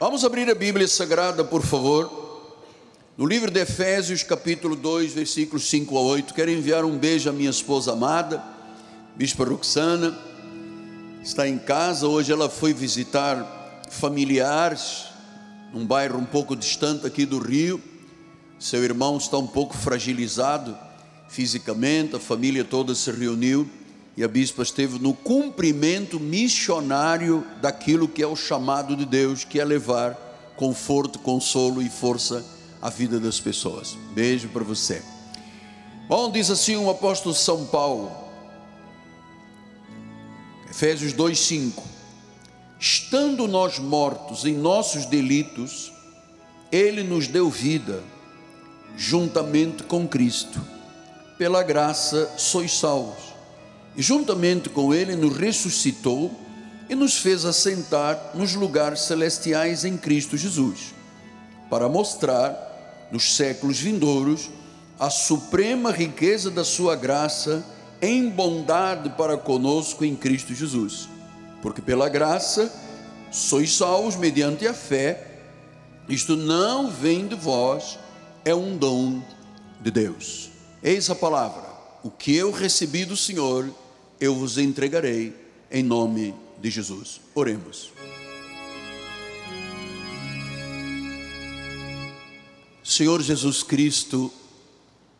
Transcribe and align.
Vamos 0.00 0.24
abrir 0.24 0.48
a 0.48 0.54
Bíblia 0.54 0.88
Sagrada, 0.88 1.44
por 1.44 1.60
favor. 1.60 2.10
No 3.18 3.26
livro 3.26 3.50
de 3.50 3.60
Efésios, 3.60 4.22
capítulo 4.22 4.74
2, 4.74 5.12
versículos 5.12 5.68
5 5.68 5.94
a 5.98 6.00
8. 6.00 6.32
Quero 6.32 6.50
enviar 6.50 6.86
um 6.86 6.96
beijo 6.96 7.28
à 7.28 7.34
minha 7.34 7.50
esposa 7.50 7.92
amada, 7.92 8.42
Bispa 9.14 9.44
Roxana. 9.44 10.18
Está 11.22 11.46
em 11.46 11.58
casa, 11.58 12.08
hoje 12.08 12.32
ela 12.32 12.48
foi 12.48 12.72
visitar 12.72 13.82
familiares 13.90 15.04
num 15.70 15.84
bairro 15.84 16.18
um 16.18 16.24
pouco 16.24 16.56
distante 16.56 17.06
aqui 17.06 17.26
do 17.26 17.38
Rio. 17.38 17.78
Seu 18.58 18.82
irmão 18.82 19.18
está 19.18 19.36
um 19.36 19.46
pouco 19.46 19.76
fragilizado 19.76 20.78
fisicamente, 21.28 22.16
a 22.16 22.18
família 22.18 22.64
toda 22.64 22.94
se 22.94 23.10
reuniu 23.10 23.68
e 24.16 24.24
a 24.24 24.28
bispa 24.28 24.62
esteve 24.62 24.98
no 24.98 25.14
cumprimento 25.14 26.18
missionário 26.18 27.46
daquilo 27.60 28.08
que 28.08 28.22
é 28.22 28.26
o 28.26 28.36
chamado 28.36 28.96
de 28.96 29.04
Deus, 29.04 29.44
que 29.44 29.60
é 29.60 29.64
levar 29.64 30.14
conforto, 30.56 31.18
consolo 31.18 31.80
e 31.80 31.88
força 31.88 32.44
à 32.82 32.90
vida 32.90 33.20
das 33.20 33.40
pessoas. 33.40 33.96
Beijo 34.12 34.48
para 34.48 34.64
você. 34.64 35.02
Bom, 36.08 36.30
diz 36.30 36.50
assim 36.50 36.76
o 36.76 36.90
apóstolo 36.90 37.34
São 37.34 37.66
Paulo, 37.66 38.10
Efésios 40.68 41.12
2:5. 41.12 41.82
Estando 42.78 43.46
nós 43.46 43.78
mortos 43.78 44.44
em 44.44 44.54
nossos 44.54 45.04
delitos, 45.04 45.92
ele 46.72 47.02
nos 47.02 47.26
deu 47.26 47.50
vida 47.50 48.02
juntamente 48.96 49.82
com 49.82 50.08
Cristo. 50.08 50.60
Pela 51.38 51.62
graça 51.62 52.34
sois 52.36 52.72
salvos 52.72 53.29
e 53.96 54.02
juntamente 54.02 54.68
com 54.68 54.94
ele 54.94 55.16
nos 55.16 55.36
ressuscitou 55.36 56.30
e 56.88 56.94
nos 56.94 57.18
fez 57.18 57.44
assentar 57.44 58.32
nos 58.34 58.54
lugares 58.54 59.02
celestiais 59.02 59.84
em 59.84 59.96
Cristo 59.96 60.36
Jesus, 60.36 60.94
para 61.68 61.88
mostrar 61.88 63.08
nos 63.12 63.36
séculos 63.36 63.78
vindouros 63.78 64.50
a 64.98 65.08
suprema 65.08 65.90
riqueza 65.90 66.50
da 66.50 66.64
sua 66.64 66.94
graça 66.94 67.64
em 68.02 68.28
bondade 68.28 69.10
para 69.10 69.36
conosco 69.36 70.04
em 70.04 70.16
Cristo 70.16 70.54
Jesus. 70.54 71.08
Porque 71.62 71.80
pela 71.80 72.08
graça 72.08 72.72
sois 73.30 73.76
salvos 73.76 74.16
mediante 74.16 74.66
a 74.66 74.74
fé. 74.74 75.26
Isto 76.08 76.36
não 76.36 76.90
vem 76.90 77.28
de 77.28 77.34
vós, 77.34 77.98
é 78.44 78.54
um 78.54 78.76
dom 78.76 79.22
de 79.80 79.90
Deus. 79.90 80.50
Eis 80.82 81.08
a 81.10 81.14
palavra. 81.14 81.70
O 82.02 82.10
que 82.10 82.34
eu 82.34 82.50
recebi 82.50 83.04
do 83.04 83.16
Senhor, 83.16 83.68
eu 84.20 84.34
vos 84.34 84.58
entregarei 84.58 85.34
em 85.70 85.82
nome 85.82 86.34
de 86.60 86.68
Jesus. 86.68 87.20
Oremos. 87.34 87.90
Senhor 92.84 93.22
Jesus 93.22 93.62
Cristo, 93.62 94.30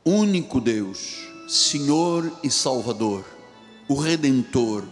único 0.04 0.60
Deus, 0.60 1.28
Senhor 1.48 2.30
e 2.42 2.50
Salvador, 2.50 3.24
o 3.88 3.94
Redentor, 3.94 4.84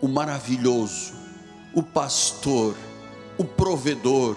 o 0.00 0.08
maravilhoso, 0.08 1.12
o 1.74 1.82
pastor, 1.82 2.74
o 3.36 3.44
provedor, 3.44 4.36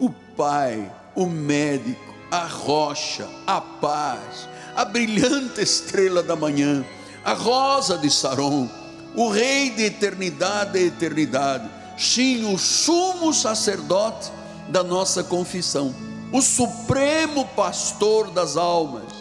o 0.00 0.10
Pai, 0.10 0.90
o 1.14 1.26
médico, 1.26 2.14
a 2.30 2.46
rocha, 2.46 3.28
a 3.46 3.60
paz, 3.60 4.48
a 4.74 4.84
brilhante 4.84 5.60
estrela 5.60 6.22
da 6.22 6.36
manhã 6.36 6.84
a 7.24 7.32
rosa 7.32 7.98
de 7.98 8.10
Saron, 8.10 8.68
o 9.14 9.28
rei 9.30 9.70
de 9.70 9.84
eternidade 9.84 10.78
e 10.78 10.86
eternidade, 10.86 11.68
sim, 11.96 12.52
o 12.52 12.58
sumo 12.58 13.32
sacerdote 13.32 14.30
da 14.68 14.82
nossa 14.82 15.24
confissão, 15.24 15.94
o 16.32 16.40
supremo 16.40 17.46
pastor 17.56 18.30
das 18.30 18.56
almas, 18.56 19.12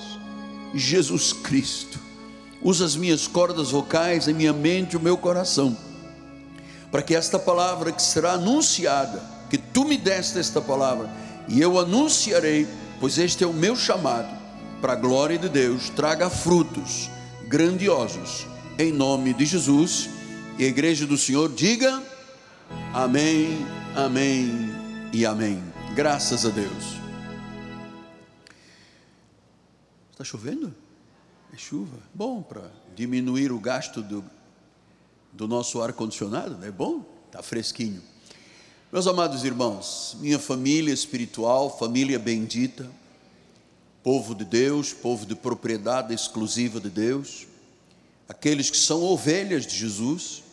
Jesus 0.73 1.33
Cristo. 1.33 1.99
Usa 2.61 2.85
as 2.85 2.95
minhas 2.95 3.27
cordas 3.27 3.71
vocais, 3.71 4.27
a 4.27 4.33
minha 4.33 4.53
mente, 4.53 4.97
o 4.97 4.99
meu 4.99 5.17
coração, 5.17 5.77
para 6.91 7.01
que 7.01 7.15
esta 7.15 7.39
palavra 7.39 7.91
que 7.91 8.01
será 8.01 8.33
anunciada, 8.33 9.21
que 9.49 9.57
tu 9.57 9.85
me 9.85 9.97
deste 9.97 10.39
esta 10.39 10.61
palavra, 10.61 11.09
e 11.47 11.61
eu 11.61 11.79
anunciarei, 11.79 12.67
pois 12.99 13.17
este 13.17 13.43
é 13.43 13.47
o 13.47 13.53
meu 13.53 13.75
chamado, 13.75 14.35
para 14.81 14.93
a 14.93 14.97
glória 14.97 15.37
de 15.37 15.49
Deus, 15.49 15.89
traga 15.89 16.29
frutos 16.29 17.09
grandiosos. 17.47 18.45
Em 18.77 18.91
nome 18.91 19.33
de 19.33 19.45
Jesus. 19.45 20.09
E 20.59 20.65
a 20.65 20.67
igreja 20.67 21.05
do 21.05 21.17
Senhor 21.17 21.51
diga: 21.53 22.03
Amém, 22.93 23.65
Amém 23.95 24.69
e 25.13 25.25
Amém. 25.25 25.63
Graças 25.95 26.45
a 26.45 26.49
Deus. 26.49 26.97
Está 30.11 30.23
chovendo? 30.23 30.73
É 31.53 31.57
chuva. 31.57 31.97
Bom 32.13 32.41
para 32.41 32.71
diminuir 32.95 33.51
o 33.51 33.59
gasto 33.59 34.01
do, 34.01 34.23
do 35.31 35.47
nosso 35.47 35.81
ar-condicionado, 35.81 36.63
é 36.65 36.71
bom? 36.71 37.05
Está 37.27 37.43
fresquinho. 37.43 38.01
Meus 38.91 39.05
amados 39.05 39.43
irmãos, 39.43 40.17
minha 40.19 40.39
família 40.39 40.93
espiritual, 40.93 41.77
família 41.77 42.17
bendita, 42.17 42.89
povo 44.07 44.33
de 44.33 44.45
Deus, 44.45 44.93
povo 44.93 45.25
de 45.25 45.35
propriedade 45.35 46.13
exclusiva 46.13 46.79
de 46.79 46.89
Deus, 46.89 47.45
aqueles 48.29 48.69
que 48.69 48.77
são 48.77 49.03
ovelhas 49.03 49.67
de 49.67 49.75
Jesus, 49.75 50.43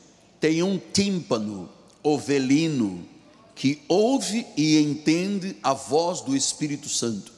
têm 0.40 0.60
um 0.64 0.76
tímpano 0.76 1.70
ovelino 2.02 3.08
que 3.54 3.80
ouve 3.86 4.44
e 4.56 4.80
entende 4.80 5.56
a 5.62 5.72
voz 5.72 6.20
do 6.20 6.34
Espírito 6.34 6.88
Santo, 6.88 7.32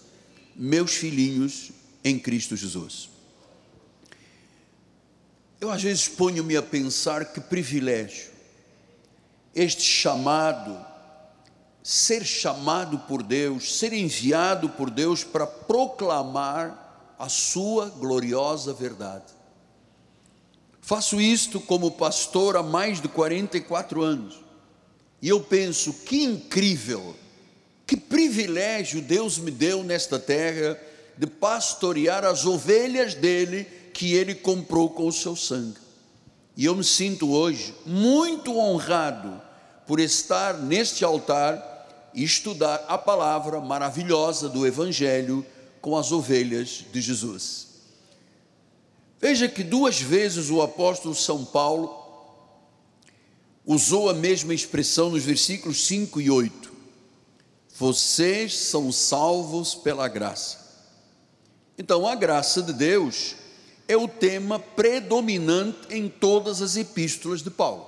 meus 0.57 0.95
filhinhos 0.95 1.71
em 2.03 2.19
Cristo 2.19 2.57
Jesus. 2.57 3.11
Eu 5.61 5.71
às 5.71 5.83
vezes 5.83 6.09
ponho-me 6.09 6.57
a 6.57 6.63
pensar 6.63 7.27
que 7.27 7.43
privilégio 7.43 8.31
este 9.55 9.83
chamado 9.83 10.83
ser 11.87 12.25
chamado 12.25 12.99
por 12.99 13.23
Deus, 13.23 13.79
ser 13.79 13.93
enviado 13.93 14.69
por 14.71 14.91
Deus 14.91 15.23
para 15.23 15.47
proclamar 15.47 17.15
a 17.17 17.29
sua 17.29 17.89
gloriosa 17.91 18.75
verdade. 18.75 19.23
Faço 20.81 21.21
isto 21.21 21.61
como 21.61 21.93
pastor 21.93 22.57
há 22.57 22.63
mais 22.63 23.01
de 23.01 23.07
44 23.07 24.03
anos. 24.03 24.35
E 25.23 25.29
eu 25.29 25.41
penso 25.41 25.93
que 25.93 26.25
incrível, 26.25 27.15
que 27.87 27.97
privilégio 27.97 29.01
Deus 29.01 29.39
me 29.39 29.53
deu 29.53 29.85
nesta 29.85 30.19
terra 30.19 30.77
de 31.17 31.29
pastorear 31.29 32.25
as 32.25 32.45
ovelhas 32.45 33.15
dele 33.15 33.63
que 33.95 34.13
ele 34.13 34.35
comprou 34.35 34.91
com 34.91 35.07
o 35.07 35.13
seu 35.13 35.37
sangue. 35.37 35.79
E 36.57 36.65
eu 36.65 36.75
me 36.75 36.83
sinto 36.83 37.31
hoje 37.31 37.73
muito 37.87 38.59
honrado 38.59 39.41
por 39.87 40.01
estar 40.01 40.55
neste 40.55 41.05
altar 41.05 41.76
e 42.17 42.25
estudar 42.25 42.87
a 42.89 42.97
palavra 42.97 43.61
maravilhosa 43.61 44.49
do 44.49 44.67
Evangelho 44.67 45.45
com 45.83 45.99
as 45.99 46.11
ovelhas 46.11 46.87
de 46.91 47.01
Jesus. 47.03 47.67
Veja 49.21 49.47
que 49.47 49.63
duas 49.63 50.01
vezes 50.01 50.49
o 50.49 50.63
apóstolo 50.63 51.15
São 51.15 51.45
Paulo 51.45 51.95
usou 53.67 54.09
a 54.09 54.15
mesma 54.15 54.55
expressão 54.55 55.11
nos 55.11 55.25
versículos 55.25 55.87
5 55.87 56.21
e 56.23 56.31
8. 56.31 56.73
Vocês 57.79 58.57
são 58.57 58.91
salvos 58.91 59.75
pela 59.75 60.09
graça. 60.09 60.65
Então, 61.77 62.07
a 62.07 62.15
graça 62.15 62.63
de 62.63 62.73
Deus 62.73 63.35
é 63.87 63.97
o 63.97 64.09
tema 64.09 64.59
predominante 64.59 65.95
em 65.95 66.09
todas 66.09 66.63
as 66.63 66.77
epístolas 66.77 67.43
de 67.43 67.51
Paulo. 67.51 67.87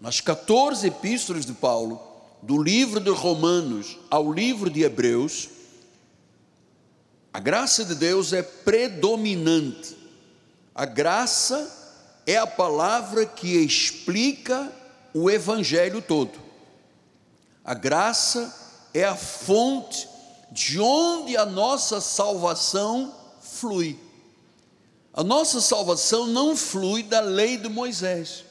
Nas 0.00 0.22
14 0.22 0.86
epístolas 0.86 1.44
de 1.44 1.52
Paulo, 1.52 2.00
do 2.46 2.62
livro 2.62 3.00
de 3.00 3.10
Romanos 3.10 3.98
ao 4.08 4.32
livro 4.32 4.70
de 4.70 4.84
Hebreus, 4.84 5.48
a 7.32 7.40
graça 7.40 7.84
de 7.84 7.96
Deus 7.96 8.32
é 8.32 8.40
predominante. 8.40 9.96
A 10.72 10.86
graça 10.86 12.22
é 12.24 12.36
a 12.36 12.46
palavra 12.46 13.26
que 13.26 13.56
explica 13.56 14.72
o 15.12 15.28
evangelho 15.28 16.00
todo. 16.00 16.38
A 17.64 17.74
graça 17.74 18.54
é 18.94 19.04
a 19.04 19.16
fonte 19.16 20.08
de 20.52 20.78
onde 20.78 21.36
a 21.36 21.44
nossa 21.44 22.00
salvação 22.00 23.12
flui. 23.40 23.98
A 25.12 25.24
nossa 25.24 25.60
salvação 25.60 26.28
não 26.28 26.56
flui 26.56 27.02
da 27.02 27.18
lei 27.18 27.56
de 27.56 27.68
Moisés. 27.68 28.44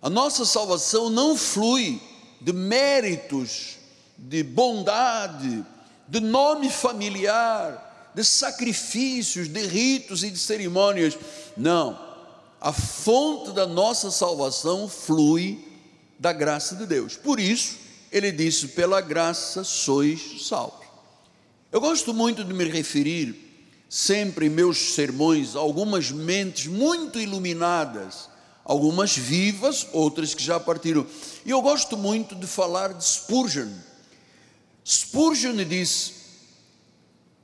A 0.00 0.08
nossa 0.08 0.44
salvação 0.44 1.10
não 1.10 1.36
flui 1.36 2.00
de 2.42 2.52
méritos, 2.52 3.76
de 4.18 4.42
bondade, 4.42 5.64
de 6.08 6.20
nome 6.20 6.68
familiar, 6.68 8.10
de 8.14 8.24
sacrifícios, 8.24 9.48
de 9.48 9.66
ritos 9.66 10.22
e 10.22 10.30
de 10.30 10.38
cerimônias. 10.38 11.16
Não. 11.56 11.98
A 12.60 12.72
fonte 12.72 13.52
da 13.52 13.66
nossa 13.66 14.10
salvação 14.10 14.88
flui 14.88 15.64
da 16.18 16.32
graça 16.32 16.76
de 16.76 16.86
Deus. 16.86 17.16
Por 17.16 17.40
isso, 17.40 17.76
ele 18.10 18.30
disse: 18.30 18.68
pela 18.68 19.00
graça 19.00 19.64
sois 19.64 20.46
salvos. 20.46 20.86
Eu 21.72 21.80
gosto 21.80 22.12
muito 22.12 22.44
de 22.44 22.52
me 22.52 22.64
referir, 22.64 23.34
sempre 23.88 24.46
em 24.46 24.50
meus 24.50 24.94
sermões, 24.94 25.56
a 25.56 25.60
algumas 25.60 26.10
mentes 26.10 26.66
muito 26.66 27.18
iluminadas, 27.18 28.28
algumas 28.64 29.16
vivas, 29.16 29.86
outras 29.92 30.34
que 30.34 30.42
já 30.42 30.58
partiram. 30.58 31.06
E 31.44 31.50
eu 31.50 31.60
gosto 31.60 31.96
muito 31.96 32.34
de 32.34 32.46
falar 32.46 32.92
de 32.94 33.04
Spurgeon. 33.04 33.70
Spurgeon 34.84 35.56
diz: 35.64 36.22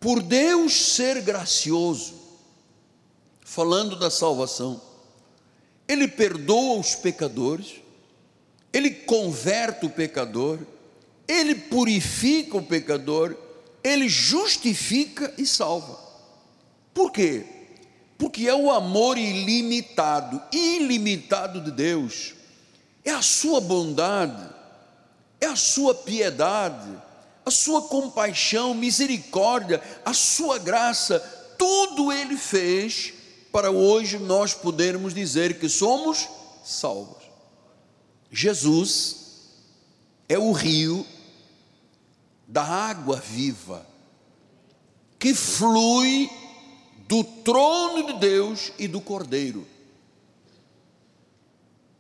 por 0.01 0.23
Deus 0.23 0.95
ser 0.95 1.21
gracioso, 1.23 2.15
falando 3.41 3.97
da 3.97 4.11
salvação, 4.11 4.81
Ele 5.89 6.07
perdoa 6.07 6.79
os 6.79 6.95
pecadores, 6.95 7.77
Ele 8.73 8.91
converte 8.91 9.87
o 9.87 9.91
pecador, 9.91 10.61
Ele 11.27 11.55
purifica 11.55 12.57
o 12.57 12.63
pecador, 12.63 13.37
Ele 13.83 14.09
justifica 14.09 15.35
e 15.37 15.45
salva. 15.45 15.99
Por 16.95 17.11
quê? 17.11 17.58
Porque 18.19 18.49
é 18.49 18.55
o 18.55 18.71
amor 18.71 19.17
ilimitado, 19.17 20.43
ilimitado 20.53 21.61
de 21.61 21.71
Deus, 21.71 22.35
é 23.05 23.13
a 23.13 23.23
sua 23.23 23.61
bondade, 23.61 24.45
é 25.41 25.47
a 25.47 25.55
sua 25.55 25.95
piedade, 25.95 26.91
a 27.47 27.51
sua 27.51 27.83
compaixão, 27.83 28.75
misericórdia, 28.75 29.81
a 30.05 30.13
sua 30.13 30.59
graça, 30.59 31.21
tudo 31.57 32.13
ele 32.13 32.37
fez 32.37 33.15
para 33.53 33.71
hoje 33.71 34.19
nós 34.19 34.53
podermos 34.53 35.15
dizer 35.15 35.59
que 35.59 35.69
somos 35.69 36.29
salvos. 36.65 37.23
Jesus 38.31 39.17
é 40.29 40.39
o 40.39 40.53
rio 40.53 41.07
da 42.47 42.63
água 42.63 43.17
viva 43.17 43.87
que 45.19 45.35
flui 45.35 46.31
do 47.09 47.25
trono 47.25 48.07
de 48.07 48.21
Deus 48.21 48.71
e 48.79 48.87
do 48.87 49.01
Cordeiro. 49.01 49.67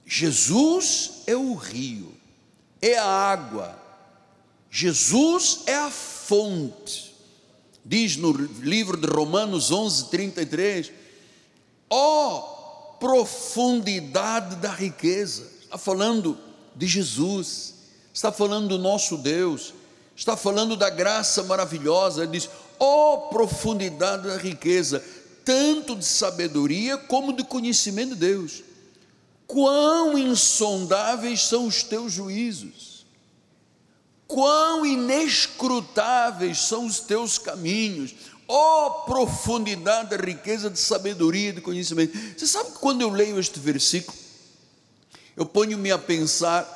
Jesus 0.06 1.22
é 1.26 1.34
o 1.34 1.54
rio, 1.54 2.14
é 2.80 2.96
a 2.96 3.04
água 3.04 3.88
Jesus 4.70 5.60
é 5.66 5.74
a 5.74 5.90
fonte. 5.90 7.14
Diz 7.84 8.16
no 8.16 8.32
livro 8.32 8.96
de 8.96 9.06
Romanos 9.06 9.70
11, 9.70 10.10
33, 10.10 10.92
ó 11.88 12.36
oh, 12.36 12.98
profundidade 12.98 14.56
da 14.56 14.70
riqueza, 14.70 15.50
está 15.62 15.78
falando 15.78 16.36
de 16.76 16.86
Jesus, 16.86 17.74
está 18.12 18.30
falando 18.30 18.68
do 18.68 18.78
nosso 18.78 19.16
Deus, 19.16 19.72
está 20.14 20.36
falando 20.36 20.76
da 20.76 20.90
graça 20.90 21.42
maravilhosa, 21.44 22.24
ele 22.24 22.32
diz, 22.32 22.50
oh, 22.78 23.28
profundidade 23.28 24.28
da 24.28 24.36
riqueza, 24.36 25.02
tanto 25.44 25.96
de 25.96 26.04
sabedoria 26.04 26.96
como 26.96 27.32
de 27.32 27.44
conhecimento 27.44 28.10
de 28.10 28.20
Deus, 28.20 28.62
quão 29.46 30.18
insondáveis 30.18 31.42
são 31.42 31.66
os 31.66 31.82
teus 31.82 32.12
juízos, 32.12 32.98
Quão 34.28 34.84
inescrutáveis 34.84 36.58
são 36.58 36.84
os 36.84 37.00
teus 37.00 37.38
caminhos, 37.38 38.14
ó 38.46 38.86
oh, 38.86 38.90
profundidade 39.06 40.10
da 40.10 40.22
riqueza 40.22 40.68
de 40.68 40.78
sabedoria 40.78 41.48
e 41.48 41.52
de 41.52 41.62
conhecimento. 41.62 42.16
Você 42.36 42.46
sabe 42.46 42.72
que 42.72 42.78
quando 42.78 43.00
eu 43.00 43.08
leio 43.08 43.40
este 43.40 43.58
versículo, 43.58 44.16
eu 45.34 45.46
ponho-me 45.46 45.90
a 45.90 45.96
pensar 45.96 46.74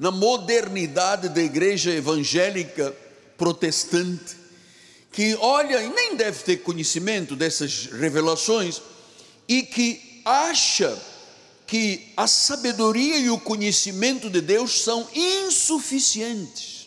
na 0.00 0.10
modernidade 0.10 1.28
da 1.28 1.40
igreja 1.40 1.92
evangélica 1.92 2.92
protestante, 3.38 4.36
que 5.12 5.34
olha 5.36 5.82
e 5.82 5.88
nem 5.88 6.16
deve 6.16 6.42
ter 6.44 6.58
conhecimento 6.58 7.34
dessas 7.34 7.86
revelações, 7.86 8.80
e 9.48 9.62
que 9.62 10.22
acha 10.24 10.96
que 11.66 12.12
a 12.16 12.26
sabedoria 12.26 13.18
e 13.18 13.30
o 13.30 13.38
conhecimento 13.38 14.28
de 14.28 14.40
Deus 14.40 14.82
são 14.82 15.08
insuficientes 15.14 16.80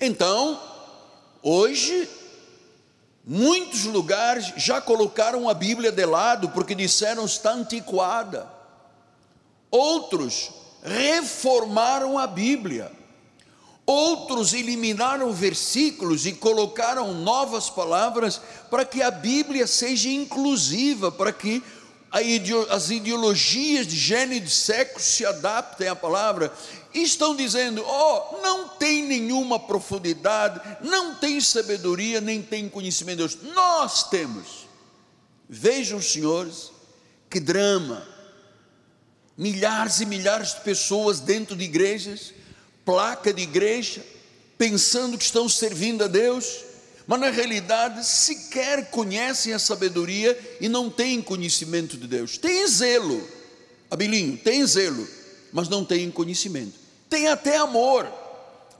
então, 0.00 0.60
hoje, 1.42 2.08
muitos 3.24 3.84
lugares 3.84 4.52
já 4.56 4.80
colocaram 4.80 5.48
a 5.48 5.54
Bíblia 5.54 5.90
de 5.90 6.04
lado 6.04 6.50
porque 6.50 6.74
disseram 6.74 7.24
está 7.24 7.52
antiquada. 7.52 8.50
Outros 9.70 10.50
reformaram 10.82 12.18
a 12.18 12.26
Bíblia. 12.26 12.92
Outros 13.86 14.52
eliminaram 14.52 15.32
versículos 15.32 16.26
e 16.26 16.32
colocaram 16.32 17.14
novas 17.14 17.70
palavras 17.70 18.40
para 18.68 18.84
que 18.84 19.00
a 19.00 19.12
Bíblia 19.12 19.64
seja 19.66 20.08
inclusiva, 20.08 21.12
para 21.12 21.32
que 21.32 21.62
as 22.70 22.90
ideologias 22.90 23.86
de 23.86 23.96
gênero 23.96 24.34
e 24.34 24.40
de 24.40 24.50
sexo 24.50 25.00
se 25.00 25.24
adaptem 25.24 25.86
à 25.86 25.94
palavra 25.94 26.52
estão 26.92 27.36
dizendo: 27.36 27.84
oh, 27.86 28.40
não 28.42 28.68
tem 28.68 29.02
nenhuma 29.02 29.58
profundidade, 29.58 30.60
não 30.80 31.14
tem 31.14 31.40
sabedoria, 31.40 32.20
nem 32.20 32.42
tem 32.42 32.68
conhecimento 32.68 33.28
de 33.28 33.36
Deus. 33.36 33.54
Nós 33.54 34.08
temos. 34.08 34.66
Vejam, 35.48 36.00
senhores, 36.02 36.72
que 37.30 37.38
drama. 37.38 38.06
Milhares 39.36 40.00
e 40.00 40.06
milhares 40.06 40.54
de 40.54 40.60
pessoas 40.62 41.20
dentro 41.20 41.54
de 41.54 41.64
igrejas, 41.64 42.32
placa 42.86 43.34
de 43.34 43.42
igreja, 43.42 44.02
pensando 44.56 45.18
que 45.18 45.24
estão 45.24 45.46
servindo 45.46 46.04
a 46.04 46.06
Deus, 46.06 46.64
mas 47.06 47.20
na 47.20 47.28
realidade 47.28 48.06
sequer 48.06 48.88
conhecem 48.90 49.52
a 49.52 49.58
sabedoria 49.58 50.56
e 50.58 50.68
não 50.68 50.88
têm 50.88 51.20
conhecimento 51.20 51.98
de 51.98 52.06
Deus. 52.06 52.38
Tem 52.38 52.66
zelo, 52.66 53.22
Abilinho, 53.90 54.38
tem 54.38 54.66
zelo, 54.66 55.06
mas 55.52 55.68
não 55.68 55.84
tem 55.84 56.10
conhecimento 56.10 56.86
tem 57.08 57.28
até 57.28 57.56
amor, 57.56 58.06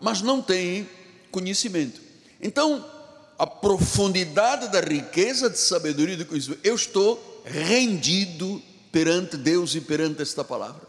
mas 0.01 0.21
não 0.21 0.43
tem 0.43 0.89
conhecimento. 1.31 2.01
Então, 2.41 2.85
a 3.39 3.47
profundidade 3.47 4.69
da 4.69 4.81
riqueza 4.81 5.49
de 5.49 5.59
sabedoria 5.59 6.15
e 6.15 6.19
de 6.19 6.25
conhecimento, 6.25 6.61
eu 6.65 6.75
estou 6.75 7.43
rendido 7.45 8.63
perante 8.91 9.37
Deus 9.37 9.75
e 9.75 9.81
perante 9.81 10.23
esta 10.23 10.43
palavra. 10.43 10.86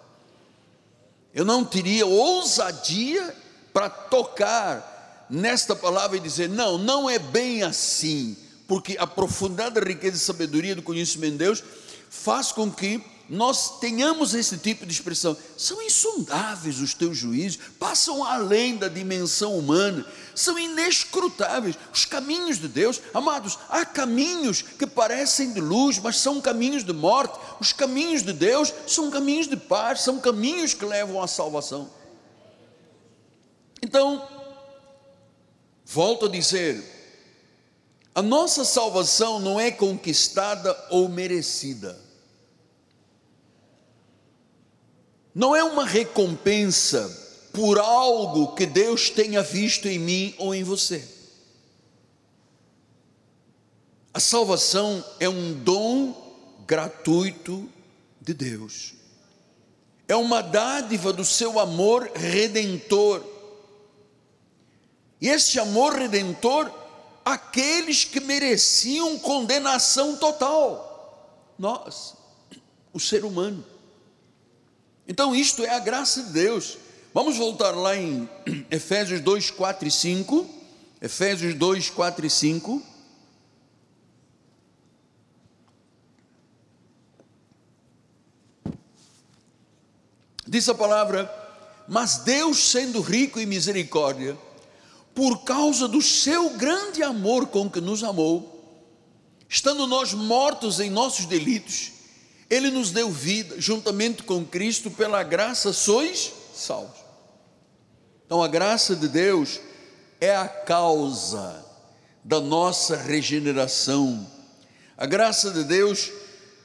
Eu 1.34 1.46
não 1.46 1.64
teria 1.64 2.06
ousadia 2.06 3.36
para 3.74 3.90
tocar 3.90 5.26
nesta 5.30 5.76
palavra 5.76 6.18
e 6.18 6.22
dizer, 6.22 6.50
não, 6.50 6.78
não 6.78 7.10
é 7.10 7.20
bem 7.20 7.64
assim, 7.64 8.36
porque 8.68 8.98
a 9.00 9.06
profundidade 9.06 9.76
da 9.76 9.82
riqueza 9.82 10.14
de 10.14 10.24
sabedoria 10.24 10.72
e 10.72 10.76
do 10.76 10.82
conhecimento 10.82 11.34
de 11.34 11.40
Deus 11.40 11.64
faz 12.10 12.52
com 12.52 12.72
que 12.72 13.04
nós 13.30 13.80
tenhamos 13.80 14.34
esse 14.34 14.58
tipo 14.58 14.86
de 14.86 14.94
expressão. 14.94 15.36
São 15.58 15.82
insondáveis 15.82 16.80
os 16.80 16.94
teus 16.94 17.18
juízos, 17.18 17.60
passam 17.78 18.24
além 18.24 18.78
da 18.78 18.88
dimensão 18.88 19.58
humana, 19.58 20.06
são 20.34 20.58
inescrutáveis 20.58 21.78
os 21.94 22.06
caminhos 22.06 22.58
de 22.58 22.70
Deus. 22.70 23.02
Amados, 23.14 23.60
há 23.70 23.86
caminhos 23.86 24.62
que 24.62 24.88
parecem 24.88 25.52
de 25.52 25.60
luz, 25.60 26.00
mas 26.00 26.18
são 26.18 26.40
caminhos 26.40 26.86
de 26.86 26.94
morte. 26.94 27.38
Os 27.60 27.74
caminhos 27.74 28.24
de 28.24 28.32
Deus 28.32 28.74
são 28.88 29.12
caminhos 29.12 29.48
de 29.48 29.58
paz, 29.58 30.02
são 30.02 30.20
caminhos 30.20 30.74
que 30.74 30.86
levam 30.86 31.22
à 31.22 31.28
salvação. 31.28 31.90
Então, 33.82 34.26
volto 35.86 36.28
a 36.28 36.30
dizer, 36.30 36.82
a 38.16 38.22
nossa 38.22 38.64
salvação 38.64 39.40
não 39.40 39.60
é 39.60 39.70
conquistada 39.70 40.76
ou 40.90 41.10
merecida 41.10 42.07
não 45.38 45.56
é 45.56 45.64
uma 45.64 45.86
recompensa 45.86 47.48
por 47.54 47.78
algo 47.78 48.56
que 48.56 48.66
Deus 48.66 49.12
tenha 49.12 49.44
visto 49.44 49.88
em 49.88 50.00
mim 50.00 50.34
ou 50.40 50.56
em 50.56 50.64
você. 50.64 51.08
A 54.12 54.20
salvação 54.20 55.06
é 55.20 55.30
um 55.30 55.54
dom 55.54 56.66
gratuito 56.66 57.70
de 58.20 58.34
Deus, 58.34 58.96
é 60.08 60.16
uma 60.16 60.42
dádiva 60.42 61.14
do 61.14 61.24
seu 61.24 61.60
amor 61.60 62.10
redentor. 62.16 63.24
E 65.22 65.30
esse 65.30 65.60
amor 65.60 65.94
redentor, 65.94 66.72
aqueles 67.24 68.04
que 68.04 68.20
mereciam 68.20 69.20
condenação 69.20 70.18
total, 70.18 71.54
nós, 71.60 72.16
o 72.92 73.00
ser 73.00 73.24
humano. 73.24 73.77
Então, 75.08 75.34
isto 75.34 75.64
é 75.64 75.70
a 75.70 75.80
graça 75.80 76.22
de 76.22 76.32
Deus. 76.32 76.78
Vamos 77.14 77.38
voltar 77.38 77.72
lá 77.72 77.96
em 77.96 78.30
Efésios 78.70 79.22
2, 79.22 79.52
4 79.52 79.88
e 79.88 79.92
5. 79.92 80.50
Efésios 81.02 81.54
2, 81.54 81.90
4 81.90 82.26
e 82.26 82.30
5. 82.30 82.84
Diz 90.46 90.68
a 90.68 90.76
palavra: 90.76 91.32
Mas 91.88 92.20
Deus, 92.20 92.58
sendo 92.58 93.02
rico 93.02 93.40
em 93.40 93.46
misericórdia, 93.46 94.38
por 95.16 95.44
causa 95.44 95.88
do 95.88 96.02
seu 96.02 96.52
grande 96.52 97.02
amor 97.02 97.48
com 97.48 97.70
que 97.70 97.80
nos 97.80 98.04
amou, 98.04 98.54
estando 99.48 99.88
nós 99.88 100.14
mortos 100.14 100.80
em 100.80 100.90
nossos 100.90 101.26
delitos, 101.26 101.97
Ele 102.50 102.70
nos 102.72 102.92
deu 102.92 103.12
vida, 103.12 103.60
juntamente 103.60 104.24
com 104.24 104.46
Cristo, 104.46 104.90
pela 104.90 105.22
graça 105.24 105.74
sois 105.74 106.32
salvos. 106.54 106.98
Então 108.26 108.42
a 108.42 108.48
graça 108.48 108.96
de 108.96 109.08
Deus 109.08 109.60
é 110.20 110.36
a 110.36 110.48
causa 110.48 111.66
da 112.24 112.40
nossa 112.40 112.96
regeneração. 112.96 114.28
A 114.98 115.06
graça 115.06 115.52
de 115.52 115.64
Deus 115.64 116.12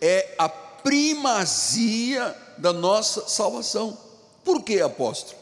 é 0.00 0.34
a 0.38 0.48
primazia 0.48 2.36
da 2.58 2.72
nossa 2.72 3.28
salvação. 3.28 3.96
Por 4.44 4.62
que, 4.62 4.80
apóstolo? 4.80 5.40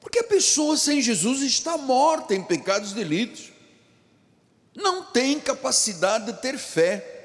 Porque 0.00 0.18
a 0.18 0.24
pessoa 0.24 0.76
sem 0.76 1.00
Jesus 1.00 1.42
está 1.42 1.78
morta 1.78 2.34
em 2.34 2.42
pecados 2.42 2.90
e 2.90 2.94
delitos. 2.94 3.52
Não 4.74 5.04
tem 5.04 5.38
capacidade 5.38 6.26
de 6.26 6.40
ter 6.40 6.58
fé. 6.58 7.21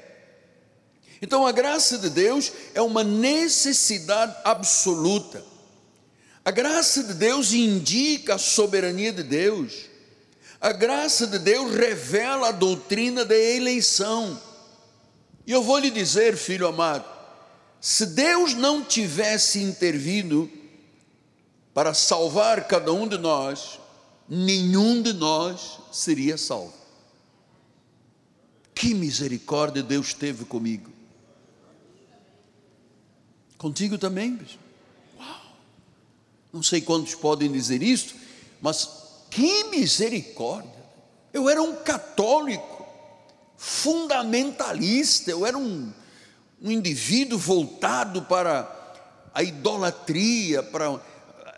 Então 1.20 1.46
a 1.46 1.52
graça 1.52 1.98
de 1.98 2.10
Deus 2.10 2.52
é 2.74 2.82
uma 2.82 3.02
necessidade 3.02 4.34
absoluta. 4.44 5.44
A 6.44 6.50
graça 6.50 7.02
de 7.02 7.14
Deus 7.14 7.52
indica 7.52 8.36
a 8.36 8.38
soberania 8.38 9.12
de 9.12 9.22
Deus. 9.22 9.86
A 10.60 10.72
graça 10.72 11.26
de 11.26 11.38
Deus 11.38 11.74
revela 11.74 12.48
a 12.48 12.52
doutrina 12.52 13.24
da 13.24 13.36
eleição. 13.36 14.40
E 15.46 15.52
eu 15.52 15.62
vou 15.62 15.78
lhe 15.78 15.90
dizer, 15.90 16.36
filho 16.36 16.66
amado, 16.66 17.04
se 17.80 18.06
Deus 18.06 18.54
não 18.54 18.82
tivesse 18.82 19.60
intervido 19.60 20.50
para 21.72 21.94
salvar 21.94 22.66
cada 22.66 22.92
um 22.92 23.06
de 23.06 23.18
nós, 23.18 23.78
nenhum 24.28 25.00
de 25.00 25.12
nós 25.12 25.78
seria 25.92 26.36
salvo. 26.36 26.74
Que 28.74 28.94
misericórdia 28.94 29.82
Deus 29.82 30.12
teve 30.12 30.44
comigo. 30.44 30.97
Contigo 33.58 33.98
também, 33.98 34.36
bicho. 34.36 34.58
Uau! 35.18 35.40
Não 36.52 36.62
sei 36.62 36.80
quantos 36.80 37.16
podem 37.16 37.50
dizer 37.50 37.82
isso, 37.82 38.14
mas 38.62 38.88
que 39.30 39.64
misericórdia. 39.64 40.78
Eu 41.32 41.48
era 41.48 41.60
um 41.60 41.74
católico, 41.76 42.86
fundamentalista, 43.56 45.30
eu 45.30 45.44
era 45.44 45.58
um, 45.58 45.92
um 46.62 46.70
indivíduo 46.70 47.38
voltado 47.38 48.22
para 48.22 48.76
a 49.34 49.42
idolatria, 49.42 50.62
para 50.62 51.00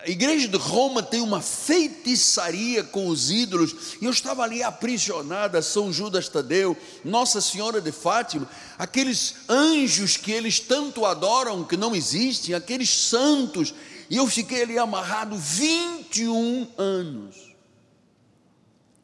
a 0.02 0.08
igreja 0.08 0.48
de 0.48 0.56
Roma 0.56 1.02
tem 1.02 1.20
uma 1.20 1.42
feitiçaria 1.42 2.82
com 2.82 3.08
os 3.08 3.30
ídolos, 3.30 3.96
e 4.00 4.06
eu 4.06 4.10
estava 4.10 4.42
ali 4.42 4.62
aprisionada, 4.62 5.60
São 5.60 5.92
Judas 5.92 6.28
Tadeu, 6.28 6.76
Nossa 7.04 7.40
Senhora 7.40 7.80
de 7.80 7.92
Fátima, 7.92 8.48
aqueles 8.78 9.34
anjos 9.48 10.16
que 10.16 10.32
eles 10.32 10.58
tanto 10.58 11.04
adoram, 11.04 11.64
que 11.64 11.76
não 11.76 11.94
existem, 11.94 12.54
aqueles 12.54 12.88
santos, 12.88 13.74
e 14.08 14.16
eu 14.16 14.26
fiquei 14.26 14.62
ali 14.62 14.78
amarrado 14.78 15.36
21 15.36 16.68
anos, 16.78 17.54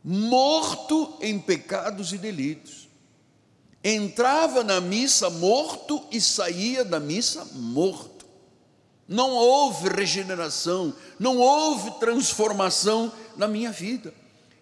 morto 0.03 1.19
em 1.21 1.39
pecados 1.39 2.13
e 2.13 2.19
delitos. 2.19 2.89
Entrava 3.85 4.65
na 4.65 4.81
missa 4.81 5.29
morto 5.29 6.03
e 6.11 6.21
saía 6.21 6.85
da 6.85 6.99
missa 6.99 7.47
morto 7.53 8.16
não 9.09 9.31
houve 9.31 9.89
regeneração, 9.89 10.95
não 11.19 11.39
houve 11.39 11.99
transformação 12.01 13.13
na 13.37 13.47
minha 13.47 13.71
vida. 13.71 14.13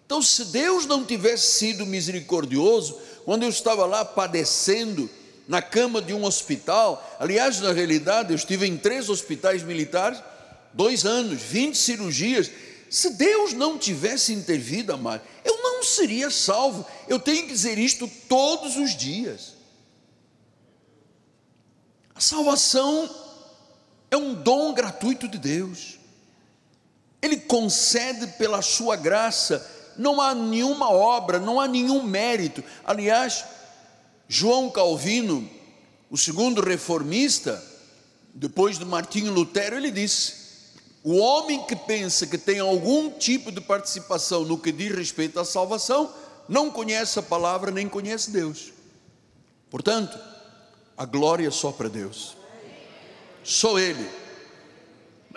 Então, 0.05 0.21
se 0.21 0.45
Deus 0.45 0.85
não 0.85 1.03
tivesse 1.03 1.57
sido 1.57 1.85
misericordioso, 1.85 2.99
quando 3.23 3.43
eu 3.43 3.49
estava 3.49 3.85
lá 3.85 4.05
padecendo 4.05 5.09
na 5.47 5.61
cama 5.61 6.01
de 6.01 6.13
um 6.13 6.23
hospital, 6.23 7.17
aliás, 7.19 7.59
na 7.59 7.71
realidade, 7.71 8.31
eu 8.31 8.35
estive 8.35 8.67
em 8.67 8.77
três 8.77 9.09
hospitais 9.09 9.63
militares, 9.63 10.21
dois 10.73 11.05
anos, 11.05 11.41
20 11.41 11.75
cirurgias. 11.75 12.51
Se 12.87 13.11
Deus 13.11 13.53
não 13.53 13.79
tivesse 13.79 14.31
intervido, 14.31 14.93
amado, 14.93 15.23
eu 15.43 15.57
não 15.63 15.83
seria 15.83 16.29
salvo. 16.29 16.85
Eu 17.07 17.19
tenho 17.19 17.43
que 17.43 17.53
dizer 17.53 17.79
isto 17.79 18.07
todos 18.29 18.77
os 18.77 18.95
dias. 18.95 19.55
A 22.13 22.21
salvação 22.21 23.09
é 24.15 24.17
um 24.17 24.33
dom 24.33 24.73
gratuito 24.73 25.27
de 25.27 25.37
Deus. 25.37 25.99
Ele 27.21 27.37
concede 27.37 28.27
pela 28.37 28.61
sua 28.61 28.95
graça, 28.95 29.65
não 29.97 30.21
há 30.21 30.33
nenhuma 30.33 30.89
obra, 30.89 31.39
não 31.39 31.59
há 31.59 31.67
nenhum 31.67 32.01
mérito. 32.03 32.63
Aliás, 32.83 33.43
João 34.27 34.69
Calvino, 34.69 35.49
o 36.09 36.17
segundo 36.17 36.61
reformista, 36.61 37.61
depois 38.33 38.79
de 38.79 38.85
Martinho 38.85 39.31
Lutero, 39.33 39.75
ele 39.75 39.91
disse: 39.91 40.33
o 41.03 41.15
homem 41.17 41.65
que 41.65 41.75
pensa 41.75 42.25
que 42.25 42.37
tem 42.37 42.59
algum 42.59 43.09
tipo 43.09 43.51
de 43.51 43.61
participação 43.61 44.43
no 44.43 44.57
que 44.57 44.71
diz 44.71 44.95
respeito 44.95 45.39
à 45.39 45.45
salvação, 45.45 46.13
não 46.47 46.69
conhece 46.71 47.19
a 47.19 47.23
palavra 47.23 47.71
nem 47.71 47.89
conhece 47.89 48.31
Deus. 48.31 48.71
Portanto, 49.69 50.17
a 50.95 51.05
glória 51.05 51.47
é 51.47 51.51
só 51.51 51.71
para 51.71 51.89
Deus 51.89 52.44
sou 53.45 53.79
Ele. 53.79 54.05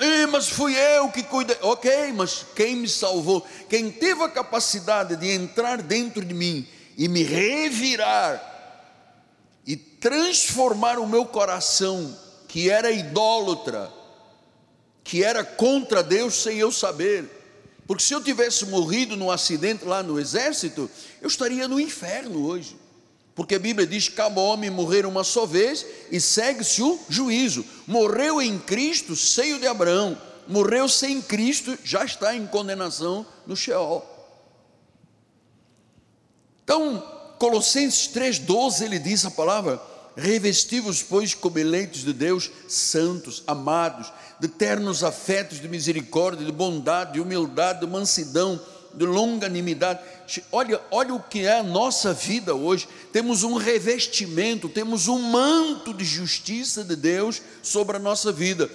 E, 0.01 0.27
mas 0.27 0.49
fui 0.49 0.75
eu 0.77 1.11
que 1.11 1.23
cuidei. 1.23 1.57
Ok, 1.61 2.13
mas 2.15 2.47
quem 2.55 2.77
me 2.77 2.89
salvou? 2.89 3.47
Quem 3.69 3.91
teve 3.91 4.23
a 4.23 4.29
capacidade 4.29 5.17
de 5.17 5.29
entrar 5.31 5.83
dentro 5.83 6.25
de 6.25 6.33
mim 6.33 6.67
e 6.97 7.09
me 7.09 7.23
revirar 7.23 8.45
e 9.67 9.77
transformar 9.77 10.99
o 10.99 11.07
meu 11.07 11.27
coração, 11.27 12.17
que 12.47 12.71
era 12.71 12.91
idólatra, 12.91 13.93
que 15.05 15.23
era 15.23 15.45
contra 15.45 16.03
Deus 16.03 16.35
sem 16.43 16.59
eu 16.59 16.73
saber. 16.73 17.29
Porque 17.87 18.03
se 18.03 18.15
eu 18.15 18.23
tivesse 18.23 18.67
morrido 18.67 19.17
num 19.17 19.31
acidente 19.31 19.85
lá 19.85 20.03
no 20.03 20.21
exército, 20.21 20.89
eu 21.21 21.27
estaria 21.27 21.67
no 21.67 21.81
inferno 21.81 22.47
hoje. 22.47 22.77
Porque 23.39 23.55
a 23.55 23.59
Bíblia 23.61 23.87
diz 23.87 24.09
que 24.09 24.17
cada 24.17 24.41
homem 24.41 24.69
morrer 24.69 25.07
uma 25.07 25.23
só 25.23 25.47
vez 25.47 25.87
e 26.11 26.21
segue-se 26.21 26.83
o 26.83 26.99
juízo. 27.09 27.65
Morreu 27.87 28.43
em 28.43 28.59
Cristo, 28.59 29.15
seio 29.15 29.61
de 29.61 29.67
Abraão. 29.69 30.21
Morreu 30.49 30.89
sem 30.89 31.23
Cristo, 31.23 31.79
já 31.85 32.05
está 32.05 32.35
em 32.35 32.45
condenação 32.49 33.25
no 33.47 33.55
Sheol. 33.55 34.05
Então, 36.65 37.01
Colossenses 37.39 38.09
3,12 38.13 38.83
ele 38.83 38.99
diz 38.99 39.25
a 39.25 39.31
palavra: 39.31 39.81
revestivos, 40.17 41.01
pois, 41.05 41.33
como 41.33 41.61
eleitos 41.61 42.01
de 42.01 42.13
Deus, 42.13 42.51
santos, 42.67 43.45
amados, 43.47 44.13
de 44.41 44.49
ternos 44.49 45.05
afetos 45.05 45.61
de 45.61 45.69
misericórdia, 45.69 46.45
de 46.45 46.51
bondade, 46.51 47.13
de 47.13 47.21
humildade, 47.21 47.79
de 47.79 47.87
mansidão, 47.87 48.61
de 48.99 49.07
longanimidade. 49.07 50.01
Olha, 50.51 50.81
olha 50.91 51.15
o 51.15 51.23
que 51.23 51.47
é 51.47 51.59
a 51.59 51.63
nossa 51.63 52.13
vida 52.13 52.55
hoje. 52.55 52.89
Temos 53.13 53.45
um 53.45 53.55
revestimento, 53.55 54.69
temos 54.69 55.09
um 55.09 55.19
manto 55.19 55.95
de 55.95 56.05
justiça 56.05 56.85
de 56.85 56.97
Deus 56.97 57.41
sobre 57.63 57.97
a 57.97 58.01
nossa 58.01 58.33
vida, 58.33 58.71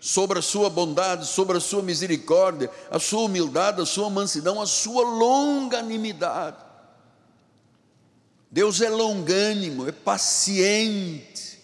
sobre 0.00 0.40
a 0.40 0.42
sua 0.42 0.68
bondade, 0.68 1.26
sobre 1.26 1.56
a 1.56 1.60
sua 1.60 1.82
misericórdia, 1.82 2.70
a 2.90 2.98
sua 2.98 3.22
humildade, 3.22 3.80
a 3.80 3.86
sua 3.86 4.10
mansidão, 4.10 4.60
a 4.60 4.66
sua 4.66 5.02
longanimidade. 5.02 6.56
Deus 8.50 8.80
é 8.80 8.88
longânimo, 8.88 9.88
é 9.88 9.92
paciente. 9.92 11.58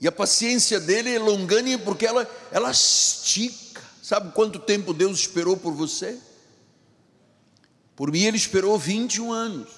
E 0.00 0.06
a 0.06 0.12
paciência 0.12 0.78
dele 0.78 1.14
é 1.14 1.18
longânima 1.18 1.82
porque 1.82 2.06
ela, 2.06 2.28
ela 2.52 2.70
estica. 2.70 3.82
Sabe 4.02 4.32
quanto 4.32 4.58
tempo 4.58 4.94
Deus 4.94 5.18
esperou 5.20 5.56
por 5.56 5.72
você? 5.74 6.18
Por 7.98 8.12
mim, 8.12 8.22
ele 8.22 8.36
esperou 8.36 8.78
21 8.78 9.32
anos. 9.32 9.70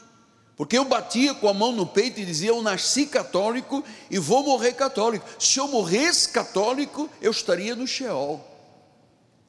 Porque 0.54 0.76
eu 0.76 0.84
batia 0.84 1.32
com 1.32 1.48
a 1.48 1.54
mão 1.54 1.72
no 1.72 1.86
peito 1.86 2.20
e 2.20 2.26
dizia: 2.26 2.50
Eu 2.50 2.60
nasci 2.60 3.06
católico 3.06 3.82
e 4.10 4.18
vou 4.18 4.44
morrer 4.44 4.74
católico. 4.74 5.26
Se 5.38 5.58
eu 5.58 5.66
morresse 5.66 6.28
católico, 6.28 7.08
eu 7.22 7.30
estaria 7.30 7.74
no 7.74 7.86
Sheol. 7.86 8.46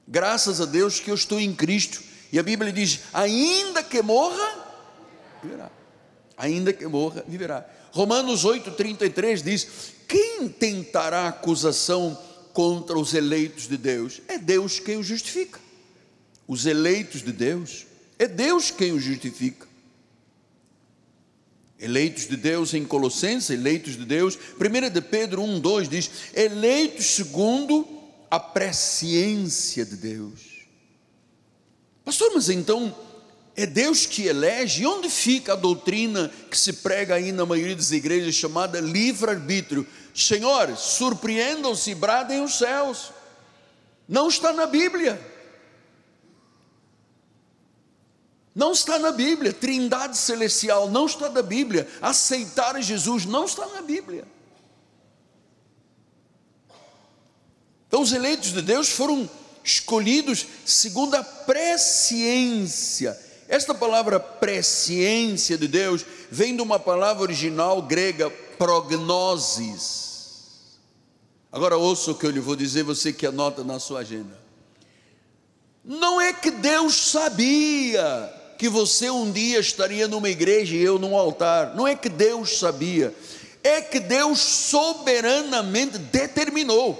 Graças 0.08 0.62
a 0.62 0.66
Deus 0.66 1.01
que 1.01 1.12
eu 1.12 1.16
estou 1.16 1.38
em 1.38 1.54
Cristo. 1.54 2.01
E 2.32 2.40
a 2.40 2.44
Bíblia 2.44 2.72
diz: 2.72 3.01
Ainda 3.12 3.84
que 3.84 4.01
morra, 4.01 4.66
viverá. 5.44 5.70
Ainda 6.38 6.72
que 6.72 6.88
morra, 6.88 7.25
viverá. 7.28 7.66
Romanos 7.92 8.46
8,33 8.46 9.44
diz: 9.44 9.68
Quem 10.08 10.48
tentará 10.48 11.28
acusação 11.28 12.18
contra 12.54 12.98
os 12.98 13.13
eleitos 13.13 13.68
de 13.68 13.75
Deus? 13.75 14.22
É 14.30 14.38
Deus 14.38 14.80
quem 14.80 14.96
os 14.96 15.08
justifica. 15.08 15.60
Os 16.48 16.66
eleitos 16.66 17.22
de 17.22 17.34
Deus 17.34 17.90
é 18.22 18.28
Deus 18.28 18.70
quem 18.70 18.92
o 18.92 19.00
justifica. 19.00 19.68
Eleitos 21.80 22.28
de 22.28 22.38
Deus 22.38 22.72
em 22.75 22.86
Colossenses, 22.86 23.50
eleitos 23.50 23.98
de 23.98 24.06
Deus. 24.06 24.38
1 24.60 24.92
de 24.92 25.01
Pedro 25.01 25.42
1, 25.42 25.60
2 25.60 25.90
diz: 25.90 26.12
eleitos 26.36 27.08
segundo 27.08 27.88
a 28.30 28.40
presciência 28.40 29.84
de 29.84 29.96
Deus. 29.96 30.68
Pastor, 32.06 32.32
mas 32.36 32.48
então 32.50 32.96
é 33.56 33.66
Deus 33.66 34.06
que 34.06 34.28
elege? 34.28 34.84
E 34.84 34.86
onde 34.86 35.10
fica 35.10 35.54
a 35.54 35.56
doutrina 35.56 36.32
que 36.51 36.58
se 36.58 36.74
prega 36.74 37.16
aí 37.16 37.32
na 37.32 37.44
maioria 37.44 37.75
das 37.75 37.90
igrejas 37.90 38.36
chamada 38.36 38.80
livre-arbítrio? 38.80 39.88
Senhores, 40.13 40.78
surpreendam-se, 40.78 41.96
bradem 41.96 42.44
os 42.44 42.60
céus. 42.60 43.12
Não 44.08 44.28
está 44.28 44.54
na 44.54 44.68
Bíblia. 44.68 45.31
Não 48.53 48.74
está 48.74 49.00
na 49.00 49.12
Bíblia. 49.12 49.53
Trindade 49.53 50.17
celestial 50.17 50.89
não 50.89 51.05
está 51.05 51.29
na 51.29 51.41
Bíblia. 51.41 51.88
Aceitar 52.01 52.79
Jesus 52.81 53.25
não 53.25 53.46
está 53.46 53.65
na 53.67 53.81
Bíblia. 53.81 54.25
Então, 57.88 58.01
os 58.01 58.12
eleitos 58.13 58.53
de 58.53 58.62
Deus 58.62 58.89
foram 58.89 59.29
escolhidos 59.63 60.46
segundo 60.65 61.15
a 61.15 61.24
presciência. 61.24 63.17
Esta 63.48 63.74
palavra 63.75 64.20
presciência 64.20 65.58
de 65.58 65.67
Deus 65.67 66.05
vem 66.29 66.55
de 66.55 66.62
uma 66.62 66.79
palavra 66.79 67.24
original 67.24 67.81
grega 67.81 68.29
prognosis. 68.58 70.01
Agora 71.51 71.75
ouça 71.75 72.12
o 72.12 72.15
que 72.15 72.25
eu 72.25 72.31
lhe 72.31 72.39
vou 72.39 72.55
dizer, 72.55 72.84
você 72.84 73.12
que 73.12 73.25
anota 73.25 73.62
na 73.62 73.77
sua 73.77 74.00
agenda. 74.00 74.39
Não 75.84 76.22
é 76.22 76.31
que 76.31 76.50
Deus 76.50 77.12
sabia 77.12 78.40
que 78.62 78.70
você 78.70 79.10
um 79.10 79.32
dia 79.32 79.60
estaria 79.60 80.08
numa 80.08 80.30
igreja 80.30 80.75
e 80.75 80.84
eu 80.84 81.00
num 81.00 81.18
altar. 81.18 81.74
Não 81.74 81.88
é 81.88 81.96
que 81.96 82.08
Deus 82.08 82.60
sabia, 82.60 83.12
é 83.63 83.82
que 83.82 84.00
Deus 84.00 84.38
soberanamente 84.38 85.98
determinou. 85.98 86.96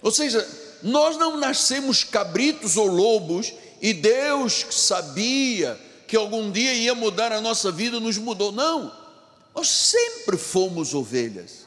Ou 0.00 0.10
seja, 0.10 0.48
nós 0.82 1.18
não 1.18 1.36
nascemos 1.36 2.02
cabritos 2.02 2.78
ou 2.78 2.86
lobos 2.86 3.52
e 3.82 3.92
Deus 3.92 4.64
sabia 4.70 5.78
que 6.08 6.16
algum 6.16 6.50
dia 6.50 6.72
ia 6.72 6.94
mudar 6.94 7.30
a 7.30 7.42
nossa 7.42 7.70
vida, 7.70 8.00
nos 8.00 8.16
mudou. 8.16 8.52
Não, 8.52 8.90
nós 9.54 9.68
sempre 9.68 10.38
fomos 10.38 10.94
ovelhas. 10.94 11.66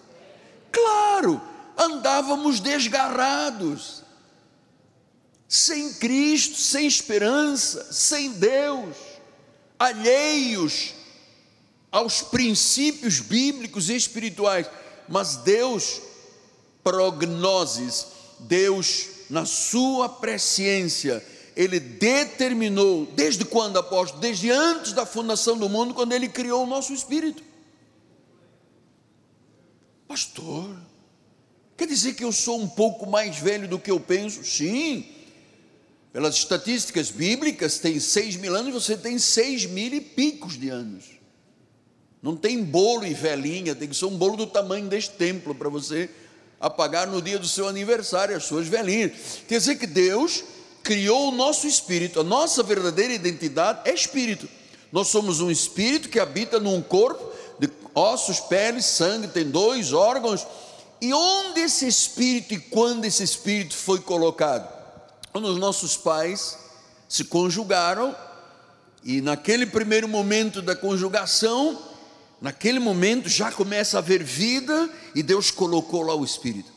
Claro, 0.71 1.39
andávamos 1.77 2.59
desgarrados, 2.59 3.98
sem 5.49 5.91
Cristo, 5.93 6.55
sem 6.57 6.85
esperança, 6.85 7.91
sem 7.91 8.33
Deus, 8.33 8.95
alheios 9.79 10.93
aos 11.91 12.21
princípios 12.21 13.19
bíblicos 13.19 13.89
e 13.89 13.95
espirituais, 13.95 14.69
mas 15.07 15.37
Deus, 15.37 16.01
prognoses, 16.83 18.05
Deus, 18.41 19.07
na 19.27 19.43
sua 19.43 20.07
presciência, 20.07 21.25
Ele 21.55 21.79
determinou, 21.79 23.07
desde 23.07 23.43
quando, 23.43 23.79
apóstolo? 23.79 24.21
Desde 24.21 24.51
antes 24.51 24.93
da 24.93 25.03
fundação 25.03 25.57
do 25.57 25.67
mundo, 25.67 25.95
quando 25.95 26.13
Ele 26.13 26.29
criou 26.29 26.63
o 26.63 26.67
nosso 26.67 26.93
espírito. 26.93 27.43
Pastor, 30.07 30.77
quer 31.75 31.87
dizer 31.87 32.13
que 32.13 32.23
eu 32.23 32.31
sou 32.31 32.61
um 32.61 32.69
pouco 32.69 33.09
mais 33.09 33.39
velho 33.39 33.67
do 33.67 33.79
que 33.79 33.89
eu 33.89 33.99
penso? 33.99 34.43
Sim. 34.43 35.15
Pelas 36.11 36.35
estatísticas 36.35 37.11
bíblicas, 37.11 37.77
tem 37.77 37.99
seis 37.99 38.35
mil 38.35 38.55
anos, 38.55 38.73
você 38.73 38.97
tem 38.97 39.19
seis 39.19 39.65
mil 39.65 39.93
e 39.93 40.01
picos 40.01 40.59
de 40.59 40.69
anos. 40.69 41.05
Não 42.21 42.35
tem 42.35 42.63
bolo 42.63 43.05
e 43.05 43.13
velhinha, 43.13 43.75
tem 43.75 43.87
que 43.87 43.95
ser 43.95 44.05
um 44.05 44.17
bolo 44.17 44.35
do 44.35 44.47
tamanho 44.47 44.87
deste 44.87 45.11
templo 45.11 45.53
para 45.53 45.69
você 45.69 46.09
apagar 46.59 47.07
no 47.07 47.21
dia 47.21 47.39
do 47.39 47.47
seu 47.47 47.67
aniversário 47.67 48.35
as 48.35 48.43
suas 48.43 48.67
velhinhas. 48.67 49.11
Quer 49.47 49.59
dizer 49.59 49.75
que 49.75 49.87
Deus 49.87 50.43
criou 50.83 51.29
o 51.29 51.35
nosso 51.35 51.67
espírito, 51.67 52.19
a 52.19 52.23
nossa 52.23 52.63
verdadeira 52.63 53.13
identidade 53.13 53.87
é 53.89 53.93
espírito. 53.93 54.49
Nós 54.91 55.07
somos 55.07 55.39
um 55.39 55.51
espírito 55.51 56.09
que 56.09 56.19
habita 56.19 56.59
num 56.59 56.81
corpo 56.81 57.31
de 57.59 57.69
ossos, 57.93 58.39
pele, 58.39 58.81
sangue, 58.81 59.27
tem 59.27 59.45
dois 59.45 59.93
órgãos. 59.93 60.45
E 60.99 61.13
onde 61.13 61.61
esse 61.61 61.87
espírito 61.87 62.55
e 62.55 62.59
quando 62.59 63.05
esse 63.05 63.23
espírito 63.23 63.77
foi 63.77 63.99
colocado? 63.99 64.78
Quando 65.31 65.45
os 65.45 65.57
nossos 65.57 65.95
pais 65.95 66.57
se 67.07 67.23
conjugaram, 67.23 68.15
e 69.03 69.21
naquele 69.21 69.65
primeiro 69.65 70.07
momento 70.07 70.61
da 70.61 70.75
conjugação, 70.75 71.79
naquele 72.41 72.79
momento 72.79 73.29
já 73.29 73.51
começa 73.51 73.97
a 73.97 73.99
haver 73.99 74.23
vida 74.23 74.89
e 75.15 75.23
Deus 75.23 75.51
colocou 75.51 76.01
lá 76.01 76.15
o 76.15 76.25
Espírito. 76.25 76.71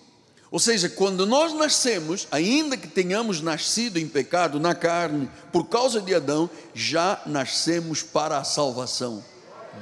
Ou 0.51 0.59
seja, 0.59 0.89
quando 0.89 1.27
nós 1.27 1.55
nascemos, 1.55 2.29
ainda 2.31 2.77
que 2.77 2.87
tenhamos 2.87 3.41
nascido 3.41 3.97
em 3.97 4.07
pecado 4.07 4.61
na 4.61 4.75
carne, 4.75 5.31
por 5.51 5.65
causa 5.65 6.01
de 6.01 6.15
Adão, 6.15 6.49
já 6.75 7.23
nascemos 7.25 8.03
para 8.03 8.37
a 8.37 8.45
salvação. 8.45 9.25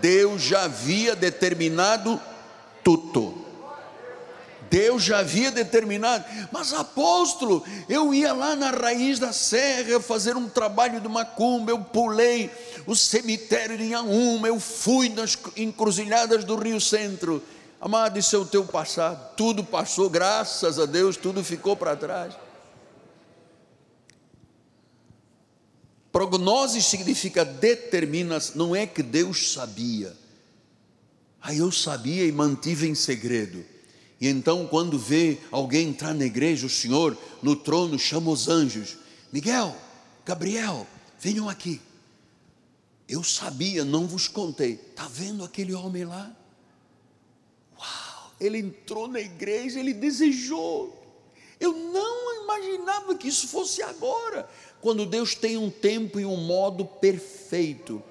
Deus 0.01 0.41
já 0.43 0.65
havia 0.65 1.17
determinado 1.17 2.21
tudo. 2.85 3.50
Deus 4.71 5.03
já 5.03 5.19
havia 5.19 5.51
determinado, 5.51 6.25
mas 6.53 6.73
apóstolo, 6.73 7.65
eu 7.89 8.15
ia 8.15 8.33
lá 8.33 8.55
na 8.55 8.71
raiz 8.71 9.19
da 9.19 9.33
serra 9.33 9.99
fazer 9.99 10.37
um 10.37 10.49
trabalho 10.49 11.01
de 11.01 11.09
macumba, 11.09 11.73
eu 11.73 11.81
pulei 11.81 12.49
o 12.87 12.95
cemitério 12.95 13.77
de 13.77 13.83
Inhaúma, 13.83 14.47
eu 14.47 14.61
fui 14.61 15.09
nas 15.09 15.37
encruzilhadas 15.57 16.45
do 16.45 16.55
Rio 16.55 16.81
Centro. 16.81 17.43
Amado, 17.81 18.17
isso 18.19 18.37
é 18.37 18.39
o 18.39 18.47
teu 18.47 18.65
passado, 18.65 19.35
tudo 19.37 19.65
passou, 19.65 20.09
graças 20.09 20.79
a 20.79 20.87
Deus, 20.87 21.17
tudo 21.17 21.43
ficou 21.43 21.77
para 21.77 21.97
trás. 21.97 22.35
Prognose 26.13 26.81
significa 26.81 27.45
determina, 27.45 28.39
não 28.55 28.75
é 28.75 28.87
que 28.87 29.03
Deus 29.03 29.53
sabia. 29.53 30.17
Aí 31.41 31.59
eu 31.59 31.73
sabia 31.73 32.25
e 32.25 32.31
mantive 32.31 32.89
em 32.89 32.95
segredo. 32.95 33.65
E 34.21 34.29
então, 34.29 34.67
quando 34.67 34.99
vê 34.99 35.39
alguém 35.51 35.89
entrar 35.89 36.15
na 36.15 36.27
igreja, 36.27 36.67
o 36.67 36.71
Senhor 36.71 37.17
no 37.43 37.57
trono 37.57 37.99
chama 37.99 38.31
os 38.31 38.49
anjos: 38.49 38.99
Miguel, 39.33 39.75
Gabriel, 40.27 40.87
venham 41.19 41.49
aqui. 41.49 41.81
Eu 43.09 43.25
sabia, 43.25 43.85
não 43.85 44.07
vos 44.07 44.29
contei. 44.29 44.75
Está 44.75 45.09
vendo 45.09 45.43
aquele 45.43 45.73
homem 45.73 46.05
lá? 46.05 46.31
Uau! 47.79 48.33
Ele 48.39 48.59
entrou 48.59 49.09
na 49.09 49.21
igreja, 49.21 49.81
ele 49.81 49.95
desejou. 49.95 50.97
Eu 51.59 51.73
não 51.73 52.45
imaginava 52.45 53.15
que 53.15 53.29
isso 53.29 53.49
fosse 53.49 53.83
agora, 53.83 54.49
quando 54.81 55.07
Deus 55.07 55.35
tem 55.35 55.57
um 55.57 55.71
tempo 55.71 56.21
e 56.21 56.27
um 56.27 56.37
modo 56.37 56.85
perfeito 56.85 58.03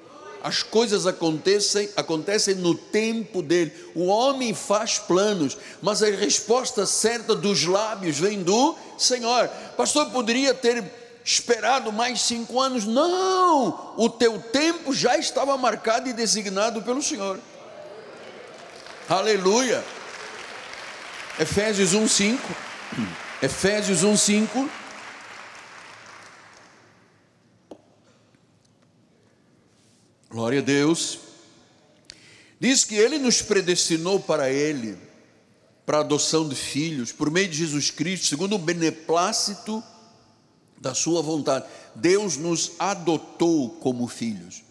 as 0.44 0.64
coisas 0.64 1.06
acontecem, 1.06 1.90
acontecem 1.96 2.56
no 2.56 2.74
tempo 2.74 3.42
dele. 3.42 3.74
O 3.94 4.06
homem 4.06 4.54
faz 4.54 4.98
planos, 4.98 5.58
mas 5.82 6.02
a 6.02 6.08
resposta 6.08 6.86
certa 6.86 7.36
dos 7.36 7.66
lábios 7.66 8.18
vem 8.18 8.42
do 8.42 8.76
Senhor. 8.98 9.50
Pastor, 9.76 10.10
poderia 10.12 10.54
ter 10.54 10.84
esperado 11.24 11.92
mais 11.92 12.22
cinco 12.22 12.60
anos? 12.60 12.86
Não, 12.86 13.94
o 13.98 14.10
teu 14.10 14.40
tempo 14.40 14.94
já 14.94 15.18
estava 15.18 15.58
marcado 15.58 16.10
e 16.10 16.14
designado 16.14 16.82
pelo 16.82 17.02
Senhor. 17.02 17.40
Aleluia. 19.08 19.84
Efésios 21.40 21.94
1:5. 21.94 22.40
Efésios 23.42 24.04
1:5 24.04 24.70
Glória 30.30 30.60
a 30.60 30.62
Deus. 30.64 31.18
Diz 32.60 32.84
que 32.84 32.94
Ele 32.94 33.18
nos 33.18 33.42
predestinou 33.42 34.20
para 34.20 34.52
Ele, 34.52 34.96
para 35.88 35.98
a 35.98 36.02
adoção 36.02 36.48
de 36.48 36.56
filhos, 36.56 37.12
por 37.12 37.32
meio 37.32 37.48
de 37.48 37.58
Jesus 37.58 37.90
Cristo, 37.90 38.28
segundo 38.28 38.54
o 38.54 38.60
beneplácito 38.60 39.84
da 40.80 40.94
Sua 40.94 41.24
vontade. 41.24 41.66
Deus 41.96 42.38
nos 42.38 42.74
adotou 42.78 43.72
como 43.82 44.08
filhos. 44.08 44.62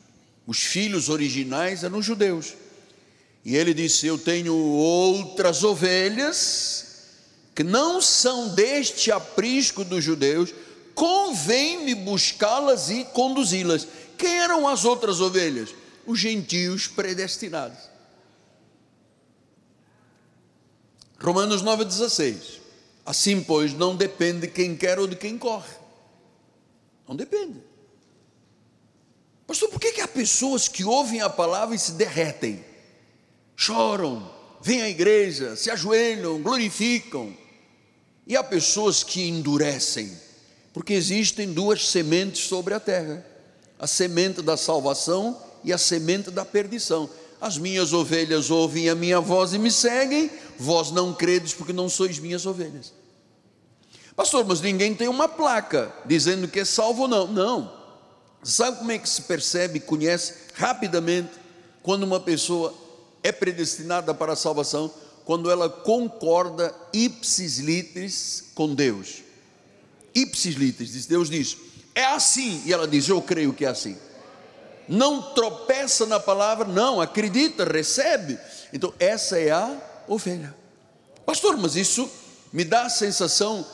Os 0.47 0.59
filhos 0.59 1.09
originais 1.09 1.83
eram 1.83 2.01
judeus. 2.01 2.55
E 3.45 3.57
Ele 3.57 3.75
disse: 3.75 4.07
Eu 4.07 4.17
tenho 4.17 4.55
outras 4.55 5.65
ovelhas 5.65 6.87
que 7.53 7.65
não 7.65 8.01
são 8.01 8.55
deste 8.55 9.11
aprisco 9.11 9.83
dos 9.83 10.05
judeus, 10.05 10.55
convém-me 10.95 11.97
buscá-las 11.97 12.91
e 12.91 13.05
conduzi-las. 13.07 13.89
Quem 14.19 14.39
eram 14.41 14.67
as 14.67 14.85
outras 14.85 15.21
ovelhas? 15.21 15.75
Os 16.05 16.19
gentios 16.19 16.89
predestinados. 16.89 17.79
Romanos 21.21 21.63
9,16. 21.63 22.59
Assim, 23.07 23.43
pois, 23.43 23.73
não 23.73 23.97
depende 23.97 24.41
de 24.41 24.49
quem 24.49 24.77
quer 24.77 24.99
ou 24.99 25.07
de 25.07 25.17
quem 25.17 25.39
corre. 25.39 25.75
Não 27.09 27.17
depende. 27.17 27.63
Pastor, 29.47 29.71
por 29.71 29.81
que, 29.81 29.93
que 29.93 30.01
há 30.03 30.09
pessoas 30.09 30.69
que 30.69 30.85
ouvem 30.85 31.23
a 31.23 31.31
palavra 31.31 31.75
e 31.75 31.79
se 31.79 31.93
derretem? 31.93 32.63
Choram, 33.57 34.31
vêm 34.61 34.83
à 34.83 34.91
igreja, 34.91 35.57
se 35.57 35.71
ajoelham, 35.71 36.43
glorificam. 36.43 37.35
E 38.27 38.37
há 38.37 38.45
pessoas 38.45 39.03
que 39.03 39.27
endurecem, 39.27 40.13
porque 40.75 40.93
existem 40.93 41.51
duas 41.51 41.89
sementes 41.89 42.43
sobre 42.43 42.75
a 42.75 42.81
terra: 42.81 43.27
a 43.79 43.87
semente 43.87 44.43
da 44.43 44.57
salvação 44.57 45.41
e 45.63 45.73
a 45.73 45.79
semente 45.79 46.31
da 46.31 46.45
perdição. 46.45 47.09
As 47.41 47.57
minhas 47.57 47.93
ovelhas 47.93 48.51
ouvem 48.51 48.89
a 48.89 48.95
minha 48.95 49.21
voz 49.21 49.53
e 49.53 49.59
me 49.59 49.71
seguem, 49.71 50.31
vós 50.59 50.91
não 50.91 51.15
credes 51.15 51.55
porque 51.55 51.73
não 51.73 51.89
sois 51.89 52.19
minhas 52.19 52.45
ovelhas. 52.47 52.93
Pastor, 54.17 54.45
mas 54.45 54.61
ninguém 54.61 54.95
tem 54.97 55.07
uma 55.07 55.29
placa 55.29 55.95
dizendo 56.05 56.49
que 56.49 56.59
é 56.59 56.65
salvo 56.65 57.03
ou 57.03 57.09
não. 57.09 57.29
Não. 57.29 57.79
Sabe 58.43 58.79
como 58.79 58.91
é 58.91 58.99
que 58.99 59.09
se 59.09 59.23
percebe, 59.23 59.79
conhece 59.79 60.35
rapidamente 60.55 61.31
quando 61.83 62.03
uma 62.03 62.19
pessoa 62.19 62.75
é 63.23 63.31
predestinada 63.31 64.13
para 64.13 64.33
a 64.33 64.37
salvação? 64.37 64.93
Quando 65.25 65.51
ela 65.51 65.69
concorda 65.69 66.75
ipsis 66.93 67.59
litteris 67.59 68.47
com 68.55 68.75
Deus. 68.75 69.23
Ipsis 70.15 70.57
litteris, 70.57 71.07
Deus 71.07 71.31
diz, 71.31 71.57
é 71.99 72.05
assim, 72.05 72.63
e 72.65 72.73
ela 72.73 72.87
diz, 72.87 73.09
eu 73.09 73.21
creio 73.21 73.53
que 73.53 73.65
é 73.65 73.69
assim. 73.69 73.97
Não 74.87 75.21
tropeça 75.35 76.07
na 76.07 76.21
palavra, 76.21 76.65
não, 76.65 77.01
acredita, 77.01 77.65
recebe. 77.65 78.39
Então, 78.73 78.95
essa 79.01 79.37
é 79.37 79.51
a 79.51 79.77
ovelha. 80.07 80.55
Pastor, 81.27 81.57
mas 81.57 81.75
isso 81.75 82.09
me 82.53 82.63
dá 82.63 82.83
a 82.83 82.89
sensação 82.89 83.67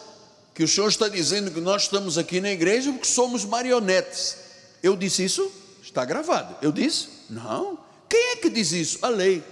que 0.54 0.64
o 0.64 0.68
Senhor 0.68 0.88
está 0.88 1.06
dizendo 1.06 1.50
que 1.50 1.60
nós 1.60 1.82
estamos 1.82 2.16
aqui 2.16 2.40
na 2.40 2.50
igreja 2.50 2.90
porque 2.92 3.06
somos 3.06 3.44
marionetes. 3.44 4.38
Eu 4.82 4.96
disse 4.96 5.22
isso? 5.22 5.52
Está 5.82 6.02
gravado. 6.06 6.56
Eu 6.62 6.72
disse? 6.72 7.08
Não. 7.28 7.78
Quem 8.08 8.30
é 8.30 8.36
que 8.36 8.48
diz 8.48 8.72
isso? 8.72 9.00
A 9.02 9.08
lei. 9.08 9.44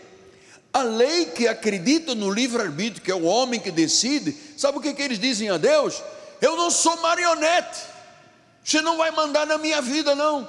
A 0.72 0.82
lei 0.82 1.26
que 1.26 1.46
acredita 1.46 2.14
no 2.14 2.30
livre-arbítrio, 2.30 3.02
que 3.02 3.11
é 3.11 3.14
o 3.14 3.24
homem 3.24 3.61
que 3.61 3.70
decide, 3.70 4.35
sabe 4.56 4.78
o 4.78 4.80
que, 4.80 4.94
que 4.94 5.02
eles 5.02 5.18
dizem 5.18 5.50
a 5.50 5.58
Deus? 5.58 6.02
Eu 6.40 6.56
não 6.56 6.70
sou 6.70 6.96
marionete. 7.02 7.91
Você 8.62 8.81
não 8.81 8.96
vai 8.96 9.11
mandar 9.11 9.46
na 9.46 9.59
minha 9.59 9.81
vida, 9.81 10.14
não. 10.14 10.48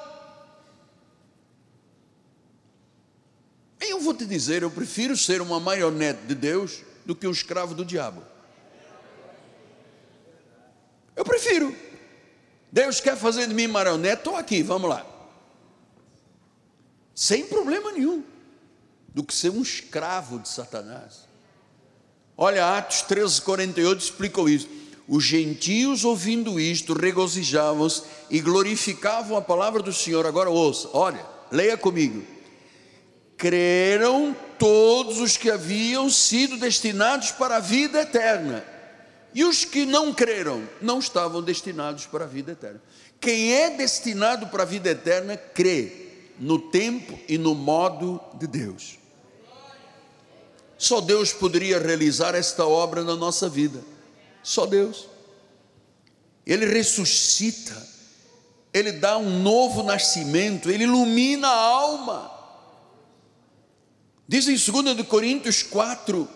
Eu 3.79 3.99
vou 3.99 4.13
te 4.13 4.25
dizer, 4.25 4.63
eu 4.63 4.71
prefiro 4.71 5.17
ser 5.17 5.41
uma 5.41 5.59
marionete 5.59 6.25
de 6.25 6.35
Deus 6.35 6.81
do 7.05 7.15
que 7.15 7.27
um 7.27 7.31
escravo 7.31 7.73
do 7.73 7.83
diabo. 7.83 8.23
Eu 11.15 11.23
prefiro. 11.23 11.75
Deus 12.71 12.99
quer 12.99 13.17
fazer 13.17 13.47
de 13.47 13.53
mim 13.53 13.67
marionete, 13.67 14.19
estou 14.19 14.35
aqui, 14.35 14.63
vamos 14.63 14.89
lá. 14.89 15.05
Sem 17.13 17.45
problema 17.45 17.91
nenhum. 17.91 18.23
Do 19.09 19.23
que 19.23 19.33
ser 19.33 19.49
um 19.49 19.61
escravo 19.61 20.39
de 20.39 20.49
Satanás. 20.49 21.27
Olha, 22.35 22.77
Atos 22.77 23.03
13, 23.03 23.41
48 23.41 24.01
explicou 24.01 24.49
isso. 24.49 24.67
Os 25.07 25.23
gentios, 25.23 26.05
ouvindo 26.05 26.59
isto, 26.59 26.93
regozijavam-se 26.93 28.03
e 28.29 28.39
glorificavam 28.39 29.37
a 29.37 29.41
palavra 29.41 29.81
do 29.81 29.91
Senhor. 29.91 30.25
Agora 30.25 30.49
ouça, 30.49 30.89
olha, 30.93 31.25
leia 31.51 31.77
comigo. 31.77 32.23
Creram 33.35 34.35
todos 34.57 35.19
os 35.19 35.35
que 35.35 35.51
haviam 35.51 36.09
sido 36.09 36.57
destinados 36.57 37.31
para 37.31 37.57
a 37.57 37.59
vida 37.59 38.01
eterna 38.01 38.63
e 39.33 39.43
os 39.43 39.65
que 39.65 39.85
não 39.85 40.13
creram 40.13 40.67
não 40.81 40.99
estavam 40.99 41.41
destinados 41.41 42.05
para 42.05 42.25
a 42.25 42.27
vida 42.27 42.51
eterna. 42.51 42.81
Quem 43.19 43.53
é 43.53 43.71
destinado 43.71 44.47
para 44.47 44.63
a 44.63 44.65
vida 44.65 44.89
eterna 44.89 45.35
crê 45.35 45.91
no 46.39 46.59
tempo 46.59 47.17
e 47.27 47.37
no 47.37 47.55
modo 47.55 48.21
de 48.35 48.45
Deus. 48.45 48.99
Só 50.77 51.01
Deus 51.01 51.31
poderia 51.31 51.79
realizar 51.79 52.35
esta 52.35 52.65
obra 52.65 53.03
na 53.03 53.15
nossa 53.15 53.49
vida. 53.49 53.81
Só 54.43 54.65
Deus. 54.65 55.07
Ele 56.45 56.65
ressuscita, 56.65 57.75
ele 58.73 58.91
dá 58.91 59.17
um 59.17 59.41
novo 59.41 59.81
nascimento, 59.81 60.69
ele 60.69 60.83
ilumina 60.83 61.47
a 61.47 61.61
alma. 61.61 62.31
Diz 64.27 64.47
em 64.47 64.55
2 64.55 65.07
Coríntios 65.07 65.63
4, 65.63 66.27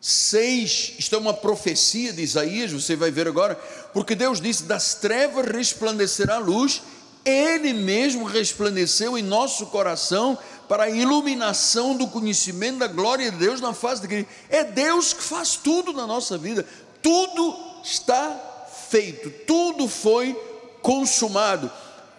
6, 0.00 0.94
isto 0.98 1.14
é 1.14 1.18
uma 1.18 1.34
profecia 1.34 2.12
de 2.12 2.22
Isaías, 2.22 2.72
você 2.72 2.96
vai 2.96 3.10
ver 3.10 3.28
agora, 3.28 3.54
porque 3.92 4.14
Deus 4.14 4.40
disse: 4.40 4.64
das 4.64 4.94
trevas 4.94 5.46
resplandecerá 5.46 6.36
a 6.36 6.38
luz, 6.38 6.82
Ele 7.24 7.72
mesmo 7.72 8.24
resplandeceu 8.24 9.18
em 9.18 9.22
nosso 9.22 9.66
coração 9.66 10.38
para 10.68 10.84
a 10.84 10.90
iluminação 10.90 11.94
do 11.96 12.08
conhecimento 12.08 12.78
da 12.78 12.86
glória 12.86 13.30
de 13.30 13.36
Deus 13.36 13.60
na 13.60 13.74
face 13.74 14.00
de 14.00 14.08
Cristo. 14.08 14.30
É 14.48 14.64
Deus 14.64 15.12
que 15.12 15.22
faz 15.22 15.54
tudo 15.56 15.92
na 15.92 16.06
nossa 16.06 16.38
vida, 16.38 16.66
tudo 17.02 17.56
está 17.82 18.68
feito, 18.88 19.30
tudo 19.46 19.88
foi 19.88 20.34
consumado, 20.80 21.70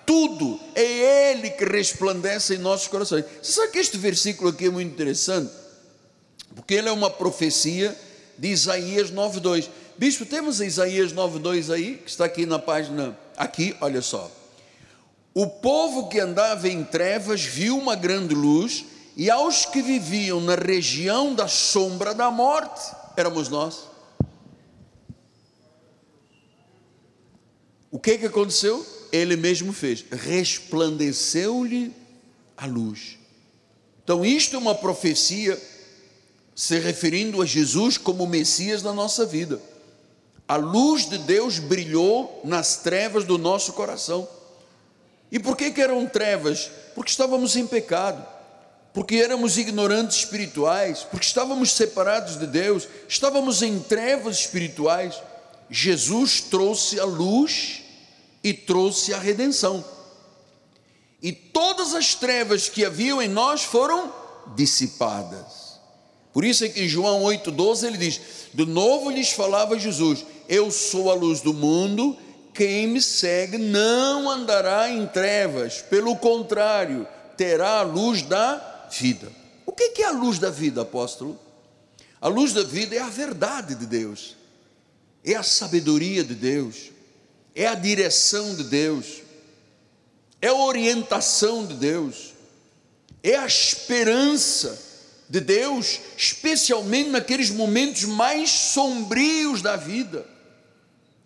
tudo 0.05 0.59
é 0.75 1.31
Ele 1.31 1.49
que 1.49 1.65
resplandece 1.65 2.55
em 2.55 2.59
nossos 2.59 2.87
corações. 2.87 3.25
Você 3.41 3.53
sabe 3.53 3.71
que 3.71 3.79
este 3.79 3.97
versículo 3.97 4.49
aqui 4.49 4.65
é 4.65 4.69
muito 4.69 4.91
interessante? 4.91 5.63
porque 6.55 6.75
ele 6.75 6.89
é 6.89 6.91
uma 6.91 7.09
profecia 7.09 7.97
de 8.37 8.49
Isaías 8.49 9.11
9:2. 9.11 9.69
Bispo, 9.97 10.25
temos 10.25 10.61
Isaías 10.61 11.13
9:2 11.13 11.69
aí, 11.69 11.97
que 11.97 12.09
está 12.09 12.25
aqui 12.25 12.45
na 12.45 12.59
página 12.59 13.17
aqui, 13.37 13.75
olha 13.81 14.01
só. 14.01 14.29
O 15.33 15.47
povo 15.47 16.09
que 16.09 16.19
andava 16.19 16.67
em 16.67 16.83
trevas 16.83 17.43
viu 17.43 17.77
uma 17.77 17.95
grande 17.95 18.35
luz, 18.35 18.85
e 19.15 19.29
aos 19.29 19.65
que 19.65 19.81
viviam 19.81 20.39
na 20.41 20.55
região 20.55 21.33
da 21.33 21.47
sombra 21.47 22.13
da 22.13 22.29
morte, 22.29 22.81
éramos 23.17 23.49
nós. 23.49 23.92
O 27.93 27.99
que 27.99 28.17
que 28.17 28.25
aconteceu? 28.25 28.83
Ele 29.11 29.35
mesmo 29.35 29.71
fez, 29.71 30.03
resplandeceu-lhe 30.11 31.93
a 32.57 32.65
luz. 32.65 33.19
Então, 34.03 34.25
isto 34.25 34.55
é 34.55 34.59
uma 34.59 34.73
profecia 34.73 35.61
se 36.55 36.79
referindo 36.79 37.39
a 37.39 37.45
Jesus 37.45 37.95
como 37.99 38.25
Messias 38.25 38.81
da 38.81 38.91
nossa 38.91 39.27
vida. 39.27 39.61
A 40.47 40.55
luz 40.55 41.07
de 41.07 41.19
Deus 41.19 41.59
brilhou 41.59 42.41
nas 42.43 42.77
trevas 42.77 43.25
do 43.25 43.37
nosso 43.37 43.73
coração. 43.73 44.27
E 45.31 45.37
por 45.37 45.55
que, 45.55 45.69
que 45.69 45.79
eram 45.81 46.07
trevas? 46.07 46.71
Porque 46.95 47.11
estávamos 47.11 47.55
em 47.55 47.67
pecado, 47.67 48.25
porque 48.91 49.17
éramos 49.17 49.55
ignorantes 49.59 50.17
espirituais, 50.17 51.03
porque 51.03 51.27
estávamos 51.27 51.73
separados 51.73 52.39
de 52.39 52.47
Deus, 52.47 52.87
estávamos 53.07 53.61
em 53.61 53.77
trevas 53.77 54.39
espirituais. 54.39 55.21
Jesus 55.69 56.41
trouxe 56.41 56.99
a 56.99 57.05
luz 57.05 57.82
e 58.43 58.53
trouxe 58.53 59.13
a 59.13 59.19
redenção. 59.19 59.83
E 61.21 61.31
todas 61.31 61.93
as 61.93 62.15
trevas 62.15 62.67
que 62.67 62.83
haviam 62.83 63.21
em 63.21 63.29
nós 63.29 63.63
foram 63.63 64.13
dissipadas. 64.55 65.79
Por 66.33 66.43
isso 66.43 66.65
é 66.65 66.69
que 66.69 66.81
em 66.81 66.87
João 66.87 67.21
8,12 67.23 67.87
ele 67.87 67.97
diz: 67.97 68.19
De 68.53 68.65
novo 68.65 69.09
lhes 69.09 69.31
falava 69.31 69.79
Jesus: 69.79 70.25
Eu 70.49 70.69
sou 70.71 71.09
a 71.09 71.13
luz 71.13 71.39
do 71.39 71.53
mundo, 71.53 72.17
quem 72.53 72.87
me 72.87 73.01
segue 73.01 73.57
não 73.57 74.29
andará 74.29 74.89
em 74.89 75.07
trevas, 75.07 75.81
pelo 75.81 76.15
contrário, 76.17 77.07
terá 77.37 77.79
a 77.79 77.83
luz 77.83 78.23
da 78.23 78.87
vida. 78.91 79.31
O 79.65 79.71
que 79.71 80.01
é 80.01 80.05
a 80.05 80.11
luz 80.11 80.39
da 80.39 80.49
vida, 80.49 80.81
apóstolo? 80.81 81.39
A 82.19 82.27
luz 82.27 82.53
da 82.53 82.63
vida 82.63 82.95
é 82.95 82.99
a 82.99 83.09
verdade 83.09 83.75
de 83.75 83.85
Deus, 83.85 84.35
é 85.25 85.35
a 85.35 85.43
sabedoria 85.43 86.23
de 86.23 86.35
Deus, 86.35 86.92
é 87.55 87.67
a 87.67 87.75
direção 87.75 88.55
de 88.55 88.63
Deus, 88.63 89.21
é 90.41 90.47
a 90.47 90.55
orientação 90.55 91.65
de 91.65 91.75
Deus, 91.75 92.33
é 93.21 93.35
a 93.35 93.45
esperança 93.45 94.77
de 95.29 95.39
Deus, 95.39 95.99
especialmente 96.17 97.09
naqueles 97.09 97.49
momentos 97.49 98.03
mais 98.03 98.49
sombrios 98.49 99.61
da 99.61 99.75
vida. 99.75 100.25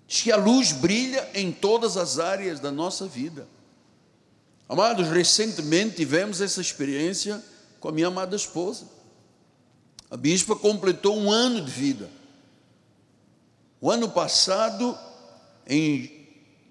Diz 0.07 0.21
que 0.21 0.31
a 0.31 0.37
luz 0.37 0.71
brilha 0.71 1.27
em 1.33 1.51
todas 1.51 1.97
as 1.97 2.19
áreas 2.19 2.59
da 2.59 2.71
nossa 2.71 3.05
vida. 3.05 3.47
Amados, 4.69 5.07
recentemente 5.09 5.95
tivemos 5.95 6.41
essa 6.41 6.61
experiência 6.61 7.43
com 7.79 7.89
a 7.89 7.91
minha 7.91 8.07
amada 8.07 8.35
esposa. 8.35 8.85
A 10.09 10.15
bispa 10.15 10.55
completou 10.55 11.17
um 11.17 11.31
ano 11.31 11.61
de 11.61 11.71
vida. 11.71 12.09
O 13.79 13.91
ano 13.91 14.09
passado, 14.09 14.97
em 15.67 16.16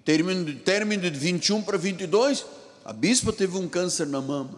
término, 0.07 0.55
término 0.59 1.11
de 1.11 1.19
21 1.19 1.61
para 1.63 1.77
22, 1.77 2.45
a 2.85 2.93
bispa 2.93 3.33
teve 3.33 3.57
um 3.57 3.67
câncer 3.67 4.07
na 4.07 4.21
mama. 4.21 4.57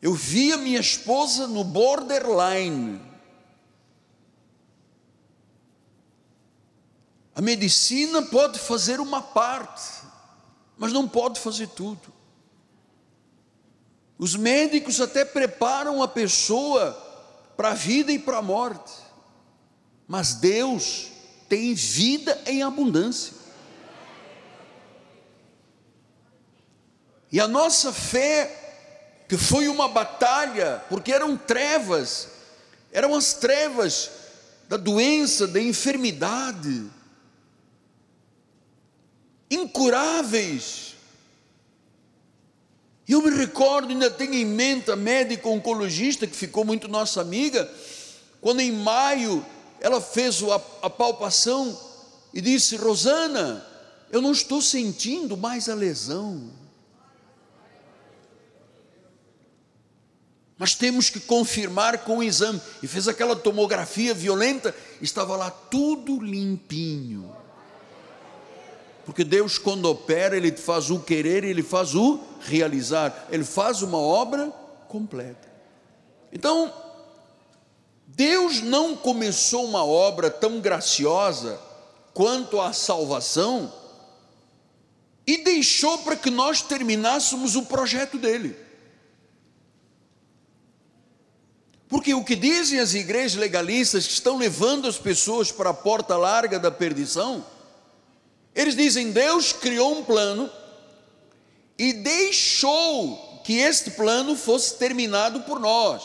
Eu 0.00 0.14
vi 0.14 0.50
a 0.54 0.56
minha 0.56 0.80
esposa 0.80 1.46
no 1.46 1.62
borderline. 1.62 2.98
A 7.34 7.42
medicina 7.42 8.22
pode 8.22 8.58
fazer 8.58 9.00
uma 9.00 9.20
parte, 9.20 10.02
mas 10.78 10.94
não 10.94 11.06
pode 11.06 11.38
fazer 11.38 11.68
tudo. 11.68 12.10
Os 14.16 14.34
médicos 14.34 14.98
até 14.98 15.26
preparam 15.26 16.02
a 16.02 16.08
pessoa 16.08 16.92
para 17.54 17.72
a 17.72 17.74
vida 17.74 18.10
e 18.10 18.18
para 18.18 18.38
a 18.38 18.42
morte, 18.42 18.94
mas 20.08 20.36
Deus 20.36 21.08
tem 21.50 21.74
vida 21.74 22.42
em 22.46 22.62
abundância. 22.62 23.41
E 27.32 27.40
a 27.40 27.48
nossa 27.48 27.90
fé, 27.90 29.24
que 29.26 29.38
foi 29.38 29.66
uma 29.66 29.88
batalha, 29.88 30.84
porque 30.90 31.10
eram 31.10 31.34
trevas, 31.34 32.28
eram 32.92 33.14
as 33.14 33.32
trevas 33.32 34.10
da 34.68 34.76
doença, 34.76 35.46
da 35.46 35.58
enfermidade, 35.58 36.90
incuráveis. 39.50 40.94
E 43.08 43.12
eu 43.12 43.22
me 43.22 43.30
recordo, 43.30 43.88
ainda 43.88 44.10
tenho 44.10 44.34
em 44.34 44.44
mente 44.44 44.90
a 44.90 44.96
médica 44.96 45.48
oncologista 45.48 46.26
que 46.26 46.36
ficou 46.36 46.66
muito 46.66 46.86
nossa 46.86 47.22
amiga, 47.22 47.70
quando 48.42 48.60
em 48.60 48.72
maio 48.72 49.44
ela 49.80 50.02
fez 50.02 50.42
a, 50.42 50.56
a 50.82 50.90
palpação 50.90 51.78
e 52.34 52.42
disse: 52.42 52.76
Rosana, 52.76 53.66
eu 54.10 54.20
não 54.20 54.32
estou 54.32 54.60
sentindo 54.60 55.34
mais 55.34 55.70
a 55.70 55.74
lesão. 55.74 56.61
Mas 60.62 60.76
temos 60.76 61.10
que 61.10 61.18
confirmar 61.18 62.04
com 62.04 62.18
o 62.18 62.22
exame. 62.22 62.62
E 62.80 62.86
fez 62.86 63.08
aquela 63.08 63.34
tomografia 63.34 64.14
violenta, 64.14 64.72
estava 65.00 65.34
lá 65.34 65.50
tudo 65.50 66.20
limpinho. 66.20 67.34
Porque 69.04 69.24
Deus, 69.24 69.58
quando 69.58 69.86
opera, 69.86 70.36
Ele 70.36 70.52
faz 70.52 70.88
o 70.88 71.00
querer, 71.00 71.42
Ele 71.42 71.64
faz 71.64 71.96
o 71.96 72.20
realizar, 72.42 73.26
Ele 73.28 73.42
faz 73.42 73.82
uma 73.82 73.98
obra 73.98 74.52
completa. 74.86 75.50
Então, 76.32 76.72
Deus 78.06 78.62
não 78.62 78.94
começou 78.94 79.64
uma 79.64 79.84
obra 79.84 80.30
tão 80.30 80.60
graciosa 80.60 81.58
quanto 82.14 82.60
a 82.60 82.72
salvação 82.72 83.72
e 85.26 85.38
deixou 85.38 85.98
para 85.98 86.14
que 86.14 86.30
nós 86.30 86.62
terminássemos 86.62 87.56
o 87.56 87.64
projeto 87.64 88.16
dele. 88.16 88.61
Porque 91.92 92.14
o 92.14 92.24
que 92.24 92.34
dizem 92.34 92.80
as 92.80 92.94
igrejas 92.94 93.34
legalistas 93.38 94.06
que 94.06 94.14
estão 94.14 94.38
levando 94.38 94.88
as 94.88 94.96
pessoas 94.96 95.52
para 95.52 95.68
a 95.68 95.74
porta 95.74 96.16
larga 96.16 96.58
da 96.58 96.70
perdição, 96.70 97.44
eles 98.54 98.74
dizem: 98.74 99.10
Deus 99.10 99.52
criou 99.52 99.98
um 99.98 100.02
plano 100.02 100.48
e 101.78 101.92
deixou 101.92 103.42
que 103.44 103.58
este 103.58 103.90
plano 103.90 104.34
fosse 104.34 104.78
terminado 104.78 105.42
por 105.42 105.60
nós. 105.60 106.02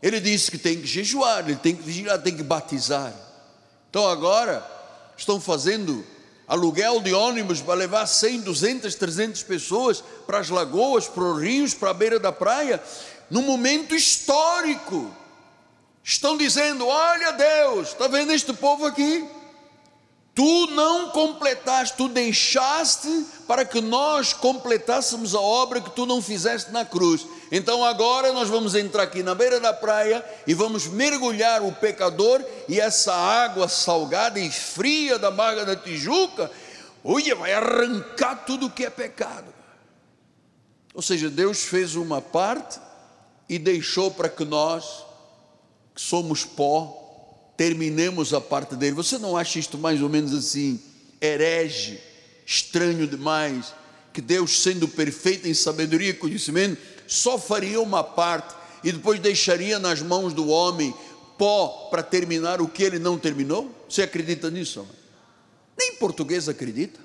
Ele 0.00 0.20
disse 0.20 0.48
que 0.48 0.58
tem 0.58 0.80
que 0.80 0.86
jejuar, 0.86 1.40
ele 1.40 1.56
tem 1.56 1.74
que 1.74 1.82
vigiar, 1.82 2.22
tem 2.22 2.36
que 2.36 2.44
batizar. 2.44 3.12
Então 3.90 4.08
agora 4.08 4.64
estão 5.16 5.40
fazendo 5.40 6.06
aluguel 6.46 7.00
de 7.00 7.12
ônibus 7.12 7.60
para 7.60 7.74
levar 7.74 8.06
100, 8.06 8.42
200, 8.42 8.94
300 8.94 9.42
pessoas 9.42 10.04
para 10.24 10.38
as 10.38 10.48
lagoas, 10.48 11.08
para 11.08 11.24
os 11.24 11.42
rios, 11.42 11.74
para 11.74 11.90
a 11.90 11.94
beira 11.94 12.20
da 12.20 12.30
praia, 12.30 12.80
num 13.30 13.42
momento 13.42 13.94
histórico. 13.94 15.14
Estão 16.02 16.36
dizendo: 16.36 16.86
Olha 16.86 17.32
Deus, 17.32 17.88
está 17.88 18.08
vendo 18.08 18.32
este 18.32 18.52
povo 18.52 18.84
aqui? 18.84 19.28
Tu 20.34 20.66
não 20.68 21.10
completaste, 21.10 21.96
tu 21.96 22.08
deixaste 22.08 23.26
para 23.46 23.64
que 23.64 23.80
nós 23.80 24.32
completássemos 24.32 25.34
a 25.34 25.40
obra 25.40 25.80
que 25.80 25.90
tu 25.90 26.06
não 26.06 26.22
fizeste 26.22 26.70
na 26.70 26.84
cruz. 26.84 27.26
Então 27.50 27.84
agora 27.84 28.32
nós 28.32 28.48
vamos 28.48 28.74
entrar 28.74 29.02
aqui 29.02 29.22
na 29.22 29.34
beira 29.34 29.58
da 29.58 29.72
praia 29.72 30.24
e 30.46 30.54
vamos 30.54 30.86
mergulhar 30.86 31.62
o 31.62 31.72
pecador 31.72 32.44
e 32.68 32.80
essa 32.80 33.12
água 33.12 33.68
salgada 33.68 34.38
e 34.38 34.50
fria 34.50 35.18
da 35.18 35.30
Barra 35.32 35.64
da 35.64 35.76
Tijuca, 35.76 36.50
olha, 37.04 37.34
vai 37.34 37.52
arrancar 37.52 38.44
tudo 38.46 38.70
que 38.70 38.84
é 38.84 38.90
pecado. 38.90 39.52
Ou 40.94 41.02
seja, 41.02 41.28
Deus 41.28 41.64
fez 41.64 41.96
uma 41.96 42.22
parte 42.22 42.80
e 43.50 43.58
deixou 43.58 44.12
para 44.12 44.28
que 44.28 44.44
nós, 44.44 45.04
que 45.92 46.00
somos 46.00 46.44
pó, 46.44 47.52
terminemos 47.56 48.32
a 48.32 48.40
parte 48.40 48.76
dele. 48.76 48.94
Você 48.94 49.18
não 49.18 49.36
acha 49.36 49.58
isto 49.58 49.76
mais 49.76 50.00
ou 50.00 50.08
menos 50.08 50.32
assim, 50.32 50.80
herege, 51.20 51.98
estranho 52.46 53.08
demais? 53.08 53.74
Que 54.12 54.20
Deus, 54.20 54.62
sendo 54.62 54.86
perfeito 54.86 55.48
em 55.48 55.54
sabedoria 55.54 56.10
e 56.10 56.14
conhecimento, 56.14 56.80
só 57.08 57.36
faria 57.36 57.80
uma 57.80 58.04
parte 58.04 58.54
e 58.84 58.92
depois 58.92 59.18
deixaria 59.18 59.80
nas 59.80 60.00
mãos 60.00 60.32
do 60.32 60.46
homem 60.48 60.94
pó 61.36 61.88
para 61.90 62.04
terminar 62.04 62.60
o 62.60 62.68
que 62.68 62.84
ele 62.84 63.00
não 63.00 63.18
terminou? 63.18 63.68
Você 63.88 64.02
acredita 64.02 64.48
nisso? 64.48 64.86
Nem 65.76 65.96
português 65.96 66.48
acredita. 66.48 67.00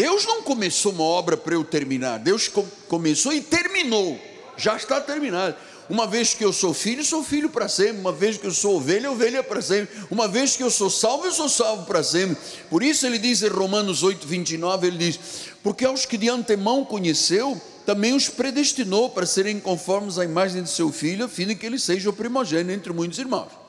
Deus 0.00 0.24
não 0.24 0.42
começou 0.42 0.92
uma 0.92 1.04
obra 1.04 1.36
para 1.36 1.52
eu 1.52 1.62
terminar, 1.62 2.18
Deus 2.18 2.50
começou 2.88 3.34
e 3.34 3.42
terminou, 3.42 4.18
já 4.56 4.74
está 4.74 4.98
terminado. 4.98 5.54
Uma 5.90 6.06
vez 6.06 6.32
que 6.32 6.42
eu 6.42 6.54
sou 6.54 6.72
filho, 6.72 7.04
sou 7.04 7.22
filho 7.22 7.50
para 7.50 7.68
sempre. 7.68 7.98
Uma 7.98 8.12
vez 8.12 8.38
que 8.38 8.46
eu 8.46 8.50
sou 8.50 8.76
ovelha, 8.76 9.10
ovelha 9.10 9.42
para 9.42 9.60
sempre. 9.60 9.94
Uma 10.10 10.26
vez 10.26 10.56
que 10.56 10.62
eu 10.62 10.70
sou 10.70 10.88
salvo, 10.88 11.26
eu 11.26 11.32
sou 11.32 11.50
salvo 11.50 11.84
para 11.84 12.02
sempre. 12.02 12.38
Por 12.70 12.82
isso 12.82 13.04
ele 13.04 13.18
diz 13.18 13.42
em 13.42 13.48
Romanos 13.48 14.02
8, 14.02 14.26
29, 14.26 14.86
ele 14.86 14.96
diz: 14.96 15.20
Porque 15.62 15.84
aos 15.84 16.06
que 16.06 16.16
de 16.16 16.30
antemão 16.30 16.82
conheceu, 16.82 17.60
também 17.84 18.14
os 18.14 18.26
predestinou 18.28 19.10
para 19.10 19.26
serem 19.26 19.60
conformes 19.60 20.18
à 20.18 20.24
imagem 20.24 20.62
de 20.62 20.70
seu 20.70 20.90
filho, 20.90 21.26
a 21.26 21.28
fim 21.28 21.46
de 21.46 21.54
que 21.54 21.66
ele 21.66 21.78
seja 21.78 22.08
o 22.08 22.12
primogênito 22.12 22.72
entre 22.72 22.92
muitos 22.92 23.18
irmãos. 23.18 23.59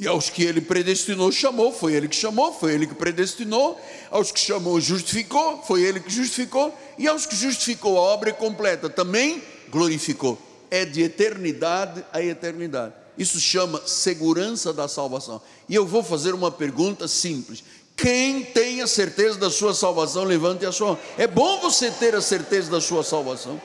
E 0.00 0.06
aos 0.06 0.30
que 0.30 0.44
ele 0.44 0.60
predestinou, 0.60 1.32
chamou, 1.32 1.72
foi 1.72 1.92
ele 1.92 2.06
que 2.06 2.14
chamou, 2.14 2.52
foi 2.52 2.72
ele 2.72 2.86
que 2.86 2.94
predestinou. 2.94 3.76
Aos 4.12 4.30
que 4.30 4.38
chamou, 4.38 4.80
justificou, 4.80 5.60
foi 5.66 5.82
ele 5.82 5.98
que 5.98 6.08
justificou. 6.08 6.72
E 6.96 7.08
aos 7.08 7.26
que 7.26 7.34
justificou, 7.34 7.98
a 7.98 8.02
obra 8.02 8.32
completa 8.32 8.88
também 8.88 9.42
glorificou 9.68 10.38
é 10.70 10.84
de 10.84 11.02
eternidade 11.02 12.04
a 12.12 12.22
eternidade. 12.22 12.94
Isso 13.16 13.40
chama 13.40 13.82
segurança 13.86 14.72
da 14.72 14.86
salvação. 14.86 15.42
E 15.68 15.74
eu 15.74 15.84
vou 15.84 16.04
fazer 16.04 16.32
uma 16.32 16.52
pergunta 16.52 17.08
simples. 17.08 17.64
Quem 17.96 18.44
tem 18.44 18.80
a 18.80 18.86
certeza 18.86 19.36
da 19.36 19.50
sua 19.50 19.74
salvação, 19.74 20.22
levante 20.22 20.64
a 20.64 20.70
sua 20.70 20.88
mão. 20.88 20.98
É 21.16 21.26
bom 21.26 21.58
você 21.58 21.90
ter 21.90 22.14
a 22.14 22.20
certeza 22.20 22.70
da 22.70 22.80
sua 22.80 23.02
salvação, 23.02 23.60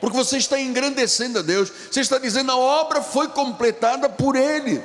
porque 0.00 0.16
você 0.16 0.38
está 0.38 0.58
engrandecendo 0.58 1.40
a 1.40 1.42
Deus, 1.42 1.70
você 1.90 2.00
está 2.00 2.16
dizendo 2.16 2.50
a 2.50 2.56
obra 2.56 3.02
foi 3.02 3.28
completada 3.28 4.08
por 4.08 4.36
Ele. 4.36 4.82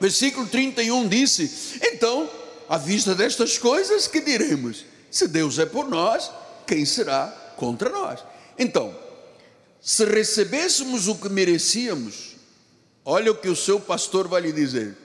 Versículo 0.00 0.46
31 0.46 1.08
disse: 1.08 1.80
Então, 1.82 2.30
à 2.68 2.78
vista 2.78 3.14
destas 3.14 3.58
coisas, 3.58 4.06
que 4.06 4.20
diremos? 4.20 4.84
Se 5.10 5.26
Deus 5.26 5.58
é 5.58 5.66
por 5.66 5.88
nós, 5.88 6.30
quem 6.66 6.84
será 6.84 7.28
contra 7.56 7.88
nós? 7.88 8.22
Então, 8.58 8.96
se 9.80 10.04
recebêssemos 10.04 11.08
o 11.08 11.14
que 11.14 11.28
merecíamos, 11.28 12.36
olha 13.04 13.32
o 13.32 13.36
que 13.36 13.48
o 13.48 13.56
seu 13.56 13.80
pastor 13.80 14.28
vai 14.28 14.42
lhe 14.42 14.52
dizer. 14.52 14.96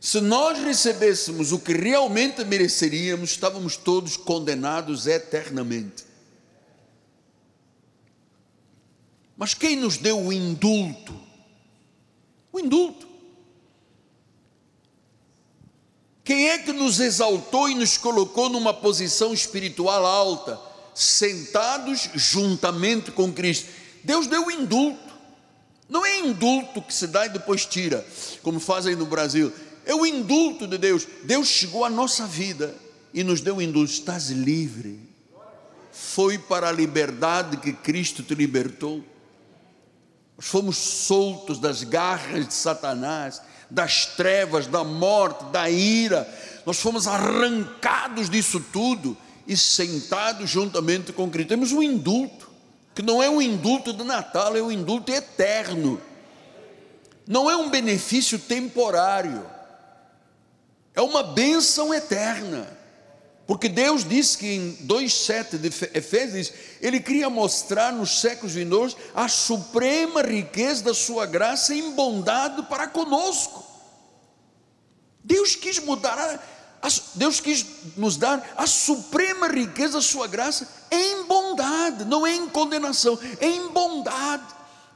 Se 0.00 0.20
nós 0.20 0.58
recebêssemos 0.58 1.52
o 1.52 1.58
que 1.58 1.72
realmente 1.72 2.44
mereceríamos, 2.44 3.30
estávamos 3.30 3.76
todos 3.76 4.16
condenados 4.16 5.06
eternamente. 5.06 6.04
Mas 9.36 9.52
quem 9.52 9.76
nos 9.76 9.96
deu 9.98 10.18
o 10.18 10.32
indulto? 10.32 11.14
O 12.52 12.60
indulto. 12.60 13.05
Quem 16.26 16.48
é 16.48 16.58
que 16.58 16.72
nos 16.72 16.98
exaltou 16.98 17.68
e 17.68 17.74
nos 17.76 17.96
colocou 17.96 18.48
numa 18.48 18.74
posição 18.74 19.32
espiritual 19.32 20.04
alta, 20.04 20.60
sentados 20.92 22.10
juntamente 22.16 23.12
com 23.12 23.32
Cristo? 23.32 23.68
Deus 24.02 24.26
deu 24.26 24.46
o 24.46 24.50
indulto. 24.50 25.14
Não 25.88 26.04
é 26.04 26.18
indulto 26.18 26.82
que 26.82 26.92
se 26.92 27.06
dá 27.06 27.26
e 27.26 27.28
depois 27.28 27.64
tira, 27.64 28.04
como 28.42 28.58
fazem 28.58 28.96
no 28.96 29.06
Brasil. 29.06 29.52
É 29.84 29.94
o 29.94 30.04
indulto 30.04 30.66
de 30.66 30.76
Deus. 30.76 31.06
Deus 31.22 31.46
chegou 31.46 31.84
à 31.84 31.88
nossa 31.88 32.26
vida 32.26 32.74
e 33.14 33.22
nos 33.22 33.40
deu 33.40 33.58
o 33.58 33.62
indulto. 33.62 33.92
Estás 33.92 34.28
livre. 34.30 34.98
Foi 35.92 36.38
para 36.38 36.70
a 36.70 36.72
liberdade 36.72 37.56
que 37.58 37.72
Cristo 37.72 38.24
te 38.24 38.34
libertou. 38.34 39.00
Nós 40.36 40.46
fomos 40.46 40.76
soltos 40.76 41.60
das 41.60 41.84
garras 41.84 42.48
de 42.48 42.54
Satanás, 42.54 43.40
das 43.70 44.06
trevas, 44.06 44.66
da 44.66 44.84
morte, 44.84 45.44
da 45.46 45.68
ira. 45.68 46.28
Nós 46.64 46.78
fomos 46.78 47.06
arrancados 47.06 48.28
disso 48.28 48.60
tudo 48.72 49.16
e 49.46 49.56
sentados 49.56 50.50
juntamente 50.50 51.12
com 51.12 51.30
Cristo. 51.30 51.48
Temos 51.48 51.72
um 51.72 51.82
indulto 51.82 52.48
que 52.94 53.02
não 53.02 53.22
é 53.22 53.28
um 53.28 53.42
indulto 53.42 53.92
do 53.92 54.04
Natal, 54.04 54.56
é 54.56 54.62
um 54.62 54.72
indulto 54.72 55.12
eterno. 55.12 56.00
Não 57.26 57.50
é 57.50 57.56
um 57.56 57.68
benefício 57.68 58.38
temporário. 58.38 59.44
É 60.94 61.02
uma 61.02 61.22
bênção 61.22 61.92
eterna. 61.92 62.75
Porque 63.46 63.68
Deus 63.68 64.04
disse 64.04 64.36
que 64.36 64.46
em 64.46 64.76
2,7 64.86 65.58
de 65.58 65.68
Efésios, 65.96 66.52
Ele 66.80 66.98
queria 66.98 67.30
mostrar 67.30 67.92
nos 67.92 68.20
séculos 68.20 68.54
vindouros 68.54 68.96
a 69.14 69.28
suprema 69.28 70.20
riqueza 70.20 70.82
da 70.82 70.94
Sua 70.94 71.26
graça 71.26 71.72
em 71.72 71.92
bondade 71.92 72.62
para 72.62 72.88
conosco. 72.88 73.64
Deus 75.22 75.54
quis 75.54 75.78
mudar, 75.78 76.42
Deus 77.14 77.40
quis 77.40 77.64
nos 77.96 78.16
dar 78.16 78.54
a 78.56 78.66
suprema 78.66 79.46
riqueza 79.46 79.94
da 79.94 80.02
Sua 80.02 80.26
graça 80.26 80.68
em 80.90 81.24
bondade, 81.24 82.04
não 82.04 82.26
em 82.26 82.48
condenação, 82.48 83.16
em 83.40 83.68
bondade. 83.68 84.44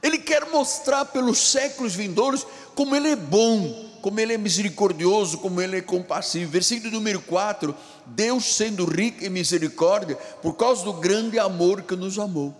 Ele 0.03 0.17
quer 0.17 0.49
mostrar 0.49 1.05
pelos 1.05 1.37
séculos 1.37 1.93
vindouros 1.93 2.45
como 2.75 2.95
Ele 2.95 3.09
é 3.09 3.15
bom, 3.15 3.91
como 4.01 4.19
Ele 4.19 4.33
é 4.33 4.37
misericordioso, 4.37 5.37
como 5.37 5.61
Ele 5.61 5.77
é 5.77 5.81
compassivo. 5.81 6.51
Versículo 6.51 6.91
número 6.91 7.21
4: 7.21 7.75
Deus 8.07 8.55
sendo 8.55 8.85
rico 8.85 9.23
em 9.23 9.29
misericórdia, 9.29 10.15
por 10.41 10.53
causa 10.53 10.83
do 10.83 10.93
grande 10.93 11.37
amor 11.39 11.81
que 11.83 11.95
nos 11.95 12.17
amou. 12.19 12.55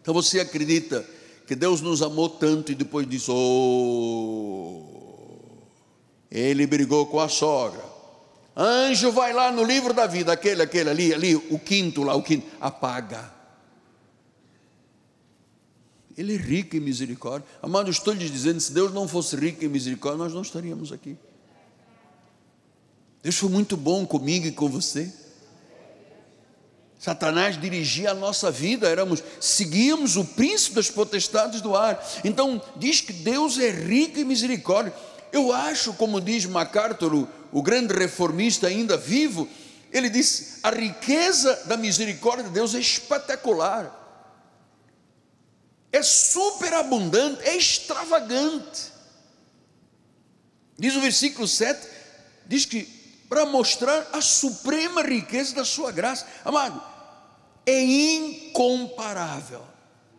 Então 0.00 0.14
você 0.14 0.40
acredita 0.40 1.04
que 1.46 1.54
Deus 1.54 1.80
nos 1.80 2.02
amou 2.02 2.28
tanto 2.28 2.72
e 2.72 2.74
depois 2.74 3.08
disse: 3.08 3.30
Oh, 3.30 4.82
Ele 6.30 6.66
brigou 6.66 7.06
com 7.06 7.20
a 7.20 7.28
sogra. 7.28 7.84
Anjo 8.56 9.12
vai 9.12 9.32
lá 9.32 9.52
no 9.52 9.62
livro 9.62 9.94
da 9.94 10.06
vida, 10.06 10.32
aquele, 10.32 10.62
aquele 10.62 10.90
ali, 10.90 11.14
ali, 11.14 11.36
o 11.36 11.58
quinto 11.58 12.02
lá, 12.02 12.14
o 12.16 12.22
quinto, 12.22 12.46
apaga. 12.60 13.32
Ele 16.16 16.34
é 16.34 16.36
rico 16.36 16.76
em 16.76 16.80
misericórdia. 16.80 17.48
Amado, 17.62 17.88
estou 17.90 18.12
lhe 18.12 18.28
dizendo: 18.28 18.60
se 18.60 18.72
Deus 18.72 18.92
não 18.92 19.06
fosse 19.06 19.36
rico 19.36 19.64
em 19.64 19.68
misericórdia, 19.68 20.24
nós 20.24 20.34
não 20.34 20.42
estaríamos 20.42 20.90
aqui. 20.92 21.16
Deus 23.22 23.36
foi 23.36 23.48
muito 23.48 23.76
bom 23.76 24.06
comigo 24.06 24.46
e 24.46 24.52
com 24.52 24.68
você. 24.68 25.12
Satanás 26.98 27.60
dirigia 27.60 28.10
a 28.10 28.14
nossa 28.14 28.50
vida, 28.50 28.88
éramos, 28.88 29.22
seguíamos 29.40 30.16
o 30.16 30.24
príncipe 30.24 30.76
das 30.76 30.90
potestades 30.90 31.60
do 31.60 31.76
ar. 31.76 32.04
Então, 32.24 32.60
diz 32.76 33.00
que 33.00 33.12
Deus 33.12 33.58
é 33.58 33.70
rico 33.70 34.18
em 34.18 34.24
misericórdia. 34.24 34.92
Eu 35.32 35.52
acho, 35.52 35.92
como 35.94 36.20
diz 36.20 36.44
MacArthur, 36.44 37.14
o, 37.14 37.28
o 37.52 37.62
grande 37.62 37.94
reformista 37.94 38.66
ainda 38.66 38.96
vivo, 38.96 39.48
ele 39.92 40.10
diz: 40.10 40.58
a 40.62 40.70
riqueza 40.70 41.64
da 41.66 41.76
misericórdia 41.76 42.44
de 42.44 42.50
Deus 42.50 42.74
é 42.74 42.80
espetacular 42.80 43.98
é 45.92 46.02
superabundante, 46.02 47.42
é 47.42 47.56
extravagante. 47.56 48.92
Diz 50.78 50.94
o 50.94 51.00
versículo 51.00 51.48
7, 51.48 51.88
diz 52.46 52.64
que 52.64 52.82
para 53.28 53.44
mostrar 53.44 54.08
a 54.12 54.20
suprema 54.20 55.02
riqueza 55.02 55.54
da 55.54 55.64
sua 55.64 55.92
graça, 55.92 56.26
amado, 56.44 56.82
é 57.66 57.82
incomparável 57.82 59.62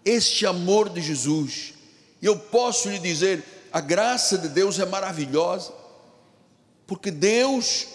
este 0.05 0.45
amor 0.45 0.89
de 0.89 1.01
Jesus. 1.01 1.73
E 2.21 2.25
eu 2.25 2.37
posso 2.37 2.89
lhe 2.89 2.99
dizer, 2.99 3.43
a 3.71 3.81
graça 3.81 4.37
de 4.37 4.47
Deus 4.49 4.79
é 4.79 4.85
maravilhosa, 4.85 5.73
porque 6.85 7.11
Deus 7.11 7.87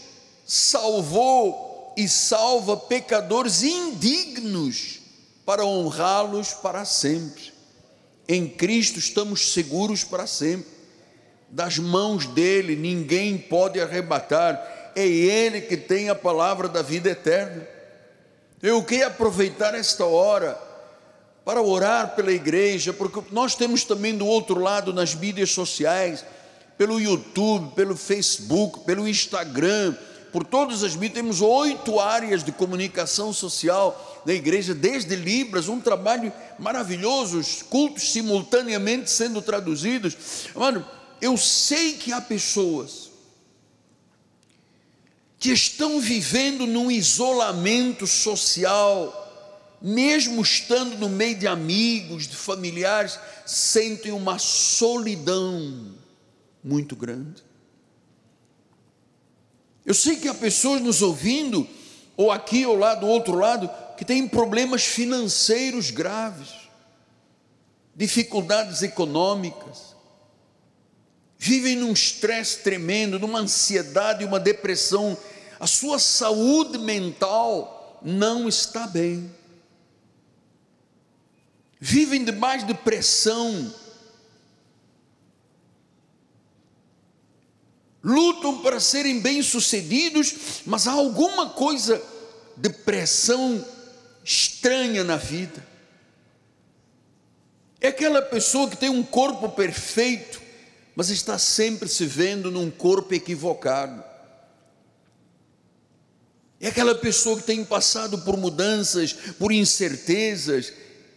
salvou 0.46 1.92
e 1.96 2.08
salva 2.08 2.76
pecadores 2.76 3.62
indignos 3.62 5.00
para 5.44 5.64
honrá-los 5.64 6.52
para 6.54 6.84
sempre. 6.84 7.52
Em 8.26 8.48
Cristo 8.48 8.98
estamos 8.98 9.52
seguros 9.52 10.02
para 10.02 10.26
sempre. 10.26 10.72
Das 11.50 11.78
mãos 11.78 12.26
dele 12.26 12.74
ninguém 12.74 13.36
pode 13.36 13.80
arrebatar. 13.80 14.83
É 14.96 15.06
ele 15.06 15.60
que 15.60 15.76
tem 15.76 16.08
a 16.08 16.14
palavra 16.14 16.68
da 16.68 16.82
vida 16.82 17.10
eterna. 17.10 17.66
Eu 18.62 18.82
quero 18.82 19.08
aproveitar 19.08 19.74
esta 19.74 20.04
hora 20.04 20.58
para 21.44 21.60
orar 21.60 22.14
pela 22.14 22.32
igreja, 22.32 22.92
porque 22.92 23.22
nós 23.30 23.54
temos 23.54 23.84
também 23.84 24.16
do 24.16 24.26
outro 24.26 24.58
lado 24.58 24.92
nas 24.92 25.14
mídias 25.14 25.50
sociais, 25.50 26.24
pelo 26.78 27.00
YouTube, 27.00 27.74
pelo 27.74 27.96
Facebook, 27.96 28.80
pelo 28.80 29.06
Instagram, 29.06 29.94
por 30.32 30.44
todas 30.44 30.82
as 30.82 30.96
mídias, 30.96 31.14
temos 31.14 31.40
oito 31.40 32.00
áreas 32.00 32.42
de 32.42 32.50
comunicação 32.50 33.32
social 33.32 34.22
da 34.26 34.34
igreja, 34.34 34.74
desde 34.74 35.14
Libras, 35.14 35.68
um 35.68 35.80
trabalho 35.80 36.32
maravilhoso, 36.58 37.38
os 37.38 37.62
cultos 37.62 38.10
simultaneamente 38.10 39.10
sendo 39.10 39.40
traduzidos. 39.40 40.16
Mano, 40.54 40.84
eu 41.20 41.36
sei 41.36 41.92
que 41.92 42.12
há 42.12 42.20
pessoas 42.20 43.03
que 45.44 45.52
estão 45.52 46.00
vivendo 46.00 46.66
num 46.66 46.90
isolamento 46.90 48.06
social, 48.06 49.76
mesmo 49.78 50.40
estando 50.40 50.96
no 50.96 51.06
meio 51.06 51.34
de 51.34 51.46
amigos, 51.46 52.26
de 52.26 52.34
familiares, 52.34 53.18
sentem 53.44 54.10
uma 54.10 54.38
solidão 54.38 55.94
muito 56.64 56.96
grande. 56.96 57.44
Eu 59.84 59.92
sei 59.92 60.16
que 60.16 60.28
há 60.28 60.32
pessoas 60.32 60.80
nos 60.80 61.02
ouvindo, 61.02 61.68
ou 62.16 62.32
aqui 62.32 62.64
ou 62.64 62.78
lá 62.78 62.94
do 62.94 63.06
outro 63.06 63.34
lado, 63.34 63.70
que 63.98 64.04
têm 64.06 64.26
problemas 64.26 64.82
financeiros 64.82 65.90
graves, 65.90 66.48
dificuldades 67.94 68.80
econômicas, 68.80 69.94
vivem 71.36 71.76
num 71.76 71.92
estresse 71.92 72.60
tremendo, 72.60 73.18
numa 73.18 73.40
ansiedade, 73.40 74.24
uma 74.24 74.40
depressão, 74.40 75.14
a 75.64 75.66
sua 75.66 75.98
saúde 75.98 76.76
mental 76.76 77.98
não 78.02 78.46
está 78.46 78.86
bem. 78.86 79.34
Vivem 81.80 82.22
debaixo 82.22 82.66
de 82.66 82.74
pressão, 82.74 83.74
lutam 88.02 88.60
para 88.60 88.78
serem 88.78 89.20
bem-sucedidos, 89.20 90.34
mas 90.66 90.86
há 90.86 90.92
alguma 90.92 91.48
coisa 91.48 92.02
de 92.58 92.68
pressão 92.68 93.64
estranha 94.22 95.02
na 95.02 95.16
vida. 95.16 95.66
É 97.80 97.88
aquela 97.88 98.20
pessoa 98.20 98.68
que 98.68 98.76
tem 98.76 98.90
um 98.90 99.02
corpo 99.02 99.48
perfeito, 99.48 100.42
mas 100.94 101.08
está 101.08 101.38
sempre 101.38 101.88
se 101.88 102.04
vendo 102.04 102.50
num 102.50 102.70
corpo 102.70 103.14
equivocado. 103.14 104.13
É 106.64 106.68
aquela 106.68 106.94
pessoa 106.94 107.36
que 107.36 107.42
tem 107.42 107.62
passado 107.62 108.16
por 108.20 108.38
mudanças, 108.38 109.12
por 109.38 109.52
incertezas, 109.52 110.72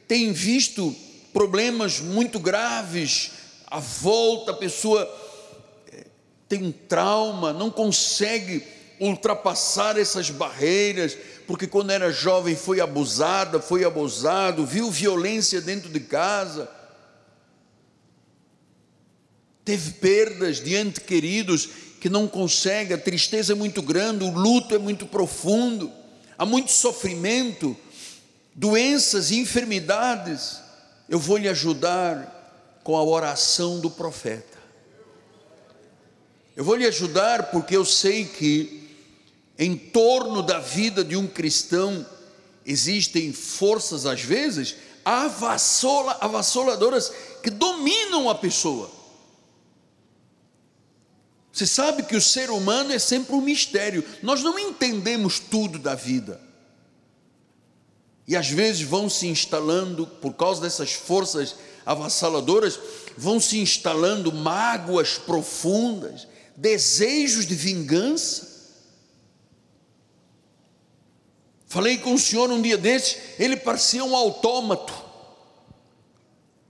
tem 0.06 0.34
visto 0.34 0.94
problemas 1.32 2.02
muito 2.02 2.38
graves 2.38 3.32
à 3.66 3.80
volta, 3.80 4.52
a 4.52 4.56
pessoa 4.58 5.10
tem 6.50 6.66
um 6.66 6.72
trauma, 6.74 7.54
não 7.54 7.72
consegue 7.72 8.62
ultrapassar 9.00 9.98
essas 9.98 10.30
barreiras, 10.30 11.18
porque 11.48 11.66
quando 11.66 11.92
era 11.92 12.12
jovem 12.12 12.54
foi 12.54 12.82
abusada, 12.82 13.62
foi 13.62 13.86
abusado, 13.86 14.66
viu 14.66 14.92
violência 14.92 15.62
dentro 15.62 15.88
de 15.88 16.02
casa, 16.02 16.70
teve 19.64 19.92
perdas 19.92 20.62
diante 20.62 21.00
queridos 21.00 21.70
que 22.08 22.14
não 22.14 22.26
consegue, 22.26 22.94
a 22.94 22.98
tristeza 22.98 23.52
é 23.52 23.56
muito 23.56 23.82
grande, 23.82 24.24
o 24.24 24.32
luto 24.32 24.74
é 24.74 24.78
muito 24.78 25.06
profundo, 25.06 25.92
há 26.38 26.46
muito 26.46 26.72
sofrimento, 26.72 27.76
doenças, 28.56 29.30
enfermidades. 29.30 30.62
Eu 31.10 31.20
vou 31.20 31.36
lhe 31.36 31.50
ajudar 31.50 32.80
com 32.82 32.96
a 32.96 33.04
oração 33.04 33.82
do 33.82 33.92
profeta. 33.92 34.58
Eu 36.56 36.64
vou 36.64 36.78
lhe 36.78 36.88
ajudar 36.88 37.52
porque 37.52 37.76
eu 37.76 37.84
sei 37.84 38.24
que 38.24 38.90
em 39.60 39.76
torno 39.76 40.42
da 40.42 40.60
vida 40.60 41.04
de 41.04 41.18
um 41.18 41.28
cristão 41.28 42.06
existem 42.66 43.34
forças, 43.34 44.06
às 44.06 44.22
vezes, 44.22 44.78
avassola, 45.04 46.18
avassoladoras 46.22 47.12
que 47.44 47.50
dominam 47.50 48.30
a 48.30 48.36
pessoa. 48.36 48.97
Você 51.58 51.66
sabe 51.66 52.04
que 52.04 52.16
o 52.16 52.22
ser 52.22 52.52
humano 52.52 52.94
é 52.94 53.00
sempre 53.00 53.34
um 53.34 53.42
mistério, 53.42 54.06
nós 54.22 54.44
não 54.44 54.60
entendemos 54.60 55.40
tudo 55.40 55.80
da 55.80 55.96
vida. 55.96 56.40
E 58.28 58.36
às 58.36 58.48
vezes 58.48 58.84
vão 58.84 59.10
se 59.10 59.26
instalando, 59.26 60.06
por 60.06 60.36
causa 60.36 60.62
dessas 60.62 60.94
forças 60.94 61.56
avassaladoras, 61.84 62.80
vão 63.18 63.40
se 63.40 63.58
instalando 63.58 64.32
mágoas 64.32 65.18
profundas, 65.18 66.28
desejos 66.56 67.48
de 67.48 67.56
vingança. 67.56 68.76
Falei 71.66 71.98
com 71.98 72.14
o 72.14 72.20
senhor 72.20 72.52
um 72.52 72.62
dia 72.62 72.78
desses, 72.78 73.18
ele 73.40 73.58
parecia 73.58 74.06
um 74.06 74.16
autômato, 74.16 74.94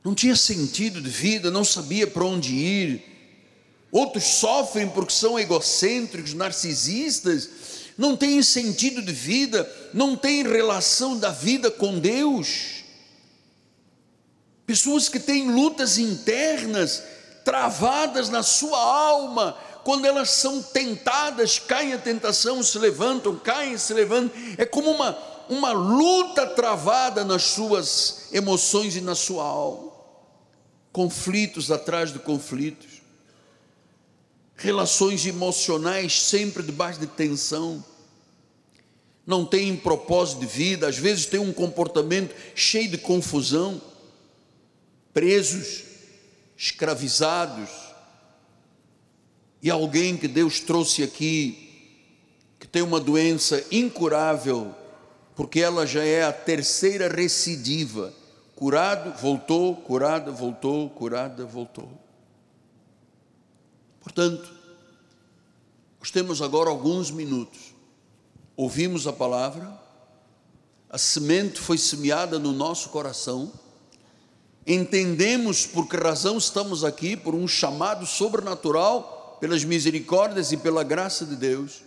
não 0.02 0.16
tinha 0.16 0.38
sentido 0.38 1.02
de 1.02 1.10
vida, 1.10 1.52
não 1.52 1.66
sabia 1.66 2.08
para 2.08 2.24
onde 2.24 2.56
ir. 2.56 3.17
Outros 3.92 4.24
sofrem 4.26 4.90
porque 4.90 5.14
são 5.14 5.40
egocêntricos, 5.40 6.34
narcisistas, 6.34 7.50
não 7.98 8.16
têm 8.16 8.44
sentido 8.44 9.02
de 9.02 9.12
vida, 9.12 9.70
não 9.94 10.16
têm 10.16 10.44
relação 10.44 11.18
da 11.18 11.32
vida 11.32 11.72
com 11.72 11.98
Deus. 11.98 12.84
Pessoas 14.66 15.08
que 15.08 15.20
têm 15.20 15.50
lutas 15.50 15.98
internas, 15.98 17.02
travadas 17.46 18.30
na 18.30 18.44
sua 18.44 18.78
alma, 18.78 19.58
quando 19.86 20.06
elas 20.06 20.32
são 20.32 20.62
tentadas, 20.62 21.58
caem 21.58 21.94
a 21.94 21.98
tentação, 21.98 22.62
se 22.62 22.78
levantam, 22.78 23.38
caem, 23.38 23.78
se 23.78 23.94
levantam, 23.94 24.36
é 24.58 24.66
como 24.66 24.92
uma, 24.92 25.18
uma 25.48 25.72
luta 25.72 26.46
travada 26.46 27.24
nas 27.24 27.44
suas 27.44 28.28
emoções 28.34 28.98
e 28.98 29.02
na 29.02 29.16
sua 29.16 29.46
alma. 29.46 29.94
Conflitos 30.92 31.72
atrás 31.72 32.12
de 32.12 32.20
conflitos 32.20 32.97
relações 34.58 35.26
emocionais 35.26 36.20
sempre 36.20 36.64
debaixo 36.64 37.00
de 37.00 37.08
tensão, 37.08 37.84
não 39.26 39.46
tem 39.46 39.76
propósito 39.76 40.40
de 40.40 40.48
vida, 40.48 40.88
às 40.88 40.98
vezes 40.98 41.26
tem 41.26 41.40
um 41.40 41.54
comportamento 41.54 42.34
cheio 42.56 42.90
de 42.90 42.98
confusão, 42.98 43.80
presos, 45.14 45.84
escravizados, 46.58 47.70
e 49.62 49.70
alguém 49.70 50.18
que 50.18 50.28
Deus 50.28 50.60
trouxe 50.60 51.04
aqui, 51.04 51.64
que 52.60 52.68
tem 52.68 52.82
uma 52.82 53.00
doença 53.00 53.64
incurável, 53.72 54.74
porque 55.36 55.60
ela 55.60 55.86
já 55.86 56.04
é 56.04 56.24
a 56.24 56.34
terceira 56.34 57.08
recidiva, 57.08 58.14
curado, 58.56 59.14
voltou, 59.22 59.76
curada, 59.76 60.32
voltou, 60.32 60.90
curada, 60.90 61.46
voltou. 61.46 62.07
Portanto, 64.08 64.50
nós 66.00 66.10
temos 66.10 66.42
agora 66.42 66.70
alguns 66.70 67.12
minutos. 67.12 67.76
Ouvimos 68.56 69.06
a 69.06 69.12
palavra, 69.12 69.70
a 70.90 70.98
semente 70.98 71.60
foi 71.60 71.78
semeada 71.78 72.40
no 72.40 72.54
nosso 72.54 72.88
coração, 72.88 73.52
entendemos 74.66 75.66
por 75.66 75.90
que 75.90 75.98
razão 75.98 76.38
estamos 76.38 76.86
aqui, 76.86 77.18
por 77.18 77.36
um 77.36 77.46
chamado 77.50 78.06
sobrenatural, 78.06 79.38
pelas 79.42 79.66
misericórdias 79.66 80.54
e 80.54 80.58
pela 80.58 80.86
graça 80.86 81.26
de 81.26 81.36
Deus. 81.36 81.82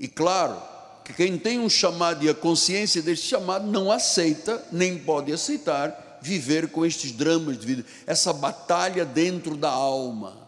E 0.00 0.08
claro, 0.08 0.56
que 1.04 1.12
quem 1.12 1.38
tem 1.38 1.58
um 1.58 1.68
chamado 1.68 2.24
e 2.24 2.30
a 2.30 2.34
consciência 2.34 3.02
deste 3.02 3.26
chamado 3.26 3.66
não 3.66 3.92
aceita, 3.92 4.66
nem 4.72 4.98
pode 4.98 5.30
aceitar, 5.30 6.18
viver 6.22 6.70
com 6.70 6.86
estes 6.86 7.12
dramas 7.12 7.58
de 7.58 7.66
vida, 7.66 7.84
essa 8.06 8.32
batalha 8.32 9.04
dentro 9.04 9.58
da 9.58 9.68
alma. 9.68 10.47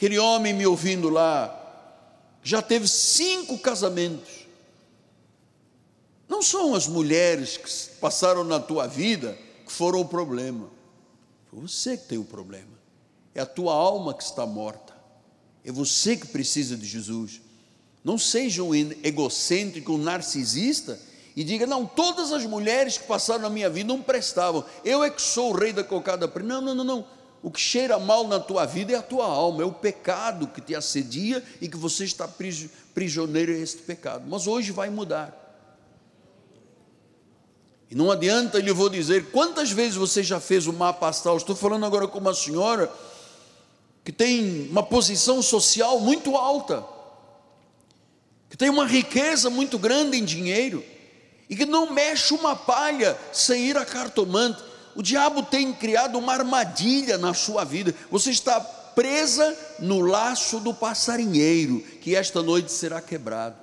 Aquele 0.00 0.18
homem 0.18 0.54
me 0.54 0.66
ouvindo 0.66 1.10
lá, 1.10 1.54
já 2.42 2.62
teve 2.62 2.88
cinco 2.88 3.58
casamentos. 3.58 4.46
Não 6.26 6.40
são 6.40 6.74
as 6.74 6.86
mulheres 6.86 7.58
que 7.58 7.96
passaram 7.96 8.42
na 8.42 8.58
tua 8.58 8.86
vida 8.86 9.36
que 9.66 9.70
foram 9.70 10.00
o 10.00 10.08
problema. 10.08 10.70
Foi 11.50 11.60
você 11.60 11.98
que 11.98 12.06
tem 12.06 12.16
o 12.16 12.24
problema. 12.24 12.72
É 13.34 13.42
a 13.42 13.46
tua 13.46 13.74
alma 13.74 14.14
que 14.14 14.22
está 14.22 14.46
morta. 14.46 14.94
É 15.62 15.70
você 15.70 16.16
que 16.16 16.28
precisa 16.28 16.78
de 16.78 16.86
Jesus. 16.86 17.42
Não 18.02 18.16
seja 18.16 18.62
um 18.62 18.74
egocêntrico, 18.74 19.92
um 19.92 19.98
narcisista 19.98 20.98
e 21.36 21.44
diga: 21.44 21.66
não, 21.66 21.84
todas 21.84 22.32
as 22.32 22.46
mulheres 22.46 22.96
que 22.96 23.06
passaram 23.06 23.42
na 23.42 23.50
minha 23.50 23.68
vida 23.68 23.88
não 23.88 24.00
prestavam. 24.00 24.64
Eu 24.82 25.04
é 25.04 25.10
que 25.10 25.20
sou 25.20 25.52
o 25.52 25.58
rei 25.58 25.74
da 25.74 25.84
cocada. 25.84 26.26
Não, 26.42 26.62
não, 26.62 26.74
não, 26.74 26.84
não. 26.84 27.19
O 27.42 27.50
que 27.50 27.60
cheira 27.60 27.98
mal 27.98 28.28
na 28.28 28.38
tua 28.38 28.66
vida 28.66 28.92
é 28.92 28.96
a 28.96 29.02
tua 29.02 29.24
alma, 29.24 29.62
é 29.62 29.66
o 29.66 29.72
pecado 29.72 30.46
que 30.46 30.60
te 30.60 30.74
assedia 30.74 31.42
e 31.60 31.68
que 31.68 31.76
você 31.76 32.04
está 32.04 32.28
prisioneiro 32.94 33.52
a 33.52 33.56
este 33.56 33.78
pecado. 33.82 34.24
Mas 34.28 34.46
hoje 34.46 34.72
vai 34.72 34.90
mudar. 34.90 35.36
E 37.90 37.94
não 37.94 38.10
adianta, 38.10 38.58
lhe 38.58 38.72
vou 38.72 38.88
dizer, 38.88 39.30
quantas 39.30 39.70
vezes 39.72 39.96
você 39.96 40.22
já 40.22 40.38
fez 40.38 40.66
o 40.66 40.72
mapa 40.72 41.08
astral? 41.08 41.36
Estou 41.36 41.56
falando 41.56 41.84
agora 41.86 42.06
com 42.06 42.18
uma 42.18 42.34
senhora 42.34 42.92
que 44.04 44.12
tem 44.12 44.68
uma 44.70 44.82
posição 44.82 45.42
social 45.42 45.98
muito 45.98 46.36
alta, 46.36 46.84
que 48.48 48.56
tem 48.56 48.70
uma 48.70 48.86
riqueza 48.86 49.50
muito 49.50 49.78
grande 49.78 50.16
em 50.16 50.24
dinheiro, 50.24 50.84
e 51.48 51.56
que 51.56 51.66
não 51.66 51.90
mexe 51.92 52.32
uma 52.32 52.54
palha 52.54 53.18
sem 53.32 53.66
ir 53.66 53.76
a 53.76 53.84
cartomante. 53.84 54.69
O 54.94 55.02
diabo 55.02 55.42
tem 55.42 55.72
criado 55.72 56.18
uma 56.18 56.32
armadilha 56.32 57.16
na 57.16 57.32
sua 57.32 57.64
vida. 57.64 57.94
Você 58.10 58.30
está 58.30 58.60
presa 58.60 59.56
no 59.78 60.00
laço 60.00 60.60
do 60.60 60.74
passarinheiro, 60.74 61.80
que 62.00 62.14
esta 62.14 62.42
noite 62.42 62.72
será 62.72 63.00
quebrado. 63.00 63.56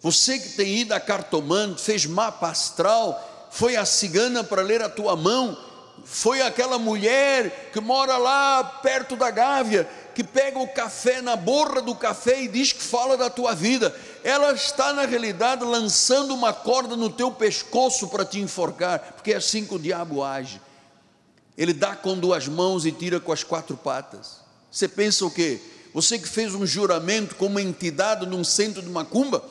Você 0.00 0.38
que 0.38 0.50
tem 0.50 0.78
ido 0.78 0.92
a 0.92 0.98
cartomante, 0.98 1.80
fez 1.80 2.06
mapa 2.06 2.48
astral, 2.48 3.48
foi 3.52 3.76
a 3.76 3.84
cigana 3.84 4.42
para 4.42 4.62
ler 4.62 4.82
a 4.82 4.88
tua 4.88 5.14
mão, 5.14 5.56
foi 6.04 6.42
aquela 6.42 6.78
mulher 6.78 7.70
que 7.72 7.80
mora 7.80 8.16
lá 8.16 8.64
perto 8.82 9.14
da 9.14 9.30
Gávea, 9.30 9.88
que 10.14 10.24
pega 10.24 10.58
o 10.58 10.68
café 10.68 11.22
na 11.22 11.36
borra 11.36 11.80
do 11.80 11.94
café 11.94 12.42
e 12.42 12.48
diz 12.48 12.72
que 12.72 12.82
fala 12.82 13.16
da 13.16 13.30
tua 13.30 13.54
vida. 13.54 13.94
Ela 14.24 14.52
está, 14.52 14.92
na 14.92 15.04
realidade, 15.04 15.64
lançando 15.64 16.32
uma 16.34 16.52
corda 16.52 16.96
no 16.96 17.10
teu 17.10 17.30
pescoço 17.30 18.08
para 18.08 18.24
te 18.24 18.38
enforcar, 18.38 19.14
porque 19.14 19.32
é 19.32 19.36
assim 19.36 19.64
que 19.64 19.74
o 19.74 19.78
diabo 19.78 20.22
age. 20.22 20.60
Ele 21.56 21.72
dá 21.72 21.96
com 21.96 22.16
duas 22.16 22.48
mãos 22.48 22.86
e 22.86 22.92
tira 22.92 23.20
com 23.20 23.32
as 23.32 23.42
quatro 23.42 23.76
patas. 23.76 24.40
Você 24.70 24.88
pensa 24.88 25.26
o 25.26 25.30
quê? 25.30 25.60
Você 25.92 26.18
que 26.18 26.28
fez 26.28 26.54
um 26.54 26.64
juramento 26.64 27.34
como 27.34 27.58
entidade 27.58 28.24
num 28.24 28.42
centro 28.42 28.80
de 28.80 28.88
macumba, 28.88 29.44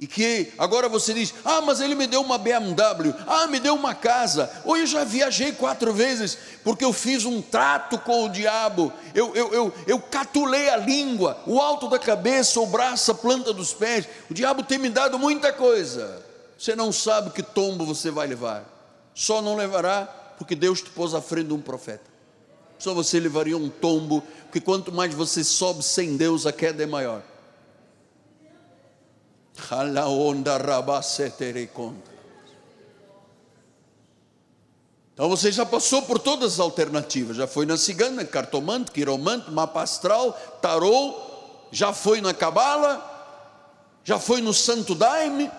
e 0.00 0.06
que 0.06 0.52
agora 0.56 0.88
você 0.88 1.12
diz: 1.12 1.34
Ah, 1.44 1.60
mas 1.60 1.80
ele 1.80 1.94
me 1.94 2.06
deu 2.06 2.20
uma 2.20 2.38
BMW, 2.38 3.14
ah, 3.26 3.46
me 3.46 3.58
deu 3.58 3.74
uma 3.74 3.94
casa, 3.94 4.50
ou 4.64 4.76
eu 4.76 4.86
já 4.86 5.02
viajei 5.04 5.52
quatro 5.52 5.92
vezes, 5.92 6.38
porque 6.62 6.84
eu 6.84 6.92
fiz 6.92 7.24
um 7.24 7.42
trato 7.42 7.98
com 7.98 8.26
o 8.26 8.28
diabo, 8.28 8.92
eu, 9.14 9.34
eu, 9.34 9.52
eu, 9.52 9.74
eu 9.86 9.98
catulei 9.98 10.68
a 10.68 10.76
língua, 10.76 11.38
o 11.46 11.60
alto 11.60 11.88
da 11.88 11.98
cabeça, 11.98 12.60
o 12.60 12.66
braço, 12.66 13.10
a 13.10 13.14
planta 13.14 13.52
dos 13.52 13.72
pés, 13.72 14.08
o 14.30 14.34
diabo 14.34 14.62
tem 14.62 14.78
me 14.78 14.88
dado 14.88 15.18
muita 15.18 15.52
coisa. 15.52 16.24
Você 16.56 16.74
não 16.74 16.90
sabe 16.90 17.30
que 17.30 17.42
tombo 17.42 17.84
você 17.84 18.10
vai 18.10 18.26
levar, 18.26 18.64
só 19.14 19.42
não 19.42 19.56
levará 19.56 20.06
porque 20.38 20.54
Deus 20.54 20.80
te 20.80 20.90
pôs 20.90 21.14
à 21.14 21.20
frente 21.20 21.48
de 21.48 21.54
um 21.54 21.60
profeta. 21.60 22.08
Só 22.78 22.94
você 22.94 23.18
levaria 23.18 23.56
um 23.56 23.68
tombo, 23.68 24.22
porque 24.44 24.60
quanto 24.60 24.92
mais 24.92 25.12
você 25.12 25.42
sobe 25.42 25.82
sem 25.82 26.16
Deus, 26.16 26.46
a 26.46 26.52
queda 26.52 26.84
é 26.84 26.86
maior. 26.86 27.22
Então 35.18 35.28
você 35.28 35.50
já 35.50 35.66
passou 35.66 36.02
por 36.02 36.20
todas 36.20 36.54
as 36.54 36.60
alternativas, 36.60 37.36
já 37.36 37.46
foi 37.46 37.66
na 37.66 37.76
cigana, 37.76 38.24
cartomante, 38.24 38.92
quiromante, 38.92 39.50
mapa 39.50 39.82
astral, 39.82 40.32
tarô, 40.62 41.12
já 41.72 41.92
foi 41.92 42.20
na 42.20 42.32
cabala, 42.32 43.04
já 44.04 44.18
foi 44.18 44.40
no 44.40 44.54
santo 44.54 44.94
daime, 44.94 45.50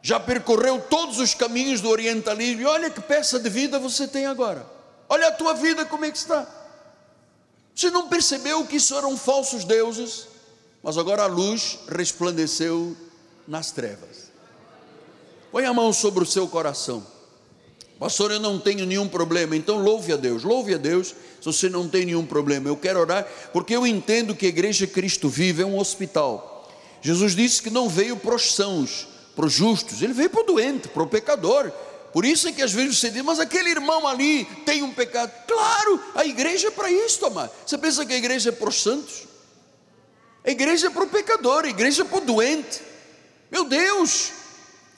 já 0.00 0.20
percorreu 0.20 0.80
todos 0.88 1.18
os 1.18 1.34
caminhos 1.34 1.80
do 1.80 1.88
orientalismo, 1.88 2.62
e 2.62 2.64
olha 2.66 2.88
que 2.88 3.00
peça 3.00 3.40
de 3.40 3.50
vida 3.50 3.76
você 3.76 4.06
tem 4.06 4.26
agora. 4.26 4.64
Olha 5.08 5.28
a 5.28 5.32
tua 5.32 5.52
vida 5.52 5.84
como 5.84 6.04
é 6.04 6.10
que 6.12 6.18
está. 6.18 6.46
Você 7.74 7.90
não 7.90 8.08
percebeu 8.08 8.64
que 8.66 8.76
isso 8.76 8.96
eram 8.96 9.16
falsos 9.16 9.64
deuses, 9.64 10.28
mas 10.80 10.96
agora 10.96 11.24
a 11.24 11.26
luz 11.26 11.80
resplandeceu 11.88 12.96
nas 13.46 13.70
trevas. 13.70 14.30
Põe 15.52 15.64
a 15.64 15.72
mão 15.72 15.92
sobre 15.92 16.22
o 16.22 16.26
seu 16.26 16.46
coração. 16.48 17.06
Pastor, 17.98 18.30
eu 18.30 18.40
não 18.40 18.58
tenho 18.58 18.84
nenhum 18.84 19.08
problema. 19.08 19.56
Então 19.56 19.82
louve 19.82 20.12
a 20.12 20.16
Deus. 20.16 20.44
Louve 20.44 20.74
a 20.74 20.78
Deus 20.78 21.14
se 21.40 21.46
você 21.46 21.68
não 21.68 21.88
tem 21.88 22.04
nenhum 22.04 22.26
problema. 22.26 22.68
Eu 22.68 22.76
quero 22.76 23.00
orar 23.00 23.26
porque 23.52 23.74
eu 23.74 23.86
entendo 23.86 24.34
que 24.34 24.46
a 24.46 24.48
igreja 24.48 24.86
Cristo 24.86 25.28
vive 25.28 25.62
é 25.62 25.66
um 25.66 25.78
hospital. 25.78 26.70
Jesus 27.00 27.34
disse 27.34 27.62
que 27.62 27.70
não 27.70 27.88
veio 27.88 28.16
para 28.16 28.34
os 28.34 28.54
sãos, 28.54 29.08
para 29.34 29.46
os 29.46 29.52
justos, 29.52 30.02
ele 30.02 30.12
veio 30.12 30.28
para 30.28 30.40
o 30.40 30.44
doente, 30.44 30.88
para 30.88 31.02
o 31.02 31.06
pecador. 31.06 31.70
Por 32.12 32.24
isso 32.24 32.48
é 32.48 32.52
que 32.52 32.62
às 32.62 32.72
vezes 32.72 32.98
você 32.98 33.10
diz, 33.10 33.22
mas 33.22 33.38
aquele 33.38 33.70
irmão 33.70 34.06
ali 34.06 34.44
tem 34.64 34.82
um 34.82 34.92
pecado. 34.92 35.30
Claro, 35.46 36.02
a 36.14 36.24
igreja 36.24 36.68
é 36.68 36.70
para 36.70 36.90
isso, 36.90 37.24
amado. 37.24 37.50
Você 37.64 37.78
pensa 37.78 38.04
que 38.04 38.12
a 38.12 38.16
igreja 38.16 38.48
é 38.48 38.52
para 38.52 38.68
os 38.68 38.82
santos? 38.82 39.24
A 40.44 40.50
igreja 40.50 40.86
é 40.86 40.90
para 40.90 41.04
o 41.04 41.08
pecador, 41.08 41.64
a 41.64 41.68
igreja 41.68 42.02
é 42.02 42.04
para 42.04 42.18
o 42.18 42.20
doente. 42.22 42.80
Meu 43.50 43.68
Deus, 43.68 44.32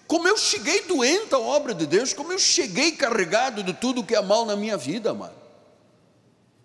como 0.06 0.26
eu 0.26 0.36
cheguei 0.36 0.82
doente 0.82 1.34
à 1.34 1.38
obra 1.38 1.74
de 1.74 1.86
Deus, 1.86 2.12
como 2.12 2.32
eu 2.32 2.38
cheguei 2.38 2.92
carregado 2.92 3.62
de 3.62 3.72
tudo 3.72 4.04
que 4.04 4.14
é 4.14 4.22
mal 4.22 4.46
na 4.46 4.56
minha 4.56 4.76
vida, 4.76 5.10
amado. 5.10 5.36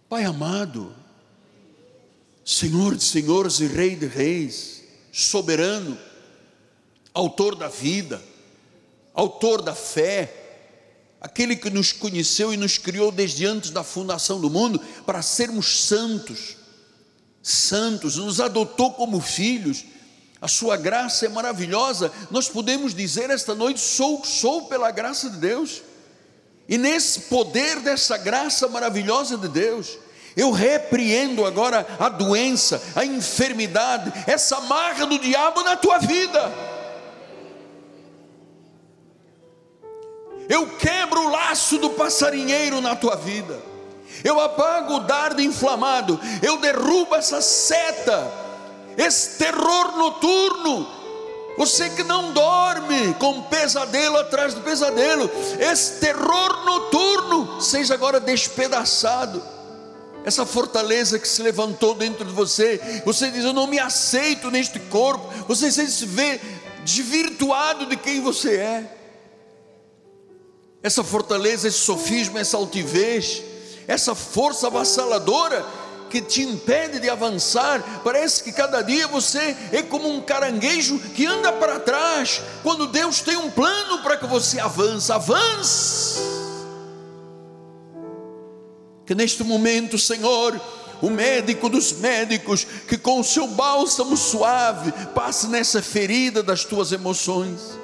Pai 0.08 0.24
amado, 0.24 0.96
Senhor 2.46 2.96
de 2.96 3.04
senhores 3.04 3.60
e 3.60 3.68
Rei 3.68 3.96
de 3.96 4.06
reis, 4.06 4.84
soberano, 5.12 5.98
autor 7.14 7.56
da 7.56 7.68
vida, 7.68 8.22
autor 9.14 9.62
da 9.62 9.76
fé, 9.76 10.32
aquele 11.20 11.56
que 11.56 11.70
nos 11.70 11.92
conheceu 11.92 12.54
e 12.54 12.58
nos 12.58 12.78
criou 12.78 13.12
desde 13.12 13.46
antes 13.46 13.72
da 13.72 13.84
fundação 13.84 14.40
do 14.40 14.50
mundo 14.50 14.80
para 15.06 15.22
sermos 15.22 15.86
santos, 15.86 16.40
santos 16.40 16.64
santos, 17.44 18.16
nos 18.16 18.40
adotou 18.40 18.94
como 18.94 19.20
filhos. 19.20 19.84
A 20.44 20.48
sua 20.50 20.76
graça 20.76 21.26
é 21.26 21.30
maravilhosa. 21.30 22.12
Nós 22.30 22.50
podemos 22.50 22.94
dizer 22.94 23.30
esta 23.30 23.56
noite: 23.56 23.80
sou, 23.80 24.26
sou 24.26 24.64
pela 24.64 24.92
graça 24.92 25.30
de 25.30 25.38
Deus. 25.38 25.82
E 26.68 26.78
nesse 26.78 27.22
poder 27.22 27.80
dessa 27.80 28.18
graça 28.18 28.68
maravilhosa 28.68 29.38
de 29.38 29.48
Deus, 29.48 29.98
eu 30.36 30.52
repreendo 30.52 31.46
agora 31.46 31.88
a 31.98 32.10
doença, 32.10 32.84
a 32.94 33.06
enfermidade, 33.06 34.12
essa 34.28 34.60
marra 34.60 35.06
do 35.06 35.18
diabo 35.18 35.64
na 35.64 35.78
tua 35.78 36.00
vida. 36.00 36.52
Eu 40.50 40.76
quebro 40.76 41.22
o 41.22 41.30
laço 41.30 41.78
do 41.78 41.92
passarinheiro 41.92 42.82
na 42.82 42.98
tua 42.98 43.16
vida. 43.16 43.58
Eu 44.26 44.42
apago 44.42 44.96
o 44.96 45.00
dardo 45.00 45.42
inflamado. 45.42 46.20
Eu 46.42 46.58
derrubo 46.58 47.16
essa 47.16 47.42
seta, 47.42 48.30
esse 48.98 49.38
terror 49.38 49.98
noturno. 49.98 50.88
Você 51.58 51.90
que 51.92 52.04
não 52.04 52.32
dorme 52.32 53.14
com 53.20 53.44
pesadelo 53.44 54.18
atrás 54.18 54.56
do 54.56 54.62
pesadelo, 54.62 55.30
esse 55.60 56.00
terror 56.00 56.66
noturno 56.66 57.62
seja 57.62 57.94
agora 57.94 58.20
despedaçado. 58.20 59.44
Essa 60.26 60.46
fortaleza 60.46 61.20
que 61.20 61.28
se 61.28 61.44
levantou 61.44 61.94
dentro 61.94 62.26
de 62.26 62.32
você, 62.32 63.02
você 63.06 63.30
diz: 63.30 63.44
Eu 63.44 63.54
não 63.54 63.68
me 63.68 63.78
aceito 63.78 64.50
neste 64.50 64.80
corpo. 64.80 65.28
Você 65.48 65.72
se 65.72 66.06
vê 66.06 66.40
desvirtuado 66.84 67.86
de 67.86 67.98
quem 67.98 68.22
você 68.22 68.56
é 68.56 69.00
essa 70.84 71.02
fortaleza, 71.02 71.70
esse 71.70 71.78
sofisma, 71.78 72.42
essa 72.42 72.58
altivez, 72.58 73.42
essa 73.88 74.14
força 74.14 74.68
avassaladora 74.68 75.66
que 76.14 76.22
te 76.22 76.44
impede 76.44 77.00
de 77.00 77.10
avançar. 77.10 77.82
Parece 78.04 78.44
que 78.44 78.52
cada 78.52 78.84
dia 78.84 79.08
você 79.08 79.58
é 79.72 79.82
como 79.82 80.08
um 80.08 80.22
caranguejo 80.22 81.00
que 81.00 81.26
anda 81.26 81.52
para 81.52 81.80
trás, 81.80 82.40
quando 82.62 82.86
Deus 82.86 83.22
tem 83.22 83.36
um 83.36 83.50
plano 83.50 84.04
para 84.04 84.16
que 84.18 84.28
você 84.28 84.60
avance. 84.60 85.12
Avance. 85.12 86.20
Que 89.08 89.16
neste 89.16 89.44
momento, 89.44 89.98
Senhor, 89.98 90.62
o 91.02 91.10
médico 91.10 91.68
dos 91.68 91.94
médicos, 91.94 92.64
que 92.88 92.96
com 92.96 93.20
o 93.20 93.24
seu 93.24 93.48
bálsamo 93.48 94.16
suave 94.16 94.92
passe 95.16 95.48
nessa 95.48 95.82
ferida 95.82 96.44
das 96.44 96.64
tuas 96.64 96.92
emoções 96.92 97.83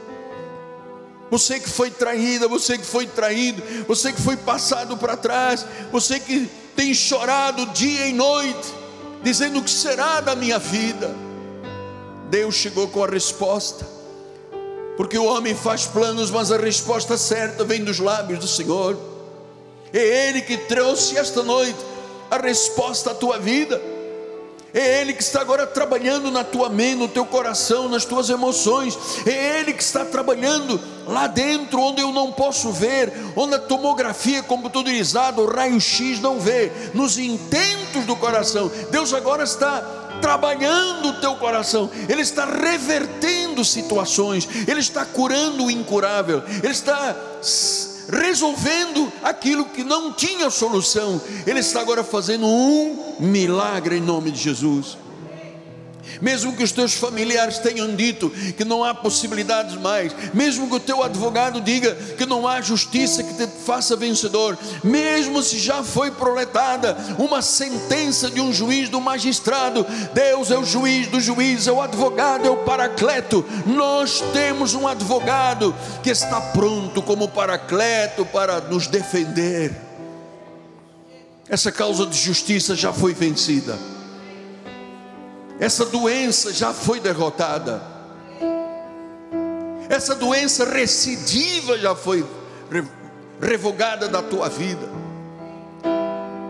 você 1.29 1.59
que 1.59 1.69
foi 1.69 1.91
traída, 1.91 2.47
você 2.47 2.77
que 2.77 2.85
foi 2.85 3.05
traído, 3.05 3.61
você 3.87 4.11
que 4.11 4.21
foi 4.21 4.35
passado 4.35 4.97
para 4.97 5.15
trás, 5.15 5.65
você 5.91 6.19
que 6.19 6.49
tem 6.75 6.93
chorado 6.93 7.65
dia 7.67 8.07
e 8.07 8.13
noite, 8.13 8.73
dizendo 9.21 9.59
o 9.59 9.63
que 9.63 9.69
será 9.69 10.21
da 10.21 10.35
minha 10.35 10.57
vida. 10.57 11.13
Deus 12.29 12.55
chegou 12.55 12.87
com 12.87 13.03
a 13.03 13.07
resposta, 13.07 13.85
porque 14.97 15.17
o 15.17 15.25
homem 15.25 15.55
faz 15.55 15.85
planos, 15.85 16.31
mas 16.31 16.51
a 16.51 16.57
resposta 16.57 17.17
certa 17.17 17.63
vem 17.63 17.83
dos 17.83 17.99
lábios 17.99 18.39
do 18.39 18.47
Senhor. 18.47 18.97
É 19.93 20.27
Ele 20.27 20.41
que 20.41 20.57
trouxe 20.57 21.17
esta 21.17 21.43
noite 21.43 21.79
a 22.29 22.37
resposta 22.37 23.11
à 23.11 23.15
tua 23.15 23.39
vida. 23.39 23.81
É 24.73 25.01
Ele 25.01 25.13
que 25.13 25.23
está 25.23 25.41
agora 25.41 25.65
trabalhando 25.65 26.29
na 26.29 26.43
tua 26.43 26.69
mente, 26.69 26.99
no 26.99 27.07
teu 27.07 27.25
coração, 27.25 27.89
nas 27.89 28.05
tuas 28.05 28.29
emoções. 28.29 28.97
É 29.25 29.59
Ele 29.59 29.73
que 29.73 29.83
está 29.83 30.05
trabalhando 30.05 30.79
lá 31.07 31.27
dentro, 31.27 31.81
onde 31.81 32.01
eu 32.01 32.11
não 32.11 32.31
posso 32.31 32.71
ver, 32.71 33.11
onde 33.35 33.55
a 33.55 33.59
tomografia 33.59 34.43
computadorizada, 34.43 35.41
o 35.41 35.47
raio-x 35.47 36.19
não 36.19 36.39
vê, 36.39 36.71
nos 36.93 37.17
intentos 37.17 38.05
do 38.05 38.15
coração. 38.15 38.71
Deus 38.91 39.13
agora 39.13 39.43
está 39.43 39.81
trabalhando 40.21 41.09
o 41.09 41.21
teu 41.21 41.35
coração, 41.35 41.89
Ele 42.07 42.21
está 42.21 42.45
revertendo 42.45 43.63
situações, 43.63 44.47
Ele 44.67 44.79
está 44.79 45.05
curando 45.05 45.65
o 45.65 45.71
incurável, 45.71 46.43
Ele 46.61 46.73
está 46.73 47.15
resolvendo 48.11 49.11
aquilo 49.23 49.65
que 49.65 49.83
não 49.83 50.11
tinha 50.11 50.49
solução. 50.49 51.21
Ele 51.45 51.59
está 51.59 51.81
agora 51.81 52.03
fazendo 52.03 52.45
um 52.45 53.15
milagre 53.19 53.97
em 53.97 54.01
nome 54.01 54.31
de 54.31 54.39
Jesus. 54.39 54.97
Mesmo 56.21 56.55
que 56.55 56.63
os 56.63 56.71
teus 56.71 56.93
familiares 56.93 57.59
tenham 57.59 57.95
dito 57.95 58.29
que 58.57 58.65
não 58.65 58.83
há 58.83 58.93
possibilidades 58.93 59.75
mais, 59.75 60.13
mesmo 60.33 60.67
que 60.67 60.75
o 60.75 60.79
teu 60.79 61.03
advogado 61.03 61.61
diga 61.61 61.95
que 62.17 62.25
não 62.25 62.47
há 62.47 62.61
justiça 62.61 63.23
que 63.23 63.33
te 63.33 63.47
faça 63.65 63.95
vencedor, 63.95 64.57
mesmo 64.83 65.41
se 65.41 65.59
já 65.59 65.83
foi 65.83 66.11
proletada 66.11 66.97
uma 67.17 67.41
sentença 67.41 68.29
de 68.29 68.41
um 68.41 68.51
juiz, 68.53 68.89
do 68.89 68.99
magistrado, 68.99 69.85
Deus 70.13 70.51
é 70.51 70.57
o 70.57 70.65
juiz 70.65 71.07
do 71.07 71.19
juiz, 71.19 71.67
é 71.67 71.71
o 71.71 71.81
advogado, 71.81 72.47
é 72.47 72.49
o 72.49 72.57
paracleto. 72.57 73.45
Nós 73.65 74.21
temos 74.33 74.73
um 74.73 74.87
advogado 74.87 75.75
que 76.03 76.09
está 76.09 76.39
pronto 76.41 77.01
como 77.01 77.27
paracleto 77.27 78.25
para 78.25 78.59
nos 78.61 78.87
defender. 78.87 79.75
Essa 81.47 81.71
causa 81.71 82.05
de 82.05 82.17
justiça 82.17 82.75
já 82.75 82.93
foi 82.93 83.13
vencida 83.13 83.98
essa 85.59 85.85
doença 85.85 86.53
já 86.53 86.73
foi 86.73 86.99
derrotada. 86.99 87.81
Essa 89.89 90.15
doença 90.15 90.65
recidiva 90.65 91.77
já 91.77 91.93
foi 91.93 92.25
revogada 93.41 94.07
da 94.07 94.21
tua 94.21 94.47
vida. 94.47 94.87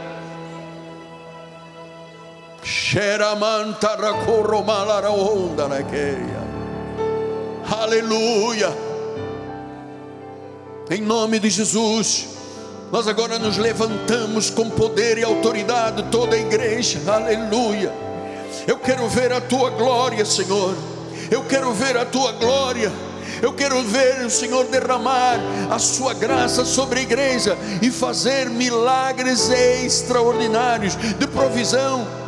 Aleluia. 7.72 8.76
Em 10.90 11.00
nome 11.00 11.38
de 11.38 11.48
Jesus, 11.52 12.26
nós 12.92 13.08
agora 13.08 13.38
nos 13.38 13.58
levantamos 13.58 14.50
com 14.50 14.68
poder 14.68 15.20
e 15.20 15.24
autoridade, 15.24 16.06
toda 16.10 16.36
a 16.36 16.40
igreja. 16.40 17.00
Aleluia. 17.06 17.94
Eu 18.66 18.80
quero 18.80 19.08
ver 19.10 19.32
a 19.32 19.40
tua 19.40 19.70
glória, 19.70 20.26
Senhor. 20.26 20.76
Eu 21.30 21.44
quero 21.44 21.72
ver 21.72 21.96
a 21.96 22.04
tua 22.04 22.32
glória. 22.32 22.92
Eu 23.44 23.54
quero 23.54 23.80
ver 23.84 24.26
o 24.26 24.30
Senhor 24.32 24.66
derramar 24.66 25.38
a 25.70 25.78
sua 25.78 26.16
graça 26.16 26.66
sobre 26.66 27.02
a 27.02 27.04
igreja 27.04 27.56
e 27.80 27.92
fazer 27.92 28.50
milagres 28.50 29.52
extraordinários 29.52 30.96
de 30.96 31.28
provisão 31.28 32.25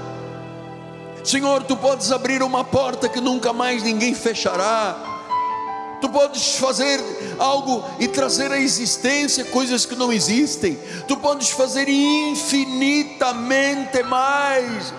Senhor, 1.28 1.64
tu 1.64 1.76
podes 1.76 2.14
abrir 2.14 2.42
uma 2.42 2.64
porta 2.64 3.10
que 3.10 3.20
nunca 3.20 3.52
mais 3.52 3.84
ninguém 3.84 4.14
fechará. 4.14 4.96
Tu 6.00 6.08
podes 6.08 6.56
fazer 6.56 7.02
algo 7.38 7.84
e 8.00 8.08
trazer 8.08 8.50
à 8.50 8.58
existência 8.58 9.44
coisas 9.44 9.86
que 9.86 9.94
não 9.94 10.14
existem. 10.14 10.80
Tu 11.06 11.18
podes 11.18 11.50
fazer 11.50 11.90
infinitamente 11.90 14.02
mais. 14.04 14.94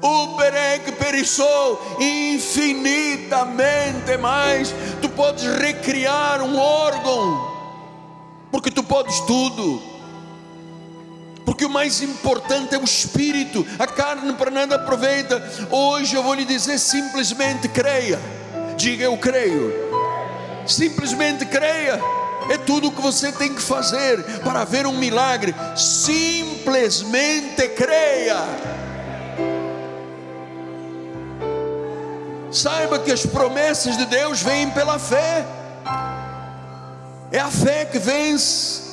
O 0.00 0.28
Perec 0.38 0.92
perissou 0.92 1.78
infinitamente 2.00 4.16
mais. 4.16 4.74
Tu 5.02 5.10
podes 5.10 5.44
recriar 5.58 6.40
um 6.40 6.56
órgão, 6.56 7.54
porque 8.50 8.70
tu 8.70 8.82
podes 8.82 9.20
tudo 9.26 9.95
porque 11.46 11.64
o 11.64 11.70
mais 11.70 12.02
importante 12.02 12.74
é 12.74 12.78
o 12.78 12.82
espírito, 12.82 13.64
a 13.78 13.86
carne 13.86 14.32
para 14.34 14.50
nada 14.50 14.74
aproveita. 14.74 15.40
Hoje 15.70 16.16
eu 16.16 16.22
vou 16.22 16.34
lhe 16.34 16.44
dizer 16.44 16.76
simplesmente 16.76 17.68
creia, 17.68 18.18
diga 18.76 19.04
eu 19.04 19.16
creio, 19.16 19.72
simplesmente 20.66 21.46
creia. 21.46 22.00
É 22.50 22.58
tudo 22.58 22.88
o 22.88 22.92
que 22.92 23.00
você 23.00 23.32
tem 23.32 23.54
que 23.54 23.62
fazer 23.62 24.22
para 24.40 24.64
ver 24.64 24.86
um 24.86 24.92
milagre. 24.92 25.54
Simplesmente 25.76 27.68
creia. 27.70 28.36
Saiba 32.52 33.00
que 33.00 33.10
as 33.10 33.26
promessas 33.26 33.96
de 33.96 34.06
Deus 34.06 34.42
vêm 34.42 34.70
pela 34.70 34.98
fé. 34.98 35.44
É 37.32 37.40
a 37.40 37.50
fé 37.50 37.84
que 37.84 37.98
vence 37.98 38.85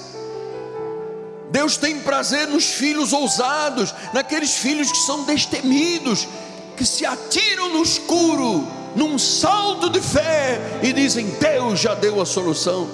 Deus 1.54 1.78
tem 1.78 2.00
prazer 2.00 2.48
nos 2.48 2.66
filhos 2.66 3.14
ousados, 3.14 3.94
naqueles 4.12 4.56
filhos 4.56 4.92
que 4.92 4.98
são 4.98 5.24
destemidos, 5.24 6.28
que 6.76 6.84
se 6.84 7.06
atiram 7.06 7.70
no 7.70 7.84
escuro, 7.84 8.68
num 8.96 9.20
salto 9.20 9.88
de 9.88 10.02
fé 10.02 10.60
e 10.82 10.92
dizem: 10.92 11.28
Deus 11.40 11.80
já 11.80 11.94
deu 11.94 12.20
a 12.20 12.26
solução. 12.26 12.90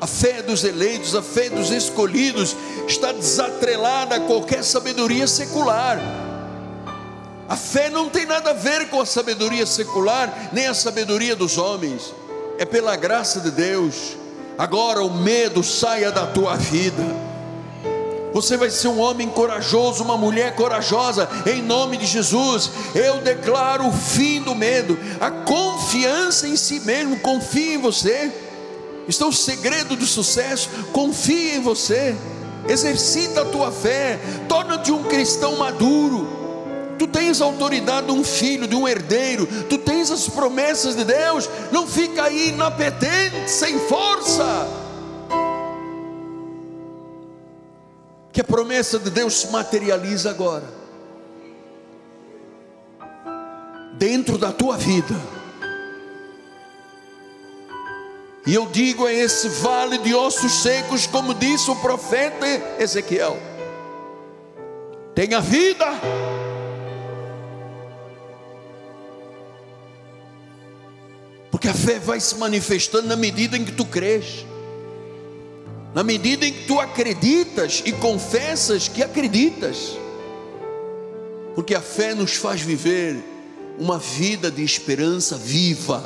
A 0.00 0.06
fé 0.06 0.40
dos 0.40 0.64
eleitos, 0.64 1.14
a 1.14 1.20
fé 1.20 1.50
dos 1.50 1.70
escolhidos 1.70 2.56
está 2.88 3.12
desatrelada 3.12 4.16
a 4.16 4.20
qualquer 4.20 4.64
sabedoria 4.64 5.26
secular. 5.26 6.00
A 7.46 7.56
fé 7.56 7.90
não 7.90 8.08
tem 8.08 8.24
nada 8.24 8.52
a 8.52 8.54
ver 8.54 8.88
com 8.88 9.02
a 9.02 9.06
sabedoria 9.06 9.66
secular, 9.66 10.48
nem 10.50 10.66
a 10.66 10.72
sabedoria 10.72 11.36
dos 11.36 11.58
homens. 11.58 12.14
É 12.56 12.64
pela 12.64 12.96
graça 12.96 13.38
de 13.38 13.50
Deus. 13.50 14.16
Agora 14.56 15.02
o 15.02 15.12
medo 15.12 15.62
saia 15.62 16.10
da 16.10 16.26
tua 16.26 16.56
vida. 16.56 17.28
Você 18.32 18.56
vai 18.56 18.70
ser 18.70 18.88
um 18.88 19.00
homem 19.00 19.28
corajoso, 19.28 20.04
uma 20.04 20.16
mulher 20.16 20.54
corajosa, 20.54 21.28
em 21.46 21.62
nome 21.62 21.96
de 21.96 22.06
Jesus. 22.06 22.70
Eu 22.94 23.18
declaro 23.18 23.88
o 23.88 23.92
fim 23.92 24.40
do 24.40 24.54
medo, 24.54 24.98
a 25.20 25.30
confiança 25.30 26.46
em 26.46 26.56
si 26.56 26.80
mesmo. 26.80 27.18
Confie 27.20 27.74
em 27.74 27.78
você. 27.78 28.32
Está 29.08 29.26
o 29.26 29.32
segredo 29.32 29.96
do 29.96 30.06
sucesso. 30.06 30.68
Confie 30.92 31.56
em 31.56 31.60
você. 31.60 32.14
Exercita 32.68 33.42
a 33.42 33.46
tua 33.46 33.72
fé. 33.72 34.20
Torna-te 34.48 34.92
um 34.92 35.02
cristão 35.04 35.56
maduro 35.56 36.40
tu 37.00 37.06
tens 37.06 37.40
a 37.40 37.46
autoridade 37.46 38.08
de 38.08 38.12
um 38.12 38.22
filho, 38.22 38.68
de 38.68 38.76
um 38.76 38.86
herdeiro, 38.86 39.46
tu 39.70 39.78
tens 39.78 40.10
as 40.10 40.28
promessas 40.28 40.94
de 40.94 41.02
Deus, 41.02 41.48
não 41.72 41.86
fica 41.86 42.24
aí 42.24 42.50
inapetente, 42.50 43.50
sem 43.50 43.78
força. 43.78 44.68
Que 48.32 48.40
a 48.40 48.44
promessa 48.44 48.98
de 48.98 49.10
Deus 49.10 49.40
se 49.40 49.48
materializa 49.48 50.30
agora, 50.30 50.64
dentro 53.98 54.38
da 54.38 54.52
tua 54.52 54.76
vida. 54.76 55.14
E 58.46 58.54
eu 58.54 58.66
digo 58.66 59.06
a 59.06 59.12
esse 59.12 59.48
vale 59.48 59.98
de 59.98 60.14
ossos 60.14 60.62
secos, 60.62 61.06
como 61.06 61.34
disse 61.34 61.70
o 61.70 61.76
profeta 61.76 62.46
Ezequiel: 62.78 63.36
tenha 65.14 65.40
vida. 65.40 65.86
Porque 71.50 71.68
a 71.68 71.74
fé 71.74 71.98
vai 71.98 72.18
se 72.18 72.36
manifestando 72.36 73.06
na 73.08 73.16
medida 73.16 73.56
em 73.56 73.64
que 73.64 73.72
tu 73.72 73.84
crês, 73.84 74.46
na 75.94 76.02
medida 76.02 76.46
em 76.46 76.52
que 76.52 76.66
tu 76.66 76.78
acreditas 76.78 77.82
e 77.84 77.92
confessas 77.92 78.88
que 78.88 79.02
acreditas. 79.02 79.96
Porque 81.54 81.74
a 81.74 81.80
fé 81.80 82.14
nos 82.14 82.34
faz 82.34 82.60
viver 82.60 83.22
uma 83.78 83.98
vida 83.98 84.50
de 84.50 84.62
esperança 84.62 85.36
viva, 85.36 86.02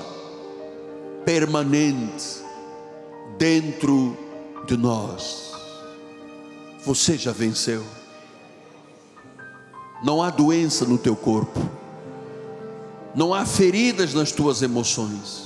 permanente, 1.25 2.43
dentro 3.37 4.17
de 4.67 4.77
nós. 4.77 5.53
Você 6.85 7.17
já 7.17 7.33
venceu. 7.33 7.85
Não 10.03 10.23
há 10.23 10.31
doença 10.31 10.85
no 10.85 10.99
teu 10.99 11.17
corpo 11.17 11.61
não 13.15 13.33
há 13.33 13.47
feridas 13.47 14.13
nas 14.13 14.33
tuas 14.33 14.61
emoções. 14.61 15.44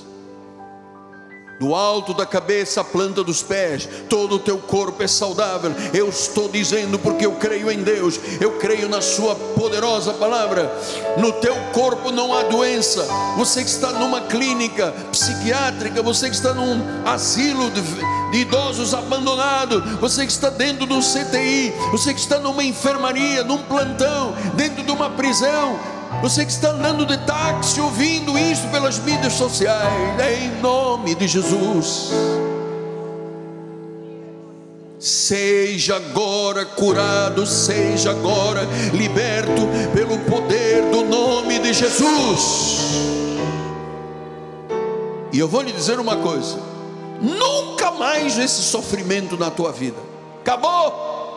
Do 1.58 1.74
alto 1.74 2.14
da 2.14 2.24
cabeça 2.24 2.82
à 2.82 2.84
planta 2.84 3.24
dos 3.24 3.42
pés, 3.42 3.88
todo 4.08 4.36
o 4.36 4.38
teu 4.38 4.58
corpo 4.58 5.02
é 5.02 5.08
saudável. 5.08 5.72
Eu 5.92 6.08
estou 6.08 6.48
dizendo 6.48 7.00
porque 7.00 7.26
eu 7.26 7.32
creio 7.32 7.68
em 7.68 7.82
Deus, 7.82 8.20
eu 8.40 8.58
creio 8.58 8.88
na 8.88 9.00
Sua 9.00 9.34
poderosa 9.34 10.12
palavra. 10.14 10.72
No 11.16 11.32
teu 11.32 11.56
corpo 11.72 12.12
não 12.12 12.32
há 12.32 12.44
doença. 12.44 13.04
Você 13.36 13.64
que 13.64 13.70
está 13.70 13.90
numa 13.90 14.20
clínica 14.20 14.92
psiquiátrica, 15.10 16.00
você 16.00 16.30
que 16.30 16.36
está 16.36 16.54
num 16.54 16.80
asilo 17.04 17.68
de, 17.72 17.82
de 18.30 18.38
idosos 18.38 18.94
abandonado, 18.94 19.98
você 19.98 20.24
que 20.24 20.32
está 20.32 20.50
dentro 20.50 20.86
de 20.86 20.92
um 20.92 21.00
CTI, 21.00 21.74
você 21.90 22.14
que 22.14 22.20
está 22.20 22.38
numa 22.38 22.62
enfermaria, 22.62 23.42
num 23.42 23.58
plantão, 23.58 24.32
dentro 24.54 24.84
de 24.84 24.92
uma 24.92 25.10
prisão, 25.10 25.76
você 26.20 26.44
que 26.44 26.50
está 26.50 26.70
andando 26.70 27.06
de 27.06 27.16
táxi, 27.18 27.80
ouvindo 27.80 28.36
isso 28.38 28.66
pelas 28.68 28.98
mídias 28.98 29.34
sociais, 29.34 30.20
em 30.40 30.60
nome 30.60 31.14
de 31.14 31.28
Jesus. 31.28 32.10
Seja 34.98 35.96
agora 35.96 36.64
curado, 36.64 37.46
seja 37.46 38.10
agora 38.10 38.62
liberto 38.92 39.62
pelo 39.94 40.18
poder 40.20 40.90
do 40.90 41.04
nome 41.04 41.60
de 41.60 41.72
Jesus. 41.72 43.18
E 45.32 45.38
eu 45.38 45.46
vou 45.46 45.62
lhe 45.62 45.70
dizer 45.70 46.00
uma 46.00 46.16
coisa: 46.16 46.58
nunca 47.22 47.92
mais 47.92 48.38
esse 48.38 48.62
sofrimento 48.62 49.36
na 49.36 49.50
tua 49.50 49.70
vida. 49.70 49.98
Acabou. 50.40 51.27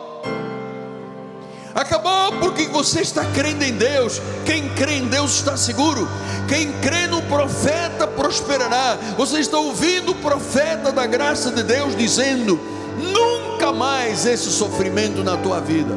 Acabou 1.74 2.32
porque 2.38 2.66
você 2.66 3.00
está 3.00 3.24
crendo 3.32 3.64
em 3.64 3.72
Deus. 3.72 4.20
Quem 4.44 4.68
crê 4.74 4.96
em 4.96 5.06
Deus 5.06 5.36
está 5.36 5.56
seguro. 5.56 6.06
Quem 6.48 6.70
crê 6.80 7.06
no 7.06 7.22
profeta 7.22 8.06
prosperará. 8.06 8.98
Você 9.16 9.40
está 9.40 9.58
ouvindo 9.58 10.12
o 10.12 10.16
profeta 10.16 10.92
da 10.92 11.06
graça 11.06 11.50
de 11.50 11.62
Deus 11.62 11.96
dizendo: 11.96 12.60
nunca 12.98 13.72
mais 13.72 14.26
esse 14.26 14.50
sofrimento 14.50 15.24
na 15.24 15.36
tua 15.38 15.60
vida. 15.60 15.96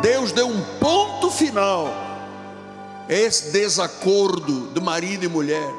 Deus 0.00 0.32
deu 0.32 0.48
um 0.48 0.62
ponto 0.80 1.30
final. 1.30 1.92
Esse 3.08 3.50
desacordo 3.50 4.68
de 4.72 4.80
marido 4.80 5.24
e 5.24 5.28
mulher. 5.28 5.70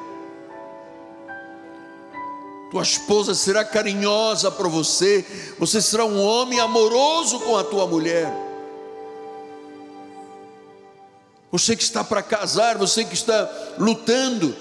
Tua 2.70 2.84
esposa 2.84 3.34
será 3.34 3.64
carinhosa 3.66 4.52
para 4.52 4.68
você. 4.68 5.26
Você 5.58 5.82
será 5.82 6.06
um 6.06 6.22
homem 6.22 6.60
amoroso 6.60 7.40
com 7.40 7.58
a 7.58 7.64
tua 7.64 7.88
mulher 7.88 8.43
você 11.54 11.76
que 11.76 11.84
está 11.84 12.04
para 12.04 12.24
casar, 12.24 12.80
você 12.80 13.06
que 13.06 13.14
está 13.14 13.48
lutando 13.78 14.56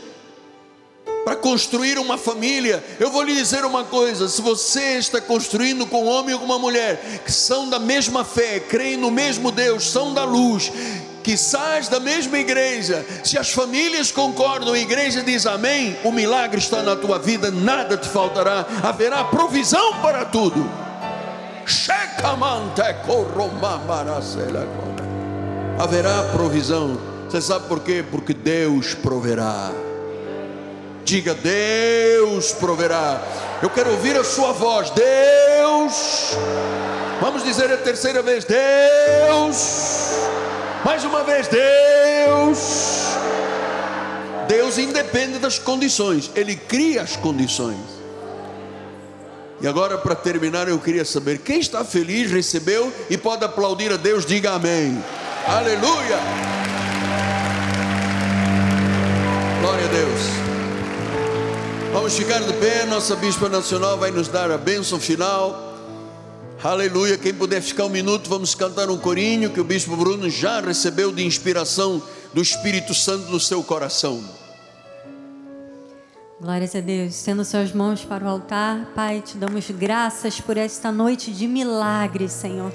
para 1.24 1.34
construir 1.34 1.98
uma 1.98 2.18
família, 2.18 2.84
eu 3.00 3.10
vou 3.10 3.22
lhe 3.22 3.34
dizer 3.34 3.64
uma 3.64 3.84
coisa: 3.84 4.28
se 4.28 4.42
você 4.42 4.98
está 4.98 5.18
construindo 5.18 5.86
com 5.86 6.04
um 6.04 6.08
homem 6.08 6.34
ou 6.34 6.40
com 6.40 6.44
uma 6.44 6.58
mulher 6.58 7.22
que 7.24 7.32
são 7.32 7.70
da 7.70 7.78
mesma 7.78 8.24
fé, 8.24 8.60
creem 8.60 8.98
no 8.98 9.10
mesmo 9.10 9.50
Deus, 9.50 9.90
são 9.90 10.12
da 10.12 10.24
luz, 10.24 10.70
que 11.24 11.34
sais 11.34 11.88
da 11.88 11.98
mesma 11.98 12.38
igreja, 12.38 13.06
se 13.24 13.38
as 13.38 13.48
famílias 13.48 14.12
concordam, 14.12 14.74
a 14.74 14.78
igreja 14.78 15.22
diz 15.22 15.46
amém, 15.46 15.96
o 16.04 16.12
milagre 16.12 16.58
está 16.58 16.82
na 16.82 16.94
tua 16.94 17.18
vida, 17.18 17.50
nada 17.50 17.96
te 17.96 18.06
faltará, 18.06 18.66
haverá 18.82 19.24
provisão 19.24 19.94
para 20.02 20.26
tudo. 20.26 20.70
Checamante 21.64 22.82
corromamaracelagora 23.06 25.11
haverá 25.82 26.22
provisão. 26.32 26.96
Você 27.28 27.40
sabe 27.40 27.66
por 27.66 27.80
quê? 27.80 28.04
Porque 28.08 28.32
Deus 28.32 28.94
proverá. 28.94 29.72
Diga, 31.04 31.34
Deus 31.34 32.52
proverá. 32.52 33.20
Eu 33.60 33.68
quero 33.68 33.90
ouvir 33.90 34.16
a 34.16 34.22
sua 34.22 34.52
voz. 34.52 34.90
Deus. 34.90 36.36
Vamos 37.20 37.42
dizer 37.42 37.72
a 37.72 37.76
terceira 37.76 38.22
vez: 38.22 38.44
Deus. 38.44 40.10
Mais 40.84 41.02
uma 41.04 41.24
vez: 41.24 41.48
Deus. 41.48 43.02
Deus 44.46 44.78
independe 44.78 45.38
das 45.38 45.58
condições, 45.58 46.30
Ele 46.34 46.54
cria 46.54 47.02
as 47.02 47.16
condições. 47.16 48.02
E 49.60 49.66
agora, 49.66 49.96
para 49.96 50.14
terminar, 50.14 50.68
eu 50.68 50.78
queria 50.78 51.04
saber: 51.04 51.38
quem 51.38 51.58
está 51.58 51.84
feliz, 51.84 52.30
recebeu 52.30 52.92
e 53.10 53.18
pode 53.18 53.44
aplaudir 53.44 53.90
a 53.92 53.96
Deus, 53.96 54.24
diga 54.24 54.52
amém. 54.52 55.02
Aleluia. 55.46 56.18
Glória 59.60 59.84
a 59.84 59.88
Deus. 59.88 60.20
Vamos 61.92 62.16
ficar 62.16 62.40
de 62.40 62.52
pé. 62.54 62.86
Nossa 62.86 63.16
Bispa 63.16 63.48
Nacional 63.48 63.98
vai 63.98 64.10
nos 64.12 64.28
dar 64.28 64.50
a 64.52 64.56
bênção 64.56 65.00
final. 65.00 65.74
Aleluia. 66.62 67.18
Quem 67.18 67.34
puder 67.34 67.60
ficar 67.60 67.86
um 67.86 67.88
minuto, 67.88 68.30
vamos 68.30 68.54
cantar 68.54 68.88
um 68.88 68.96
corinho 68.96 69.50
que 69.50 69.60
o 69.60 69.64
Bispo 69.64 69.96
Bruno 69.96 70.30
já 70.30 70.60
recebeu 70.60 71.12
de 71.12 71.26
inspiração 71.26 72.00
do 72.32 72.40
Espírito 72.40 72.94
Santo 72.94 73.30
no 73.30 73.40
seu 73.40 73.64
coração. 73.64 74.22
Glórias 76.40 76.74
a 76.76 76.80
Deus. 76.80 77.14
Sendo 77.14 77.44
suas 77.44 77.72
mãos 77.72 78.04
para 78.04 78.24
o 78.24 78.28
altar, 78.28 78.92
Pai, 78.94 79.20
te 79.20 79.36
damos 79.36 79.68
graças 79.70 80.40
por 80.40 80.56
esta 80.56 80.92
noite 80.92 81.32
de 81.32 81.48
milagres, 81.48 82.32
Senhor. 82.32 82.72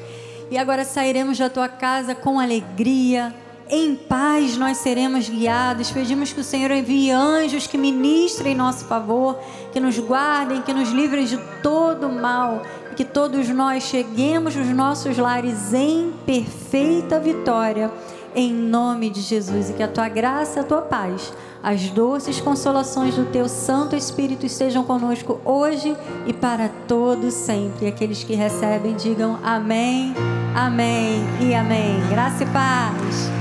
E 0.50 0.58
agora 0.58 0.86
sairemos 0.86 1.38
da 1.38 1.50
tua 1.50 1.68
casa 1.68 2.16
com 2.16 2.40
alegria, 2.40 3.36
em 3.70 3.96
paz 3.96 4.56
nós 4.56 4.78
seremos 4.78 5.28
guiados. 5.28 5.92
Pedimos 5.92 6.32
que 6.32 6.40
o 6.40 6.44
Senhor 6.44 6.72
envie 6.72 7.12
anjos 7.12 7.68
que 7.68 7.78
ministrem 7.78 8.54
em 8.54 8.56
nosso 8.56 8.86
favor, 8.86 9.38
que 9.74 9.80
nos 9.80 10.00
guardem, 10.00 10.62
que 10.62 10.74
nos 10.74 10.90
livrem 10.90 11.26
de 11.26 11.38
todo 11.62 12.10
mal, 12.10 12.62
e 12.92 12.96
que 12.96 13.04
todos 13.04 13.50
nós 13.50 13.84
cheguemos 13.84 14.56
nos 14.56 14.70
nossos 14.70 15.18
lares 15.18 15.74
em 15.74 16.14
perfeita 16.26 17.20
vitória, 17.20 17.92
em 18.38 18.54
nome 18.54 19.10
de 19.10 19.20
Jesus, 19.20 19.70
e 19.70 19.74
que 19.74 19.84
a 19.84 19.88
tua 19.90 20.08
graça, 20.08 20.62
a 20.62 20.64
tua 20.64 20.82
paz 20.82 21.34
as 21.62 21.90
doces 21.90 22.40
consolações 22.40 23.16
do 23.16 23.26
teu 23.26 23.50
Santo 23.50 23.96
Espírito 23.96 24.46
estejam 24.46 24.84
conosco 24.84 25.40
hoje 25.44 25.96
e 26.26 26.34
para 26.34 26.70
todos 26.88 27.34
sempre. 27.34 27.88
Aqueles 27.88 28.24
que 28.24 28.36
recebem, 28.36 28.96
digam 28.96 29.40
amém, 29.44 30.14
amém 30.56 31.24
e 31.42 31.54
amém. 31.54 32.00
Graça 32.10 32.44
e 32.44 32.48
paz. 32.48 33.37